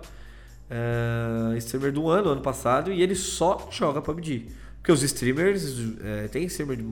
é, 0.69 1.57
streamer 1.57 1.91
do 1.91 2.09
ano, 2.09 2.29
ano 2.29 2.41
passado, 2.41 2.91
e 2.91 3.01
ele 3.01 3.15
só 3.15 3.67
joga 3.71 4.01
PUBG. 4.01 4.49
Porque 4.77 4.91
os 4.91 5.01
streamers, 5.01 5.97
é, 6.03 6.27
tem 6.27 6.45
streamer 6.45 6.77
de, 6.77 6.83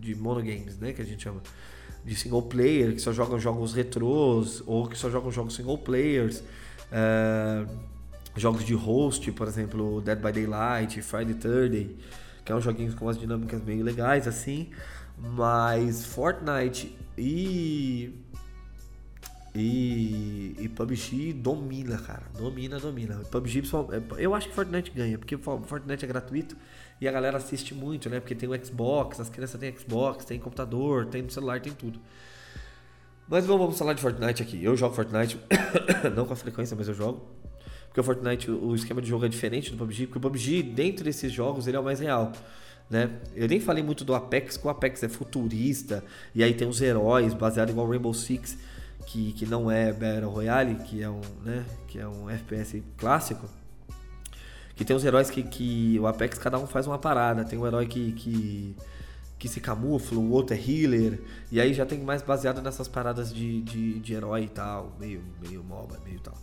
de 0.00 0.14
monogames, 0.14 0.76
né, 0.78 0.92
que 0.92 1.02
a 1.02 1.04
gente 1.04 1.22
chama. 1.22 1.40
de 2.04 2.16
single 2.16 2.42
player, 2.42 2.94
que 2.94 3.00
só 3.00 3.12
jogam 3.12 3.38
jogos 3.38 3.74
retrôs, 3.74 4.62
ou 4.66 4.88
que 4.88 4.98
só 4.98 5.08
jogam 5.08 5.30
jogos 5.30 5.54
single 5.54 5.78
players. 5.78 6.42
É, 6.90 7.64
jogos 8.36 8.64
de 8.64 8.74
host, 8.74 9.30
por 9.32 9.46
exemplo, 9.46 10.00
Dead 10.00 10.18
by 10.18 10.32
Daylight, 10.32 11.02
Friday 11.02 11.34
Thursday, 11.34 11.96
que 12.44 12.52
é 12.52 12.54
um 12.54 12.60
joguinho 12.60 12.94
com 12.96 13.04
umas 13.04 13.18
dinâmicas 13.18 13.62
meio 13.62 13.84
legais 13.84 14.26
assim. 14.26 14.70
Mas 15.20 16.04
Fortnite 16.04 16.96
e 17.16 18.24
e, 19.54 20.54
e 20.58 20.68
PUBG 20.68 21.32
domina, 21.32 21.98
cara. 21.98 22.22
Domina, 22.36 22.78
domina. 22.78 23.16
PUBG, 23.30 23.62
é, 23.90 24.24
eu 24.24 24.34
acho 24.34 24.48
que 24.48 24.54
Fortnite 24.54 24.92
ganha, 24.92 25.18
porque 25.18 25.36
Fortnite 25.36 26.04
é 26.04 26.08
gratuito 26.08 26.56
e 27.00 27.08
a 27.08 27.12
galera 27.12 27.38
assiste 27.38 27.74
muito, 27.74 28.08
né? 28.08 28.20
Porque 28.20 28.34
tem 28.36 28.48
o 28.48 28.64
Xbox, 28.64 29.18
as 29.18 29.28
crianças 29.28 29.58
têm 29.58 29.76
Xbox, 29.76 30.24
tem 30.24 30.38
computador, 30.38 31.06
tem 31.06 31.28
celular, 31.28 31.60
tem 31.60 31.72
tudo. 31.72 31.98
Mas 33.28 33.46
vamos, 33.46 33.62
vamos 33.62 33.78
falar 33.78 33.94
de 33.94 34.00
Fortnite 34.00 34.42
aqui. 34.42 34.62
Eu 34.62 34.76
jogo 34.76 34.94
Fortnite, 34.94 35.40
não 36.14 36.24
com 36.24 36.32
a 36.32 36.36
frequência, 36.36 36.76
mas 36.76 36.86
eu 36.86 36.94
jogo. 36.94 37.26
Porque 37.86 38.00
o 38.00 38.04
Fortnite, 38.04 38.50
o 38.50 38.74
esquema 38.74 39.02
de 39.02 39.08
jogo 39.08 39.24
é 39.24 39.28
diferente 39.28 39.72
do 39.72 39.76
PUBG, 39.76 40.06
porque 40.06 40.18
o 40.18 40.20
PUBG, 40.20 40.62
dentro 40.62 41.04
desses 41.04 41.32
jogos, 41.32 41.66
ele 41.66 41.76
é 41.76 41.80
o 41.80 41.84
mais 41.84 41.98
real. 41.98 42.32
Né? 42.90 43.10
Eu 43.34 43.48
nem 43.48 43.60
falei 43.60 43.82
muito 43.82 44.04
do 44.04 44.14
Apex, 44.14 44.56
que 44.56 44.66
o 44.66 44.70
Apex 44.70 45.02
é 45.02 45.08
futurista, 45.08 46.02
e 46.34 46.42
aí 46.42 46.54
tem 46.54 46.66
os 46.66 46.80
heróis, 46.80 47.34
baseado 47.34 47.70
igual 47.70 47.88
Rainbow 47.88 48.14
Six, 48.14 48.56
que, 49.06 49.32
que 49.32 49.46
não 49.46 49.70
é 49.70 49.92
Battle 49.92 50.30
Royale, 50.30 50.74
que 50.76 51.02
é 51.02 51.08
um, 51.08 51.20
né, 51.44 51.64
que 51.86 51.98
é 51.98 52.06
um 52.08 52.28
FPS 52.30 52.82
clássico. 52.96 53.48
Que 54.74 54.84
tem 54.84 54.94
os 54.94 55.04
heróis 55.04 55.28
que, 55.28 55.42
que 55.42 55.98
o 55.98 56.06
Apex 56.06 56.38
cada 56.38 56.58
um 56.58 56.66
faz 56.66 56.86
uma 56.86 56.98
parada. 56.98 57.44
Tem 57.44 57.58
um 57.58 57.66
herói 57.66 57.86
que, 57.86 58.12
que, 58.12 58.76
que 59.36 59.48
se 59.48 59.60
camufla, 59.60 60.18
o 60.18 60.30
outro 60.30 60.54
é 60.54 60.58
healer. 60.58 61.20
E 61.50 61.60
aí 61.60 61.74
já 61.74 61.84
tem 61.84 61.98
mais 61.98 62.22
baseado 62.22 62.62
nessas 62.62 62.86
paradas 62.86 63.34
de, 63.34 63.60
de, 63.62 63.98
de 63.98 64.14
herói 64.14 64.44
e 64.44 64.48
tal, 64.48 64.92
meio, 65.00 65.20
meio 65.42 65.64
MOBA, 65.64 65.98
meio 66.04 66.20
tal. 66.20 66.34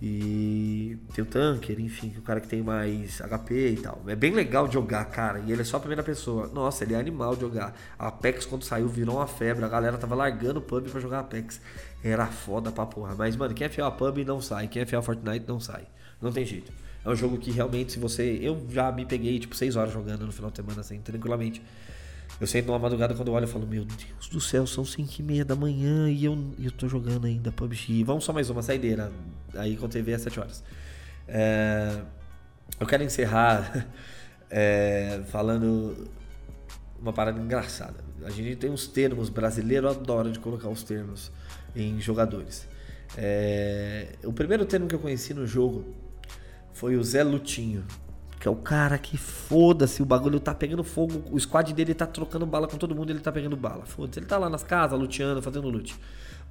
E 0.00 0.98
tem 1.14 1.24
o 1.24 1.26
Tanker, 1.26 1.80
enfim, 1.80 2.12
o 2.18 2.22
cara 2.22 2.38
que 2.38 2.46
tem 2.46 2.62
mais 2.62 3.18
HP 3.22 3.70
e 3.70 3.76
tal. 3.76 4.02
É 4.06 4.14
bem 4.14 4.30
legal 4.30 4.70
jogar, 4.70 5.04
cara. 5.06 5.38
E 5.46 5.50
ele 5.50 5.62
é 5.62 5.64
só 5.64 5.78
a 5.78 5.80
primeira 5.80 6.02
pessoa. 6.02 6.48
Nossa, 6.48 6.84
ele 6.84 6.94
é 6.94 6.98
animal 6.98 7.34
de 7.34 7.40
jogar. 7.40 7.74
Apex, 7.98 8.44
quando 8.44 8.62
saiu, 8.62 8.88
virou 8.88 9.16
uma 9.16 9.26
febre. 9.26 9.64
A 9.64 9.68
galera 9.68 9.96
tava 9.96 10.14
largando 10.14 10.58
o 10.58 10.62
pub 10.62 10.86
pra 10.90 11.00
jogar 11.00 11.20
Apex. 11.20 11.60
Era 12.04 12.26
foda 12.26 12.70
pra 12.70 12.84
porra. 12.84 13.14
Mas, 13.16 13.36
mano, 13.36 13.54
quem 13.54 13.66
é 13.66 13.70
fiel 13.70 13.86
a 13.86 13.90
pub 13.90 14.18
não 14.18 14.40
sai. 14.40 14.68
Quem 14.68 14.82
é 14.82 14.86
fiel 14.86 15.00
a 15.00 15.02
Fortnite 15.02 15.46
não 15.48 15.58
sai. 15.58 15.86
Não 16.20 16.30
tem 16.30 16.44
jeito. 16.44 16.70
É 17.02 17.08
um 17.08 17.16
jogo 17.16 17.38
que 17.38 17.50
realmente, 17.50 17.92
se 17.92 17.98
você. 17.98 18.38
Eu 18.42 18.66
já 18.68 18.92
me 18.92 19.06
peguei, 19.06 19.38
tipo, 19.38 19.56
6 19.56 19.76
horas 19.76 19.94
jogando 19.94 20.26
no 20.26 20.32
final 20.32 20.50
de 20.50 20.56
semana, 20.58 20.80
assim, 20.80 21.00
tranquilamente. 21.00 21.62
Eu 22.38 22.46
sento 22.46 22.66
numa 22.66 22.78
madrugada 22.78 23.14
quando 23.14 23.28
eu 23.28 23.34
olho 23.34 23.44
e 23.44 23.48
falo, 23.48 23.66
meu 23.66 23.84
Deus 23.84 24.28
do 24.28 24.40
céu, 24.40 24.66
são 24.66 24.84
5 24.84 25.10
e 25.18 25.22
meia 25.22 25.44
da 25.44 25.56
manhã 25.56 26.10
e 26.10 26.26
eu, 26.26 26.36
eu 26.62 26.70
tô 26.70 26.86
jogando 26.86 27.26
ainda 27.26 27.50
PUBG. 27.50 28.04
Vamos 28.04 28.24
só 28.24 28.32
mais 28.32 28.50
uma 28.50 28.62
saideira. 28.62 29.10
Aí 29.54 29.76
com 29.76 29.88
TV 29.88 30.12
às 30.12 30.20
7 30.22 30.40
horas. 30.40 30.64
É, 31.26 32.02
eu 32.78 32.86
quero 32.86 33.02
encerrar 33.02 33.86
é, 34.50 35.22
falando 35.28 36.08
uma 37.00 37.12
parada 37.12 37.40
engraçada. 37.40 38.04
A 38.22 38.30
gente 38.30 38.56
tem 38.56 38.70
uns 38.70 38.86
termos 38.86 39.30
brasileiro 39.30 39.88
adora 39.88 40.30
de 40.30 40.38
colocar 40.38 40.68
os 40.68 40.82
termos 40.82 41.32
em 41.74 41.98
jogadores. 42.00 42.66
É, 43.16 44.08
o 44.24 44.32
primeiro 44.32 44.66
termo 44.66 44.86
que 44.86 44.94
eu 44.94 44.98
conheci 44.98 45.32
no 45.32 45.46
jogo 45.46 45.86
foi 46.74 46.96
o 46.96 47.02
Zé 47.02 47.22
Lutinho. 47.24 47.84
Que 48.38 48.46
é 48.46 48.50
o 48.50 48.56
cara 48.56 48.98
que 48.98 49.16
foda-se, 49.16 50.02
o 50.02 50.04
bagulho 50.04 50.38
tá 50.38 50.54
pegando 50.54 50.84
fogo, 50.84 51.22
o 51.30 51.40
squad 51.40 51.72
dele 51.72 51.94
tá 51.94 52.06
trocando 52.06 52.44
bala 52.44 52.68
com 52.68 52.76
todo 52.76 52.94
mundo, 52.94 53.10
ele 53.10 53.20
tá 53.20 53.32
pegando 53.32 53.56
bala. 53.56 53.86
Foda-se, 53.86 54.18
ele 54.18 54.26
tá 54.26 54.36
lá 54.36 54.50
nas 54.50 54.62
casas, 54.62 54.98
luteando, 54.98 55.40
fazendo 55.40 55.68
loot. 55.68 55.98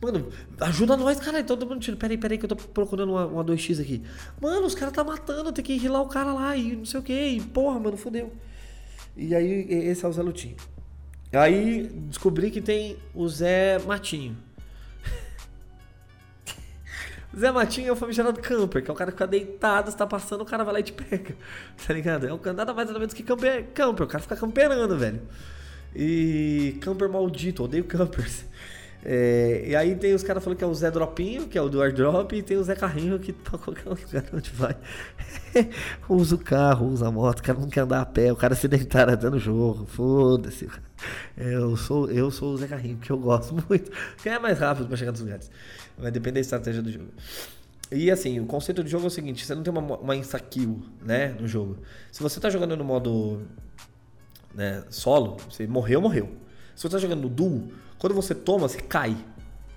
Mano, 0.02 0.28
ajuda 0.60 0.98
nós, 0.98 1.20
cara. 1.20 1.44
Todo 1.44 1.66
mundo 1.66 1.80
tira. 1.80 1.96
Peraí, 1.96 2.18
peraí, 2.18 2.38
que 2.38 2.46
eu 2.46 2.50
tô 2.50 2.56
procurando 2.56 3.12
uma, 3.12 3.26
uma 3.26 3.44
2x 3.46 3.82
aqui. 3.82 4.02
Mano, 4.42 4.66
os 4.66 4.76
caras 4.76 4.94
tá 4.94 5.04
matando, 5.04 5.52
tem 5.52 5.64
que 5.64 5.78
rilar 5.78 6.02
o 6.02 6.08
cara 6.08 6.34
lá 6.34 6.56
e 6.56 6.76
não 6.76 6.86
sei 6.86 7.00
o 7.00 7.04
que. 7.04 7.14
E, 7.14 7.42
porra, 7.42 7.80
mano, 7.80 7.98
fodeu. 7.98 8.34
E 9.16 9.34
aí, 9.34 9.66
esse 9.70 10.06
é 10.06 10.08
o 10.08 10.12
Zé 10.12 10.22
Lutinho. 10.22 10.56
Aí 11.32 11.88
descobri 12.08 12.52
que 12.52 12.62
tem 12.62 12.98
o 13.14 13.28
Zé 13.28 13.80
Matinho. 13.80 14.38
Zé 17.38 17.52
Matinho 17.52 17.90
é 17.90 17.92
o 17.92 17.96
famigerado 17.96 18.40
camper, 18.40 18.82
que 18.82 18.90
é 18.90 18.94
o 18.94 18.96
cara 18.96 19.12
que 19.12 19.18
fica 19.18 19.28
deitado, 19.28 19.90
está 19.90 20.08
passando, 20.08 20.42
o 20.42 20.46
cara 20.46 20.64
vai 20.64 20.76
lá 20.76 20.80
e 20.80 20.84
te 20.84 20.94
pega. 20.94 21.36
Tá 21.86 21.94
ligado? 21.94 22.26
É 22.28 22.34
um 22.34 22.40
nada 22.54 22.74
mais 22.74 22.88
nada 22.88 22.98
menos 22.98 23.14
que 23.14 23.24
camper, 23.24 23.68
camper. 23.74 24.06
O 24.06 24.10
cara 24.10 24.22
fica 24.22 24.36
camperando, 24.36 24.98
velho. 24.98 25.22
E 25.94 26.78
camper 26.82 27.10
maldito, 27.10 27.64
odeio 27.64 27.84
campers. 27.84 28.46
É, 29.08 29.64
e 29.68 29.76
aí 29.76 29.96
tem 29.96 30.16
os 30.16 30.24
caras 30.24 30.44
falando 30.44 30.58
que 30.58 30.64
é 30.64 30.68
o 30.68 30.74
Zé 30.74 30.90
Dropinho, 30.90 31.48
que 31.48 31.56
é 31.56 31.62
o 31.62 31.70
do 31.70 31.80
airdrop, 31.80 32.34
e 32.34 32.42
tem 32.42 32.58
o 32.58 32.64
Zé 32.64 32.74
Carrinho, 32.74 33.20
que 33.20 33.32
pra 33.32 33.56
qualquer 33.60 33.88
lugar 33.88 34.24
onde 34.34 34.50
vai. 34.50 34.76
usa 36.10 36.34
o 36.34 36.40
carro, 36.40 36.88
usa 36.88 37.08
a 37.08 37.12
moto, 37.12 37.40
o 37.40 37.44
cara 37.44 37.60
não 37.60 37.70
quer 37.70 37.82
andar 37.82 38.02
a 38.02 38.06
pé, 38.06 38.34
o 38.34 38.36
cara 38.36 38.56
se 38.56 38.68
deitar 38.68 39.08
até 39.08 39.30
no 39.30 39.38
jogo, 39.38 39.86
foda-se. 39.86 40.68
É, 41.38 41.54
eu 41.54 41.78
sou, 41.78 42.10
eu 42.10 42.32
sou 42.32 42.54
o 42.54 42.58
Zé 42.58 42.68
Carrinho, 42.68 42.98
que 42.98 43.12
eu 43.12 43.18
gosto 43.20 43.54
muito. 43.70 43.92
Quem 44.24 44.34
é 44.34 44.40
mais 44.40 44.58
rápido 44.58 44.88
pra 44.88 44.98
chegar 44.98 45.12
nos 45.12 45.22
lugares? 45.22 45.52
Vai 45.96 46.10
depender 46.10 46.36
da 46.36 46.40
estratégia 46.40 46.82
do 46.82 46.92
jogo. 46.92 47.10
E 47.92 48.10
assim, 48.10 48.40
o 48.40 48.48
conceito 48.48 48.82
do 48.82 48.90
jogo 48.90 49.04
é 49.04 49.08
o 49.08 49.12
seguinte: 49.12 49.46
você 49.46 49.54
não 49.54 49.62
tem 49.62 49.72
uma, 49.72 49.98
uma 49.98 50.16
insta-kill 50.16 50.84
né, 51.00 51.36
no 51.40 51.48
jogo. 51.48 51.78
Se 52.12 52.24
você 52.24 52.40
tá 52.40 52.50
jogando 52.50 52.76
no 52.76 52.84
modo 52.84 53.44
né, 54.56 54.84
solo, 54.90 55.38
você 55.48 55.68
morreu, 55.68 56.02
morreu. 56.02 56.45
Se 56.76 56.84
você 56.84 56.90
tá 56.90 56.98
jogando 56.98 57.22
no 57.22 57.30
duo, 57.30 57.72
quando 57.98 58.14
você 58.14 58.36
toma, 58.36 58.68
você 58.68 58.80
cai. 58.80 59.16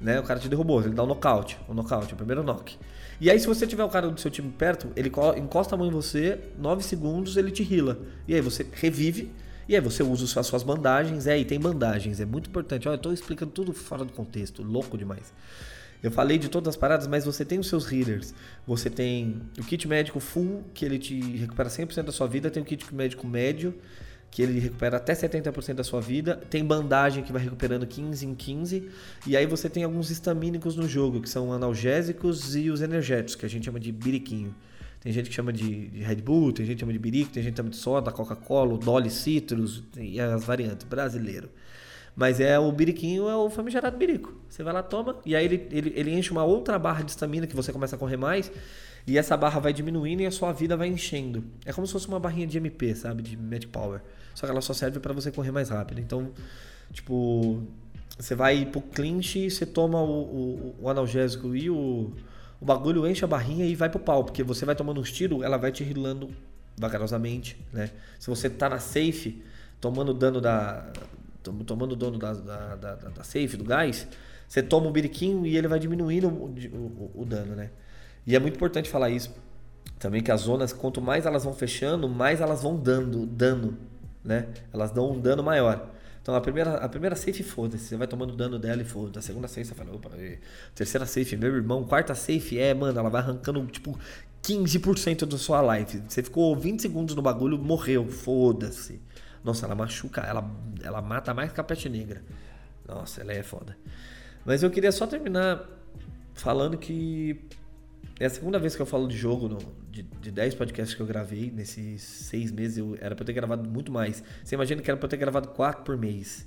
Né? 0.00 0.18
O 0.20 0.22
cara 0.22 0.38
te 0.38 0.48
derrubou, 0.48 0.80
ele 0.80 0.94
dá 0.94 1.02
um 1.02 1.06
nocaute. 1.06 1.58
O 1.68 1.72
um 1.72 1.74
nocaute, 1.74 2.12
o 2.12 2.16
primeiro 2.16 2.42
knock. 2.42 2.76
E 3.20 3.30
aí, 3.30 3.38
se 3.38 3.46
você 3.46 3.66
tiver 3.66 3.84
o 3.84 3.88
cara 3.88 4.08
do 4.08 4.20
seu 4.20 4.30
time 4.30 4.50
perto, 4.50 4.88
ele 4.94 5.10
encosta 5.36 5.74
a 5.74 5.78
mão 5.78 5.86
em 5.86 5.90
você, 5.90 6.38
9 6.58 6.82
segundos, 6.82 7.36
ele 7.36 7.50
te 7.50 7.62
rila. 7.62 7.98
E 8.26 8.34
aí 8.34 8.40
você 8.40 8.66
revive. 8.72 9.30
E 9.68 9.74
aí 9.74 9.80
você 9.80 10.02
usa 10.02 10.40
as 10.40 10.46
suas 10.46 10.62
bandagens. 10.62 11.26
É, 11.26 11.38
e 11.38 11.44
tem 11.44 11.58
bandagens, 11.58 12.20
é 12.20 12.24
muito 12.24 12.48
importante. 12.48 12.88
Olha, 12.88 12.96
eu 12.96 13.00
tô 13.00 13.12
explicando 13.12 13.52
tudo 13.52 13.72
fora 13.72 14.04
do 14.04 14.12
contexto, 14.12 14.62
louco 14.62 14.96
demais. 14.96 15.32
Eu 16.00 16.12
falei 16.12 16.38
de 16.38 16.48
todas 16.48 16.68
as 16.68 16.76
paradas, 16.76 17.08
mas 17.08 17.24
você 17.24 17.44
tem 17.44 17.58
os 17.58 17.68
seus 17.68 17.90
healers. 17.90 18.32
Você 18.66 18.88
tem 18.88 19.42
o 19.58 19.64
kit 19.64 19.86
médico 19.88 20.20
full, 20.20 20.62
que 20.72 20.84
ele 20.84 20.98
te 20.98 21.20
recupera 21.38 21.68
100% 21.68 22.04
da 22.04 22.12
sua 22.12 22.28
vida. 22.28 22.50
Tem 22.50 22.62
o 22.62 22.66
kit 22.66 22.94
médico 22.94 23.26
médio, 23.26 23.74
que 24.30 24.42
ele 24.42 24.58
recupera 24.58 24.98
até 24.98 25.14
70% 25.14 25.74
da 25.74 25.84
sua 25.84 26.00
vida. 26.00 26.36
Tem 26.50 26.64
bandagem 26.64 27.22
que 27.24 27.32
vai 27.32 27.42
recuperando 27.42 27.86
15 27.86 28.26
em 28.26 28.34
15. 28.34 28.88
E 29.26 29.36
aí 29.36 29.46
você 29.46 29.68
tem 29.68 29.84
alguns 29.84 30.10
estamínicos 30.10 30.76
no 30.76 30.86
jogo, 30.86 31.20
que 31.20 31.28
são 31.28 31.52
analgésicos 31.52 32.54
e 32.54 32.70
os 32.70 32.82
energéticos, 32.82 33.34
que 33.34 33.46
a 33.46 33.48
gente 33.48 33.64
chama 33.64 33.80
de 33.80 33.90
biriquinho. 33.90 34.54
Tem 35.00 35.12
gente 35.12 35.28
que 35.28 35.34
chama 35.34 35.52
de, 35.52 35.88
de 35.88 36.02
Red 36.02 36.16
Bull, 36.16 36.52
tem 36.52 36.66
gente 36.66 36.76
que 36.76 36.80
chama 36.80 36.92
de 36.92 36.98
birico, 36.98 37.30
tem 37.30 37.42
gente 37.42 37.52
que 37.52 37.56
chama 37.56 37.70
de 37.70 37.76
soda, 37.76 38.10
Coca-Cola, 38.10 38.76
Dolly 38.76 39.10
Citrus 39.10 39.84
e 39.96 40.20
as 40.20 40.44
variantes, 40.44 40.86
brasileiro. 40.86 41.48
Mas 42.16 42.40
é 42.40 42.58
o 42.58 42.70
biriquinho, 42.72 43.28
é 43.28 43.36
o 43.36 43.48
famigerado 43.48 43.96
birico. 43.96 44.34
Você 44.48 44.64
vai 44.64 44.72
lá, 44.72 44.82
toma, 44.82 45.16
e 45.24 45.36
aí 45.36 45.44
ele, 45.44 45.68
ele, 45.70 45.92
ele 45.94 46.10
enche 46.12 46.32
uma 46.32 46.42
outra 46.42 46.76
barra 46.76 47.02
de 47.02 47.12
estamina 47.12 47.46
que 47.46 47.54
você 47.54 47.72
começa 47.72 47.94
a 47.94 47.98
correr 47.98 48.16
mais. 48.16 48.50
E 49.08 49.16
essa 49.16 49.38
barra 49.38 49.58
vai 49.58 49.72
diminuindo 49.72 50.20
e 50.20 50.26
a 50.26 50.30
sua 50.30 50.52
vida 50.52 50.76
vai 50.76 50.86
enchendo. 50.86 51.42
É 51.64 51.72
como 51.72 51.86
se 51.86 51.94
fosse 51.94 52.06
uma 52.06 52.20
barrinha 52.20 52.46
de 52.46 52.58
MP, 52.58 52.94
sabe? 52.94 53.22
De 53.22 53.38
Magic 53.38 53.68
Power. 53.68 54.02
Só 54.34 54.44
que 54.46 54.52
ela 54.52 54.60
só 54.60 54.74
serve 54.74 55.00
para 55.00 55.14
você 55.14 55.32
correr 55.32 55.50
mais 55.50 55.70
rápido. 55.70 55.98
Então, 55.98 56.30
tipo, 56.92 57.62
você 58.18 58.34
vai 58.34 58.66
pro 58.66 58.82
clinch, 58.82 59.50
você 59.50 59.64
toma 59.64 59.98
o, 59.98 60.20
o, 60.20 60.74
o 60.82 60.90
analgésico 60.90 61.56
e 61.56 61.70
o, 61.70 62.12
o 62.60 62.64
bagulho 62.66 63.06
enche 63.06 63.24
a 63.24 63.26
barrinha 63.26 63.64
e 63.64 63.74
vai 63.74 63.88
pro 63.88 63.98
pau. 63.98 64.24
Porque 64.24 64.42
você 64.42 64.66
vai 64.66 64.76
tomando 64.76 65.00
uns 65.00 65.10
tiros, 65.10 65.42
ela 65.42 65.56
vai 65.56 65.72
te 65.72 65.82
rilando 65.82 66.28
vagarosamente, 66.76 67.58
né? 67.72 67.90
Se 68.20 68.28
você 68.28 68.50
tá 68.50 68.68
na 68.68 68.78
safe, 68.78 69.42
tomando 69.80 70.12
dano 70.12 70.38
da... 70.38 70.86
Tomando 71.64 71.96
dano 71.96 72.18
da, 72.18 72.34
da, 72.34 72.76
da, 72.76 72.94
da 72.94 73.24
safe, 73.24 73.56
do 73.56 73.64
gás, 73.64 74.06
você 74.46 74.62
toma 74.62 74.86
o 74.86 74.90
biriquinho 74.90 75.46
e 75.46 75.56
ele 75.56 75.66
vai 75.66 75.78
diminuindo 75.78 76.28
o, 76.28 76.54
o, 76.76 77.22
o 77.22 77.24
dano, 77.24 77.56
né? 77.56 77.70
E 78.28 78.36
é 78.36 78.38
muito 78.38 78.56
importante 78.56 78.90
falar 78.90 79.08
isso 79.08 79.34
também 79.98 80.22
que 80.22 80.30
as 80.30 80.42
zonas, 80.42 80.72
quanto 80.72 81.00
mais 81.00 81.26
elas 81.26 81.44
vão 81.44 81.52
fechando, 81.52 82.08
mais 82.08 82.40
elas 82.40 82.62
vão 82.62 82.76
dando 82.76 83.26
dano, 83.26 83.76
né? 84.22 84.46
Elas 84.72 84.90
dão 84.90 85.10
um 85.10 85.20
dano 85.20 85.42
maior. 85.42 85.90
Então 86.22 86.34
a 86.34 86.40
primeira, 86.40 86.74
a 86.74 86.88
primeira 86.88 87.16
safe, 87.16 87.42
foda-se, 87.42 87.84
você 87.84 87.96
vai 87.96 88.06
tomando 88.06 88.36
dano 88.36 88.58
dela 88.58 88.82
e 88.82 88.84
foda-se. 88.84 89.18
A 89.18 89.22
segunda 89.22 89.48
safe, 89.48 89.64
você 89.64 89.74
fala, 89.74 89.94
opa, 89.94 90.10
e... 90.18 90.38
terceira 90.74 91.06
safe, 91.06 91.36
meu 91.36 91.56
irmão. 91.56 91.84
Quarta 91.84 92.14
safe, 92.14 92.58
é, 92.58 92.74
mano, 92.74 92.98
ela 92.98 93.08
vai 93.08 93.22
arrancando 93.22 93.64
tipo 93.66 93.98
15% 94.42 95.24
da 95.24 95.38
sua 95.38 95.76
life. 95.76 96.02
Você 96.06 96.22
ficou 96.22 96.54
20 96.54 96.82
segundos 96.82 97.14
no 97.16 97.22
bagulho, 97.22 97.58
morreu, 97.58 98.06
foda-se. 98.06 99.00
Nossa, 99.42 99.66
ela 99.66 99.74
machuca, 99.74 100.20
ela, 100.20 100.48
ela 100.82 101.00
mata 101.00 101.32
mais 101.32 101.50
que 101.50 101.60
a 101.60 101.64
peste 101.64 101.88
negra. 101.88 102.22
Nossa, 102.86 103.22
ela 103.22 103.32
é 103.32 103.42
foda. 103.42 103.76
Mas 104.44 104.62
eu 104.62 104.70
queria 104.70 104.92
só 104.92 105.06
terminar 105.06 105.66
falando 106.34 106.76
que 106.76 107.40
é 108.20 108.26
a 108.26 108.30
segunda 108.30 108.58
vez 108.58 108.74
que 108.74 108.82
eu 108.82 108.86
falo 108.86 109.06
de 109.06 109.16
jogo, 109.16 109.48
no, 109.48 109.58
de, 109.90 110.02
de 110.02 110.30
10 110.30 110.54
podcasts 110.56 110.94
que 110.94 111.00
eu 111.00 111.06
gravei 111.06 111.50
nesses 111.50 112.02
seis 112.02 112.50
meses. 112.50 112.78
Eu, 112.78 112.96
era 113.00 113.14
pra 113.14 113.22
eu 113.22 113.26
ter 113.26 113.32
gravado 113.32 113.68
muito 113.68 113.92
mais. 113.92 114.22
Você 114.42 114.54
imagina 114.54 114.82
que 114.82 114.90
era 114.90 114.98
pra 114.98 115.06
eu 115.06 115.10
ter 115.10 115.16
gravado 115.16 115.48
4 115.48 115.84
por 115.84 115.96
mês. 115.96 116.46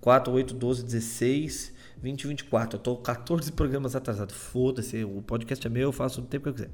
4, 0.00 0.32
8, 0.32 0.54
12, 0.54 0.84
16, 0.84 1.74
20, 2.02 2.26
24. 2.26 2.76
Eu 2.76 2.82
tô 2.82 2.96
14 2.96 3.50
programas 3.52 3.96
atrasado. 3.96 4.32
Foda-se, 4.32 5.04
o 5.04 5.22
podcast 5.22 5.66
é 5.66 5.70
meu, 5.70 5.84
eu 5.84 5.92
faço 5.92 6.20
o 6.20 6.24
tempo 6.24 6.44
que 6.44 6.48
eu 6.50 6.54
quiser. 6.54 6.70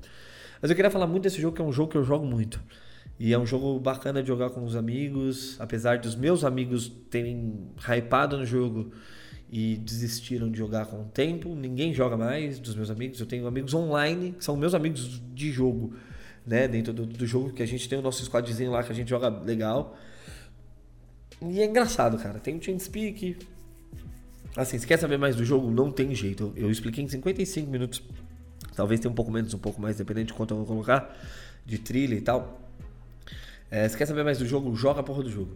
Mas 0.61 0.71
eu 0.71 0.77
queria 0.77 0.91
falar 0.91 1.07
muito 1.07 1.23
desse 1.23 1.41
jogo, 1.41 1.55
que 1.55 1.63
é 1.63 1.65
um 1.65 1.73
jogo 1.73 1.93
que 1.93 1.97
eu 1.97 2.05
jogo 2.05 2.27
muito. 2.27 2.61
E 3.19 3.33
é 3.33 3.39
um 3.39 3.47
jogo 3.47 3.79
bacana 3.79 4.23
de 4.23 4.29
jogar 4.29 4.51
com 4.51 4.65
os 4.65 4.75
amigos, 4.75 5.57
apesar 5.61 5.99
dos 5.99 6.17
meus 6.17 6.45
amigos 6.45 6.89
terem 7.11 7.71
hypado 7.79 8.37
no 8.37 8.45
jogo 8.45 8.93
e 9.53 9.77
desistiram 9.77 10.51
de 10.51 10.57
jogar 10.57 10.87
com 10.87 11.03
o 11.03 11.05
tempo. 11.05 11.55
Ninguém 11.55 11.93
joga 11.93 12.17
mais 12.17 12.59
dos 12.59 12.75
meus 12.75 12.89
amigos. 12.89 13.21
Eu 13.21 13.27
tenho 13.27 13.47
amigos 13.47 13.75
online, 13.75 14.33
que 14.33 14.43
são 14.43 14.57
meus 14.57 14.73
amigos 14.73 15.21
de 15.35 15.53
jogo, 15.53 15.93
né? 16.47 16.67
Dentro 16.67 16.91
do, 16.91 17.05
do 17.05 17.27
jogo, 17.27 17.53
que 17.53 17.63
a 17.63 17.67
gente 17.67 17.87
tem 17.87 17.99
o 17.99 18.03
nosso 18.03 18.25
squadzinho 18.25 18.71
lá 18.71 18.83
que 18.83 18.91
a 18.91 18.95
gente 18.95 19.11
joga 19.11 19.29
legal. 19.29 19.95
E 21.43 21.61
é 21.61 21.67
engraçado, 21.67 22.17
cara. 22.17 22.39
Tem 22.39 22.57
o 22.57 22.59
TeamSpeak. 22.59 23.37
Assim, 24.57 24.79
se 24.79 24.87
quer 24.87 24.99
saber 24.99 25.19
mais 25.19 25.37
do 25.37 25.45
jogo, 25.45 25.71
não 25.71 25.91
tem 25.91 26.15
jeito. 26.15 26.55
Eu, 26.57 26.65
eu 26.65 26.71
expliquei 26.71 27.05
em 27.05 27.09
55 27.09 27.71
minutos. 27.71 28.03
Talvez 28.75 29.01
tenha 29.01 29.13
um 29.13 29.15
pouco 29.15 29.31
menos, 29.31 29.53
um 29.53 29.59
pouco 29.59 29.83
mais, 29.83 29.99
dependendo 29.99 30.29
de 30.29 30.33
quanto 30.33 30.53
eu 30.53 30.59
vou 30.59 30.67
colocar. 30.67 31.15
De 31.67 31.77
trilha 31.77 32.15
e 32.15 32.23
tal. 32.23 32.59
É, 33.71 33.87
se 33.87 33.99
quer 33.99 34.07
saber 34.07 34.25
mais 34.25 34.39
do 34.39 34.47
jogo, 34.47 34.75
joga 34.75 35.01
a 35.01 35.03
porra 35.03 35.23
do 35.23 35.31
jogo. 35.31 35.55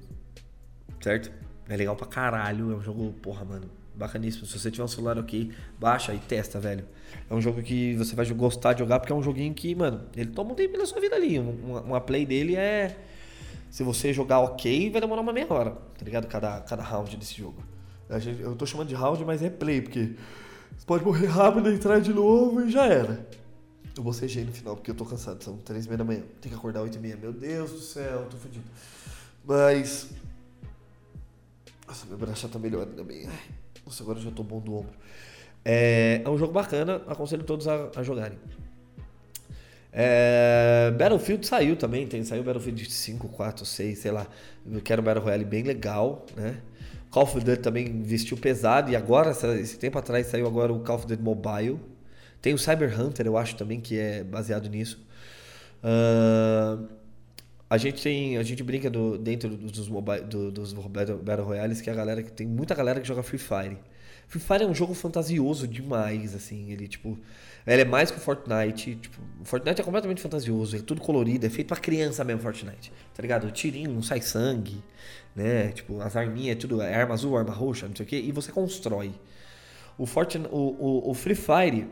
Certo? 1.01 1.33
É 1.67 1.77
legal 1.79 1.97
pra 1.97 2.07
caralho. 2.07 2.73
É 2.73 2.77
um 2.77 2.83
jogo, 2.83 3.15
porra, 3.23 3.43
mano. 3.43 3.86
Bacaníssimo. 3.97 4.47
Se 4.47 4.59
você 4.59 4.71
tiver 4.71 4.85
um 4.85 4.89
celular 4.89 5.19
ok, 5.19 5.51
baixa 5.79 6.15
e 6.15 6.19
testa, 6.19 6.61
velho. 6.61 6.87
É 7.29 7.35
um 7.35 7.41
jogo 7.41 7.63
que 7.63 7.95
você 7.97 8.15
vai 8.15 8.27
gostar 8.31 8.75
de 8.75 8.81
jogar 8.81 9.01
porque 9.01 9.13
é 9.13 9.17
um 9.17 9.23
joguinho 9.23 9.55
que, 9.55 9.75
mano, 9.75 10.03
ele 10.15 10.31
toma 10.31 10.53
um 10.53 10.55
tempo 10.55 10.77
na 10.77 10.87
sua 10.87 11.01
vida 11.01 11.17
ali. 11.17 11.39
Uma, 11.39 11.81
uma 11.81 12.01
play 12.01 12.27
dele 12.27 12.57
é. 12.57 12.97
Se 13.71 13.83
você 13.83 14.13
jogar 14.13 14.41
ok, 14.41 14.91
vai 14.91 15.01
demorar 15.01 15.23
uma 15.23 15.33
meia 15.33 15.53
hora, 15.53 15.71
tá 15.71 16.05
ligado? 16.05 16.27
Cada, 16.29 16.61
cada 16.61 16.83
round 16.83 17.17
desse 17.17 17.35
jogo. 17.35 17.63
Eu 18.39 18.55
tô 18.55 18.65
chamando 18.65 18.89
de 18.89 18.95
round, 18.95 19.25
mas 19.25 19.43
é 19.43 19.51
play, 19.51 19.81
porque 19.81 20.15
você 20.77 20.87
pode 20.87 21.05
morrer 21.05 21.27
rápido, 21.27 21.71
entrar 21.71 22.01
de 22.01 22.13
novo 22.13 22.63
e 22.63 22.71
já 22.71 22.87
era. 22.87 23.27
Eu 23.97 24.03
bocejei 24.03 24.45
no 24.45 24.53
final, 24.53 24.77
porque 24.77 24.91
eu 24.91 24.95
tô 24.95 25.05
cansado. 25.05 25.43
São 25.43 25.57
três 25.57 25.87
e 25.87 25.89
meia 25.89 25.99
da 25.99 26.05
manhã. 26.05 26.23
Tem 26.41 26.53
que 26.53 26.57
acordar 26.57 26.83
oito 26.83 26.99
e 26.99 27.01
meia. 27.01 27.17
Meu 27.17 27.33
Deus 27.33 27.73
do 27.73 27.81
céu, 27.81 28.27
tô 28.31 28.37
fudido. 28.37 28.65
Mas... 29.45 30.11
Nossa, 31.87 32.05
meu 32.07 32.19
braço 32.19 32.43
já 32.43 32.49
tá 32.49 32.59
melhor 32.59 32.87
ainda 32.87 33.03
bem. 33.03 33.27
Ai, 33.27 33.56
Nossa, 33.87 34.03
agora 34.03 34.19
eu 34.19 34.23
já 34.25 34.31
tô 34.33 34.43
bom 34.43 34.59
do 34.61 34.75
ombro. 34.75 34.93
É, 35.65 36.21
é 36.25 36.29
um 36.29 36.37
jogo 36.37 36.53
bacana, 36.53 37.03
aconselho 37.07 37.45
todos 37.45 37.69
a, 37.69 37.91
a 37.95 38.03
jogarem. 38.03 38.37
É, 39.93 40.93
Battlefield 40.99 41.47
saiu 41.47 41.77
também, 41.77 42.07
tem, 42.07 42.23
saiu 42.25 42.43
Battlefield 42.43 42.91
5, 42.91 43.29
4, 43.29 43.65
6, 43.65 43.99
sei 43.99 44.11
lá. 44.11 44.27
Eu 44.71 44.81
quero 44.81 45.01
um 45.01 45.05
Battle 45.05 45.25
Royale 45.25 45.45
bem 45.45 45.63
legal, 45.63 46.27
né? 46.37 46.61
Call 47.11 47.23
of 47.23 47.41
Duty 47.41 47.63
também 47.63 47.87
investiu 47.87 48.37
pesado 48.37 48.91
e 48.91 48.97
agora, 48.97 49.31
esse 49.31 49.79
tempo 49.79 49.97
atrás, 49.99 50.27
saiu 50.27 50.47
agora 50.47 50.73
o 50.73 50.81
Call 50.81 50.97
of 50.97 51.07
Duty 51.07 51.23
Mobile. 51.23 51.81
Tem 52.43 52.53
o 52.53 52.59
Cyber 52.59 53.01
Hunter, 53.01 53.27
eu 53.27 53.39
acho 53.39 53.57
também 53.57 53.81
que 53.81 53.99
é 53.99 54.23
baseado 54.25 54.69
nisso. 54.69 55.01
Ah, 55.83 56.79
a 57.69 57.77
gente 57.79 58.03
tem, 58.03 58.37
a 58.39 58.43
gente 58.43 58.63
brinca 58.63 58.89
do- 58.89 59.19
dentro 59.19 59.57
dos, 59.57 59.89
mobile, 59.89 60.23
do- 60.23 60.51
dos 60.53 60.73
Battle, 60.73 61.45
Royales 61.45 61.81
que 61.81 61.91
a 61.91 61.95
galera 61.95 62.23
que 62.23 62.31
tem 62.33 62.47
muita 62.47 62.75
galera 62.75 63.01
que 63.01 63.09
joga 63.09 63.23
Free 63.23 63.39
Fire. 63.39 63.77
Free 64.29 64.41
Fire 64.41 64.63
é 64.65 64.67
um 64.67 64.75
jogo 64.75 64.95
fantasioso 64.95 65.67
demais, 65.69 66.35
assim, 66.35 66.71
ele 66.73 66.89
tipo, 66.89 67.19
ele 67.67 67.83
é 67.83 67.85
mais 67.85 68.11
que 68.11 68.19
o 68.19 68.21
Fortnite, 68.21 68.97
tipo, 68.97 69.21
o 69.41 69.45
Fortnite 69.45 69.81
é 69.81 69.85
completamente 69.85 70.21
fantasioso, 70.21 70.77
é 70.77 70.81
tudo 70.81 71.01
colorido, 71.01 71.47
é 71.47 71.51
feito 71.51 71.69
pra 71.69 71.77
criança 71.77 72.25
mesmo 72.25 72.43
Fortnite. 72.43 72.93
Tá 73.15 73.23
ligado? 73.23 73.47
O 73.47 73.51
tirinho, 73.53 73.91
não 73.93 74.03
sai 74.03 74.21
sangue, 74.21 74.83
né? 75.35 75.69
Tipo, 75.73 76.01
as 76.01 76.17
arminhas, 76.17 76.57
é 76.57 76.59
tudo 76.61 76.81
é 76.83 76.95
arma 76.95 77.15
azul, 77.15 77.37
arma 77.37 77.53
roxa, 77.53 77.89
não 77.89 77.95
sei 77.97 78.05
o 78.05 78.09
quê, 78.09 78.17
e 78.21 78.33
você 78.33 78.51
constrói. 78.53 79.13
O, 79.99 80.07
Fortnite, 80.07 80.49
o, 80.53 80.59
o, 80.59 81.11
o 81.11 81.15
Free 81.15 81.35
Fire, 81.35 81.87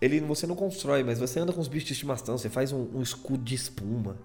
ele 0.00 0.20
você 0.20 0.46
não 0.46 0.56
constrói, 0.56 1.02
mas 1.02 1.18
você 1.18 1.38
anda 1.40 1.52
com 1.52 1.60
os 1.60 1.68
bichos 1.68 1.88
de 1.88 1.92
estimação, 1.92 2.38
você 2.38 2.48
faz 2.48 2.72
um, 2.72 2.88
um 2.94 3.02
escudo 3.02 3.42
de 3.42 3.54
espuma. 3.54 4.16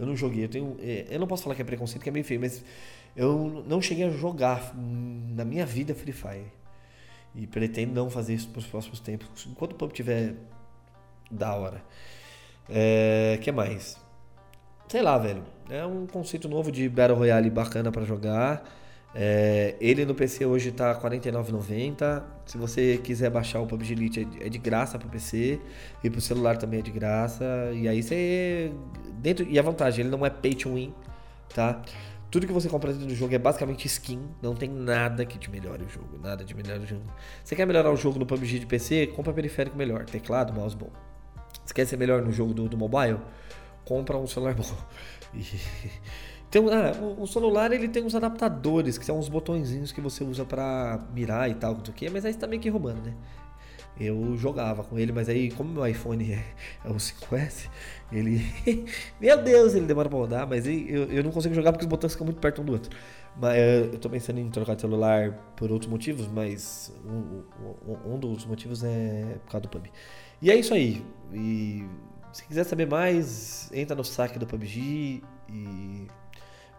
Eu 0.00 0.06
não 0.06 0.16
joguei, 0.16 0.44
eu 0.44 0.48
tenho. 0.48 0.76
é, 0.80 1.06
Eu 1.10 1.20
não 1.20 1.26
posso 1.26 1.42
falar 1.42 1.54
que 1.54 1.60
é 1.60 1.64
preconceito, 1.64 2.02
que 2.02 2.08
é 2.08 2.12
meio 2.12 2.24
feio, 2.24 2.40
mas 2.40 2.64
eu 3.14 3.62
não 3.68 3.82
cheguei 3.82 4.06
a 4.06 4.10
jogar 4.10 4.74
na 4.74 5.44
minha 5.44 5.66
vida 5.66 5.94
Free 5.94 6.12
Fire. 6.12 6.46
E 7.34 7.46
pretendo 7.46 7.92
não 7.92 8.08
fazer 8.08 8.34
isso 8.34 8.48
pros 8.48 8.66
próximos 8.66 8.98
tempos. 8.98 9.46
Enquanto 9.46 9.72
o 9.72 9.74
pub 9.74 9.92
tiver 9.92 10.34
da 11.30 11.54
hora. 11.54 11.82
É. 12.68 13.38
que 13.42 13.52
mais? 13.52 14.00
Sei 14.88 15.02
lá, 15.02 15.18
velho. 15.18 15.44
É 15.68 15.84
um 15.84 16.06
conceito 16.06 16.48
novo 16.48 16.72
de 16.72 16.88
Battle 16.88 17.18
Royale 17.18 17.50
bacana 17.50 17.92
pra 17.92 18.02
jogar. 18.04 18.64
É, 19.14 19.74
ele 19.80 20.04
no 20.04 20.14
PC 20.14 20.46
hoje 20.46 20.70
tá 20.70 20.92
R$ 20.92 21.00
49,90. 21.00 22.22
Se 22.46 22.56
você 22.56 22.96
quiser 23.02 23.28
baixar 23.30 23.60
o 23.60 23.66
PUBG 23.66 23.92
Elite, 23.92 24.20
é 24.20 24.24
de- 24.48 24.56
é 24.56 24.58
graça 24.60 24.98
pro 24.98 25.08
PC. 25.08 25.60
E 26.04 26.08
pro 26.10 26.20
celular 26.20 26.56
também 26.56 26.78
é 26.80 26.82
de 26.82 26.90
graça. 26.90 27.44
E 27.74 27.88
aí 27.88 28.02
você. 28.02 28.72
Dentro, 29.14 29.44
e 29.48 29.58
a 29.58 29.62
vantagem, 29.62 30.04
ele 30.04 30.10
não 30.10 30.24
é 30.24 30.30
pay 30.30 30.54
to 30.54 30.74
win, 30.74 30.94
tá? 31.54 31.82
Tudo 32.30 32.46
que 32.46 32.52
você 32.52 32.68
compra 32.68 32.92
dentro 32.92 33.08
do 33.08 33.14
jogo 33.14 33.34
é 33.34 33.38
basicamente 33.38 33.86
skin. 33.86 34.20
Não 34.40 34.54
tem 34.54 34.70
nada 34.70 35.24
que 35.26 35.36
te 35.36 35.50
melhore 35.50 35.82
o 35.82 35.88
jogo. 35.88 36.16
Nada 36.22 36.44
de 36.44 36.54
melhor 36.54 36.78
o 36.78 36.86
jogo. 36.86 37.02
Você 37.42 37.56
quer 37.56 37.66
melhorar 37.66 37.90
o 37.90 37.96
jogo 37.96 38.18
no 38.20 38.24
PUBG 38.26 38.60
de 38.60 38.66
PC? 38.66 39.08
Compra 39.08 39.32
periférico 39.32 39.76
melhor. 39.76 40.04
Teclado, 40.04 40.52
mouse 40.52 40.76
bom. 40.76 40.90
Você 41.64 41.74
quer 41.74 41.84
ser 41.86 41.96
melhor 41.96 42.22
no 42.22 42.30
jogo 42.30 42.54
do, 42.54 42.68
do 42.68 42.78
mobile? 42.78 43.18
Compra 43.84 44.16
um 44.16 44.28
celular 44.28 44.54
bom. 44.54 44.64
E- 45.34 45.42
Tem, 46.50 46.60
um- 46.60 46.68
ah, 46.68 46.92
o, 47.00 47.22
o 47.22 47.26
celular 47.26 47.72
ele 47.72 47.88
tem 47.88 48.02
uns 48.04 48.14
adaptadores, 48.14 48.98
que 48.98 49.04
são 49.04 49.18
uns 49.18 49.28
botõezinhos 49.28 49.92
que 49.92 50.00
você 50.00 50.24
usa 50.24 50.44
pra 50.44 51.06
mirar 51.14 51.48
e 51.50 51.54
tal, 51.54 51.76
quê, 51.94 52.10
mas 52.10 52.24
aí 52.24 52.32
você 52.32 52.38
tá 52.38 52.46
meio 52.46 52.60
que 52.60 52.68
roubando, 52.68 53.02
né? 53.02 53.14
Eu 53.98 54.34
jogava 54.36 54.82
com 54.82 54.98
ele, 54.98 55.12
mas 55.12 55.28
aí, 55.28 55.50
como 55.50 55.70
meu 55.72 55.86
iPhone 55.86 56.32
é, 56.32 56.42
é 56.84 56.88
o 56.88 56.94
5S, 56.98 57.68
ele. 58.10 58.40
meu 59.20 59.42
Deus, 59.42 59.74
ele 59.74 59.84
demora 59.86 60.08
pra 60.08 60.18
rodar, 60.18 60.48
mas 60.48 60.66
eu, 60.66 61.04
eu 61.10 61.22
não 61.22 61.30
consigo 61.30 61.54
jogar 61.54 61.72
porque 61.72 61.84
os 61.84 61.88
botões 61.90 62.12
ficam 62.12 62.24
muito 62.24 62.40
perto 62.40 62.62
um 62.62 62.64
do 62.64 62.72
outro. 62.72 62.90
Mas 63.36 63.56
eh, 63.56 63.80
eu 63.92 63.98
tô 63.98 64.08
pensando 64.08 64.40
em 64.40 64.48
trocar 64.50 64.74
de 64.74 64.80
celular 64.80 65.32
por 65.56 65.70
outros 65.70 65.90
motivos, 65.90 66.26
mas 66.28 66.92
um, 67.04 67.42
um- 67.86 68.14
um 68.14 68.18
dos 68.18 68.46
motivos 68.46 68.82
é 68.82 69.36
por 69.44 69.52
causa 69.52 69.62
do 69.62 69.68
PUBG. 69.68 69.90
E 70.42 70.50
é 70.50 70.56
isso 70.56 70.72
aí. 70.72 71.04
E 71.32 71.84
se 72.32 72.44
quiser 72.46 72.64
saber 72.64 72.86
mais, 72.86 73.70
entra 73.72 73.94
no 73.94 74.04
saque 74.04 74.38
do 74.38 74.46
PUBG 74.46 75.22
e 75.48 76.06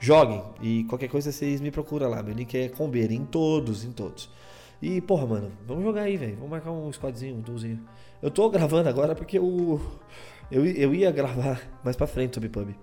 joguem. 0.02 0.44
E 0.62 0.84
qualquer 0.86 1.08
coisa 1.08 1.32
vocês 1.32 1.62
me 1.62 1.72
procuram 1.72 2.10
lá. 2.10 2.22
Meu 2.22 2.34
link 2.34 2.54
é 2.58 2.68
Combeira, 2.68 3.14
em 3.14 3.24
todos, 3.24 3.86
em 3.86 3.92
todos. 3.92 4.30
E, 4.82 5.00
porra, 5.00 5.28
mano, 5.28 5.52
vamos 5.66 5.84
jogar 5.84 6.02
aí, 6.02 6.18
velho. 6.18 6.36
Vamos 6.36 6.50
marcar 6.50 6.72
um 6.72 6.92
squadzinho, 6.92 7.36
um 7.36 7.42
duozinho. 7.42 7.80
Eu 8.22 8.32
tô 8.32 8.50
gravando 8.50 8.90
agora 8.90 9.16
porque 9.16 9.40
o. 9.40 9.80
Eu, 10.52 10.66
eu 10.66 10.94
ia 10.94 11.12
gravar 11.12 11.62
mais 11.84 11.96
pra 11.96 12.08
frente 12.08 12.34
sobre 12.34 12.50
pub. 12.50 12.76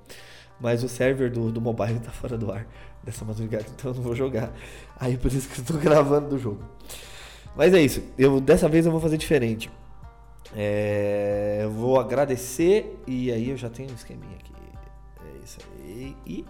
Mas 0.61 0.83
o 0.83 0.89
server 0.89 1.31
do, 1.31 1.53
do 1.53 1.61
mobile 1.61 2.01
tá 2.01 2.11
fora 2.11 2.39
do 2.39 2.51
ar 2.51 2.67
dessa 3.03 3.25
madrugada, 3.25 3.65
então 3.75 3.91
eu 3.91 3.95
não 3.95 4.03
vou 4.03 4.15
jogar. 4.15 4.53
Aí 4.99 5.17
por 5.17 5.33
isso 5.33 5.49
que 5.49 5.61
eu 5.61 5.65
tô 5.65 5.75
gravando 5.79 6.31
do 6.31 6.39
jogo. 6.39 6.63
Mas 7.57 7.75
é 7.75 7.81
isso. 7.81 8.03
Eu, 8.17 8.41
dessa 8.41 8.69
vez 8.69 8.87
eu 8.87 8.93
vou 8.93 9.01
fazer 9.01 9.17
diferente. 9.17 9.71
É, 10.57 11.61
eu 11.63 11.71
vou 11.71 12.01
agradecer 12.01 12.99
e 13.07 13.31
aí 13.31 13.51
eu 13.51 13.57
já 13.57 13.69
tenho 13.69 13.91
um 13.91 13.95
esqueminha 13.95 14.37
aqui. 14.37 14.53
É 15.25 15.45
isso 15.45 15.59
aí. 15.85 16.17
E. 16.27 16.45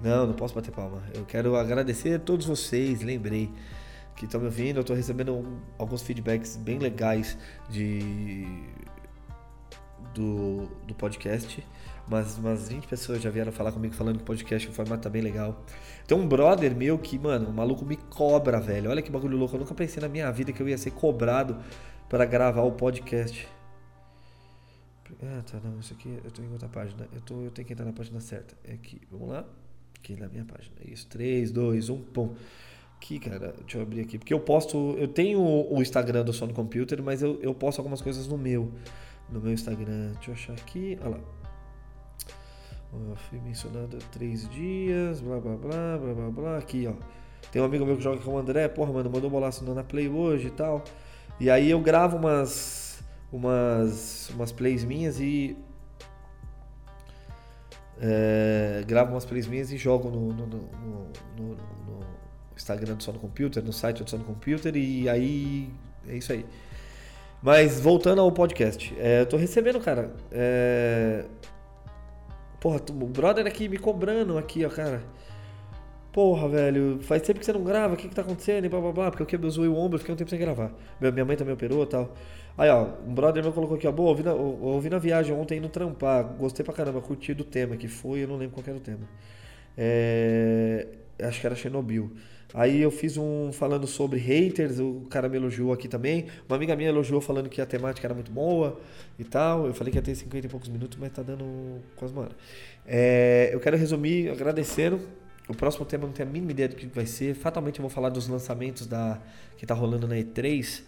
Não, 0.00 0.26
não 0.26 0.34
posso 0.34 0.54
bater 0.54 0.72
palma. 0.72 1.02
Eu 1.14 1.24
quero 1.24 1.56
agradecer 1.56 2.14
a 2.14 2.18
todos 2.18 2.46
vocês, 2.46 3.02
lembrei 3.02 3.50
que 4.16 4.24
estão 4.24 4.40
me 4.40 4.46
ouvindo. 4.46 4.78
Eu 4.78 4.84
tô 4.84 4.94
recebendo 4.94 5.60
alguns 5.78 6.02
feedbacks 6.02 6.56
bem 6.56 6.78
legais 6.78 7.36
de 7.68 8.46
do, 10.14 10.66
do 10.86 10.94
podcast. 10.94 11.64
Mas 12.08 12.36
umas 12.38 12.68
20 12.68 12.88
pessoas 12.88 13.22
já 13.22 13.30
vieram 13.30 13.52
falar 13.52 13.72
comigo 13.72 13.94
falando 13.94 14.16
que 14.16 14.22
o 14.22 14.26
podcast, 14.26 14.68
o 14.68 14.72
formato 14.72 15.02
tá 15.02 15.10
bem 15.10 15.22
legal. 15.22 15.64
Tem 16.06 16.16
um 16.18 16.26
brother 16.26 16.74
meu 16.74 16.98
que, 16.98 17.18
mano, 17.18 17.48
o 17.48 17.52
maluco 17.52 17.84
me 17.84 17.96
cobra, 17.96 18.60
velho. 18.60 18.90
Olha 18.90 19.00
que 19.00 19.10
bagulho 19.10 19.36
louco. 19.36 19.54
Eu 19.54 19.60
nunca 19.60 19.74
pensei 19.74 20.00
na 20.00 20.08
minha 20.08 20.30
vida 20.32 20.52
que 20.52 20.60
eu 20.60 20.68
ia 20.68 20.76
ser 20.76 20.90
cobrado 20.90 21.58
para 22.08 22.24
gravar 22.24 22.62
o 22.62 22.72
podcast. 22.72 23.48
Ah, 25.22 25.42
tá, 25.42 25.60
não, 25.62 25.78
isso 25.78 25.92
aqui 25.92 26.18
eu 26.24 26.30
tô 26.30 26.42
em 26.42 26.50
outra 26.52 26.68
página. 26.68 27.06
Eu, 27.12 27.20
tô, 27.20 27.42
eu 27.42 27.50
tenho 27.50 27.66
que 27.66 27.72
entrar 27.72 27.86
na 27.86 27.92
página 27.92 28.20
certa. 28.20 28.56
É 28.64 28.72
aqui, 28.72 29.00
vamos 29.10 29.28
lá. 29.28 29.44
Aqui 30.02 30.16
na 30.16 30.28
minha 30.28 30.44
página. 30.44 30.74
Isso, 30.84 31.06
3, 31.08 31.52
2, 31.52 31.90
1, 31.90 32.00
pum. 32.04 32.34
Aqui, 32.96 33.18
cara, 33.18 33.54
deixa 33.60 33.78
eu 33.78 33.82
abrir 33.82 34.00
aqui. 34.00 34.18
Porque 34.18 34.34
eu 34.34 34.40
posto. 34.40 34.96
Eu 34.98 35.08
tenho 35.08 35.40
o 35.40 35.80
Instagram 35.80 36.24
do 36.24 36.32
Som 36.32 36.46
no 36.46 36.54
Computer, 36.54 37.02
mas 37.02 37.22
eu, 37.22 37.40
eu 37.40 37.54
posto 37.54 37.78
algumas 37.78 38.00
coisas 38.02 38.26
no 38.26 38.36
meu. 38.36 38.72
No 39.30 39.40
meu 39.40 39.52
Instagram. 39.52 40.12
Deixa 40.14 40.30
eu 40.30 40.34
achar 40.34 40.52
aqui. 40.54 40.98
Olha 41.00 41.10
lá. 41.10 41.20
Ó, 42.92 43.14
fui 43.14 43.38
mencionado 43.40 43.96
há 43.96 44.00
três 44.10 44.48
dias, 44.48 45.20
blá 45.20 45.38
blá 45.38 45.56
blá, 45.56 45.98
blá 45.98 46.14
blá 46.14 46.30
blá. 46.30 46.58
Aqui, 46.58 46.86
ó. 46.86 46.94
Tem 47.52 47.60
um 47.60 47.64
amigo 47.64 47.86
meu 47.86 47.96
que 47.96 48.02
joga 48.02 48.20
com 48.20 48.32
o 48.32 48.38
André, 48.38 48.68
porra, 48.68 48.92
mano, 48.92 49.10
mandou 49.10 49.30
bolaço 49.30 49.64
na 49.64 49.82
Play 49.82 50.08
hoje 50.08 50.48
e 50.48 50.50
tal. 50.50 50.84
E 51.38 51.48
aí 51.48 51.70
eu 51.70 51.80
gravo 51.80 52.16
umas. 52.16 53.02
umas. 53.32 54.30
umas 54.30 54.52
plays 54.52 54.84
minhas 54.84 55.20
e. 55.20 55.56
É, 58.00 58.82
gravo 58.86 59.12
umas 59.12 59.24
plays 59.24 59.46
minhas 59.46 59.70
e 59.70 59.76
jogo 59.76 60.08
no, 60.10 60.32
no, 60.32 60.46
no, 60.46 60.68
no- 61.36 61.56
Instagram 62.56 62.94
do 62.94 63.02
Só 63.02 63.12
no 63.12 63.18
Computer, 63.18 63.62
no 63.62 63.72
site 63.72 64.04
do 64.04 64.10
Só 64.10 64.16
no 64.16 64.24
Computer 64.24 64.74
e 64.76 65.08
aí 65.08 65.70
é 66.06 66.16
isso 66.16 66.32
aí. 66.32 66.44
Mas 67.42 67.80
voltando 67.80 68.20
ao 68.20 68.30
podcast, 68.30 68.94
é, 68.98 69.22
eu 69.22 69.26
tô 69.26 69.36
recebendo, 69.36 69.80
cara. 69.80 70.14
É... 70.30 71.24
Porra, 72.60 72.80
o 72.90 73.06
brother 73.06 73.46
aqui 73.46 73.66
me 73.68 73.78
cobrando 73.78 74.36
aqui, 74.36 74.64
ó, 74.64 74.68
cara. 74.68 75.02
Porra, 76.12 76.48
velho, 76.48 76.98
faz 77.02 77.22
tempo 77.22 77.38
que 77.38 77.46
você 77.46 77.52
não 77.52 77.62
grava, 77.62 77.94
o 77.94 77.96
que 77.96 78.08
que 78.08 78.14
tá 78.14 78.22
acontecendo? 78.22 78.64
E 78.64 78.68
blá 78.68 78.80
blá 78.80 78.90
blá, 78.92 79.10
porque 79.10 79.22
eu 79.22 79.26
quebrei 79.26 79.48
o 79.68 79.76
ombro, 79.76 79.96
fiquei 79.98 80.12
um 80.12 80.16
tempo 80.16 80.28
sem 80.28 80.38
gravar. 80.40 80.72
Minha 81.00 81.24
mãe 81.24 81.36
também 81.36 81.54
operou 81.54 81.84
e 81.84 81.86
tal. 81.86 82.12
Aí, 82.58 82.68
ó, 82.68 82.88
um 83.06 83.14
brother 83.14 83.42
meu 83.44 83.52
colocou 83.52 83.76
aqui, 83.76 83.86
ó, 83.86 83.92
boa, 83.92 84.08
ouvi 84.10 84.24
na, 84.24 84.34
ou- 84.34 84.60
ouvi 84.60 84.90
na 84.90 84.98
viagem 84.98 85.32
ontem 85.34 85.58
indo 85.58 85.68
trampar, 85.68 86.24
gostei 86.36 86.64
pra 86.64 86.74
caramba, 86.74 87.00
curti 87.00 87.32
do 87.32 87.44
tema 87.44 87.76
que 87.76 87.86
foi, 87.86 88.24
eu 88.24 88.28
não 88.28 88.36
lembro 88.36 88.54
qual 88.56 88.64
era 88.66 88.76
o 88.76 88.80
tema. 88.80 89.08
É, 89.76 90.86
acho 91.22 91.40
que 91.40 91.46
era 91.46 91.54
Chernobyl. 91.56 92.10
Aí 92.52 92.80
eu 92.82 92.90
fiz 92.90 93.16
um 93.16 93.52
falando 93.52 93.86
sobre 93.86 94.18
haters, 94.18 94.80
o 94.80 95.06
cara 95.08 95.28
me 95.28 95.36
elogiou 95.36 95.72
aqui 95.72 95.86
também. 95.88 96.26
Uma 96.48 96.56
amiga 96.56 96.74
minha 96.76 96.88
elogiou 96.88 97.20
falando 97.20 97.48
que 97.48 97.60
a 97.60 97.66
temática 97.66 98.06
era 98.06 98.14
muito 98.14 98.32
boa 98.32 98.80
e 99.18 99.24
tal. 99.24 99.66
Eu 99.66 99.74
falei 99.74 99.92
que 99.92 99.98
ia 99.98 100.02
ter 100.02 100.14
50 100.16 100.46
e 100.46 100.50
poucos 100.50 100.68
minutos, 100.68 100.98
mas 101.00 101.12
tá 101.12 101.22
dando 101.22 101.80
quase 101.96 102.12
uma 102.12 102.22
hora. 102.22 102.32
É, 102.86 103.50
eu 103.52 103.60
quero 103.60 103.76
resumir 103.76 104.30
agradecendo. 104.30 105.00
O 105.50 105.54
próximo 105.54 105.84
tema 105.84 106.04
eu 106.04 106.06
não 106.06 106.14
tenho 106.14 106.28
a 106.28 106.32
mínima 106.32 106.52
ideia 106.52 106.68
do 106.68 106.76
que 106.76 106.86
vai 106.86 107.06
ser. 107.06 107.34
Fatalmente 107.34 107.80
eu 107.80 107.82
vou 107.82 107.90
falar 107.90 108.08
dos 108.08 108.28
lançamentos 108.28 108.86
da 108.86 109.20
que 109.56 109.66
tá 109.66 109.74
rolando 109.74 110.06
na 110.06 110.14
E3. 110.14 110.82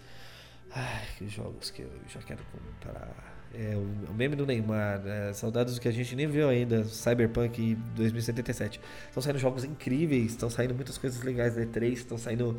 Ai, 0.71 1.03
que 1.19 1.29
jogos 1.29 1.71
que 1.71 1.83
eu 1.83 1.91
já 2.09 2.21
quero 2.21 2.41
comprar. 2.45 3.33
É, 3.53 3.75
o, 3.77 4.11
o 4.11 4.15
meme 4.15 4.37
do 4.37 4.47
Neymar, 4.47 5.03
é, 5.05 5.33
saudades 5.33 5.75
do 5.75 5.81
que 5.81 5.89
a 5.89 5.91
gente 5.91 6.15
nem 6.15 6.29
viu 6.29 6.49
ainda, 6.49 6.85
Cyberpunk 6.85 7.75
2077. 7.97 8.81
Estão 9.09 9.21
saindo 9.21 9.39
jogos 9.41 9.65
incríveis, 9.65 10.31
estão 10.31 10.49
saindo 10.49 10.75
muitas 10.75 10.97
coisas 10.97 11.21
legais 11.23 11.57
da 11.57 11.63
E3, 11.63 11.93
estão 11.93 12.17
saindo. 12.17 12.57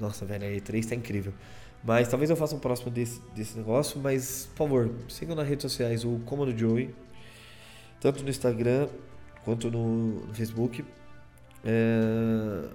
Nossa, 0.00 0.24
velho, 0.24 0.46
a 0.46 0.50
E3 0.50 0.88
tá 0.88 0.94
incrível. 0.94 1.34
Mas 1.82 2.06
talvez 2.06 2.30
eu 2.30 2.36
faça 2.36 2.54
um 2.54 2.60
próximo 2.60 2.92
desse, 2.92 3.20
desse 3.34 3.58
negócio, 3.58 4.00
mas 4.00 4.46
por 4.54 4.68
favor, 4.68 4.94
sigam 5.08 5.34
nas 5.34 5.48
redes 5.48 5.64
sociais 5.64 6.04
o 6.04 6.20
Comando 6.20 6.56
Joey, 6.56 6.94
tanto 8.00 8.22
no 8.22 8.30
Instagram 8.30 8.88
quanto 9.44 9.70
no, 9.70 10.26
no 10.26 10.34
Facebook. 10.34 10.84
É, 11.64 12.68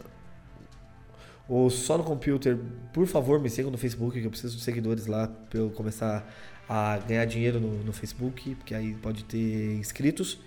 ou 1.47 1.69
só 1.69 1.97
no 1.97 2.03
computer, 2.03 2.57
por 2.93 3.07
favor, 3.07 3.39
me 3.39 3.49
sigam 3.49 3.71
no 3.71 3.77
Facebook, 3.77 4.19
que 4.19 4.25
eu 4.25 4.29
preciso 4.29 4.57
de 4.57 4.63
seguidores 4.63 5.07
lá 5.07 5.27
para 5.49 5.59
eu 5.59 5.69
começar 5.69 6.27
a 6.67 6.97
ganhar 6.97 7.25
dinheiro 7.25 7.59
no, 7.59 7.83
no 7.83 7.93
Facebook, 7.93 8.55
porque 8.55 8.75
aí 8.75 8.93
pode 8.95 9.23
ter 9.23 9.75
inscritos. 9.75 10.39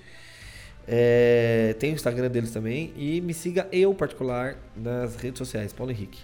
É, 0.86 1.74
tem 1.78 1.92
o 1.92 1.94
Instagram 1.94 2.28
deles 2.28 2.50
também. 2.50 2.92
E 2.96 3.20
me 3.20 3.32
siga 3.32 3.66
eu, 3.72 3.94
particular, 3.94 4.56
nas 4.76 5.16
redes 5.16 5.38
sociais, 5.38 5.72
Paulo 5.72 5.92
Henrique. 5.92 6.22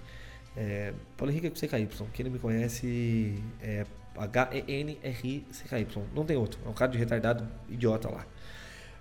É, 0.56 0.92
Paulo 1.16 1.32
Henrique 1.32 1.46
é 1.46 1.50
com 1.50 1.56
CKY. 1.56 1.88
Quem 2.12 2.24
não 2.24 2.32
me 2.32 2.38
conhece 2.38 3.42
é 3.62 3.86
H-E-N-R-C-K-Y. 4.16 6.02
Não 6.14 6.24
tem 6.24 6.36
outro. 6.36 6.58
É 6.64 6.68
um 6.68 6.72
cara 6.72 6.90
de 6.90 6.98
retardado 6.98 7.46
idiota 7.68 8.10
lá. 8.10 8.26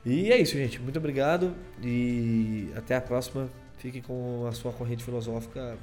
E 0.06 0.32
é 0.32 0.38
isso, 0.40 0.54
gente. 0.54 0.80
Muito 0.80 1.00
obrigado. 1.00 1.56
E 1.82 2.70
até 2.76 2.96
a 2.96 3.02
próxima. 3.02 3.50
Fique 3.78 4.02
com 4.02 4.48
a 4.48 4.52
sua 4.52 4.72
corrente 4.72 5.04
filosófica 5.04 5.78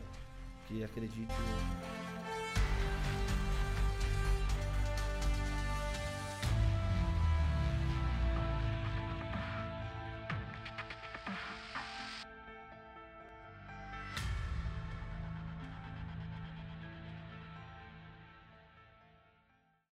que 0.66 0.82
acredite. 0.82 1.28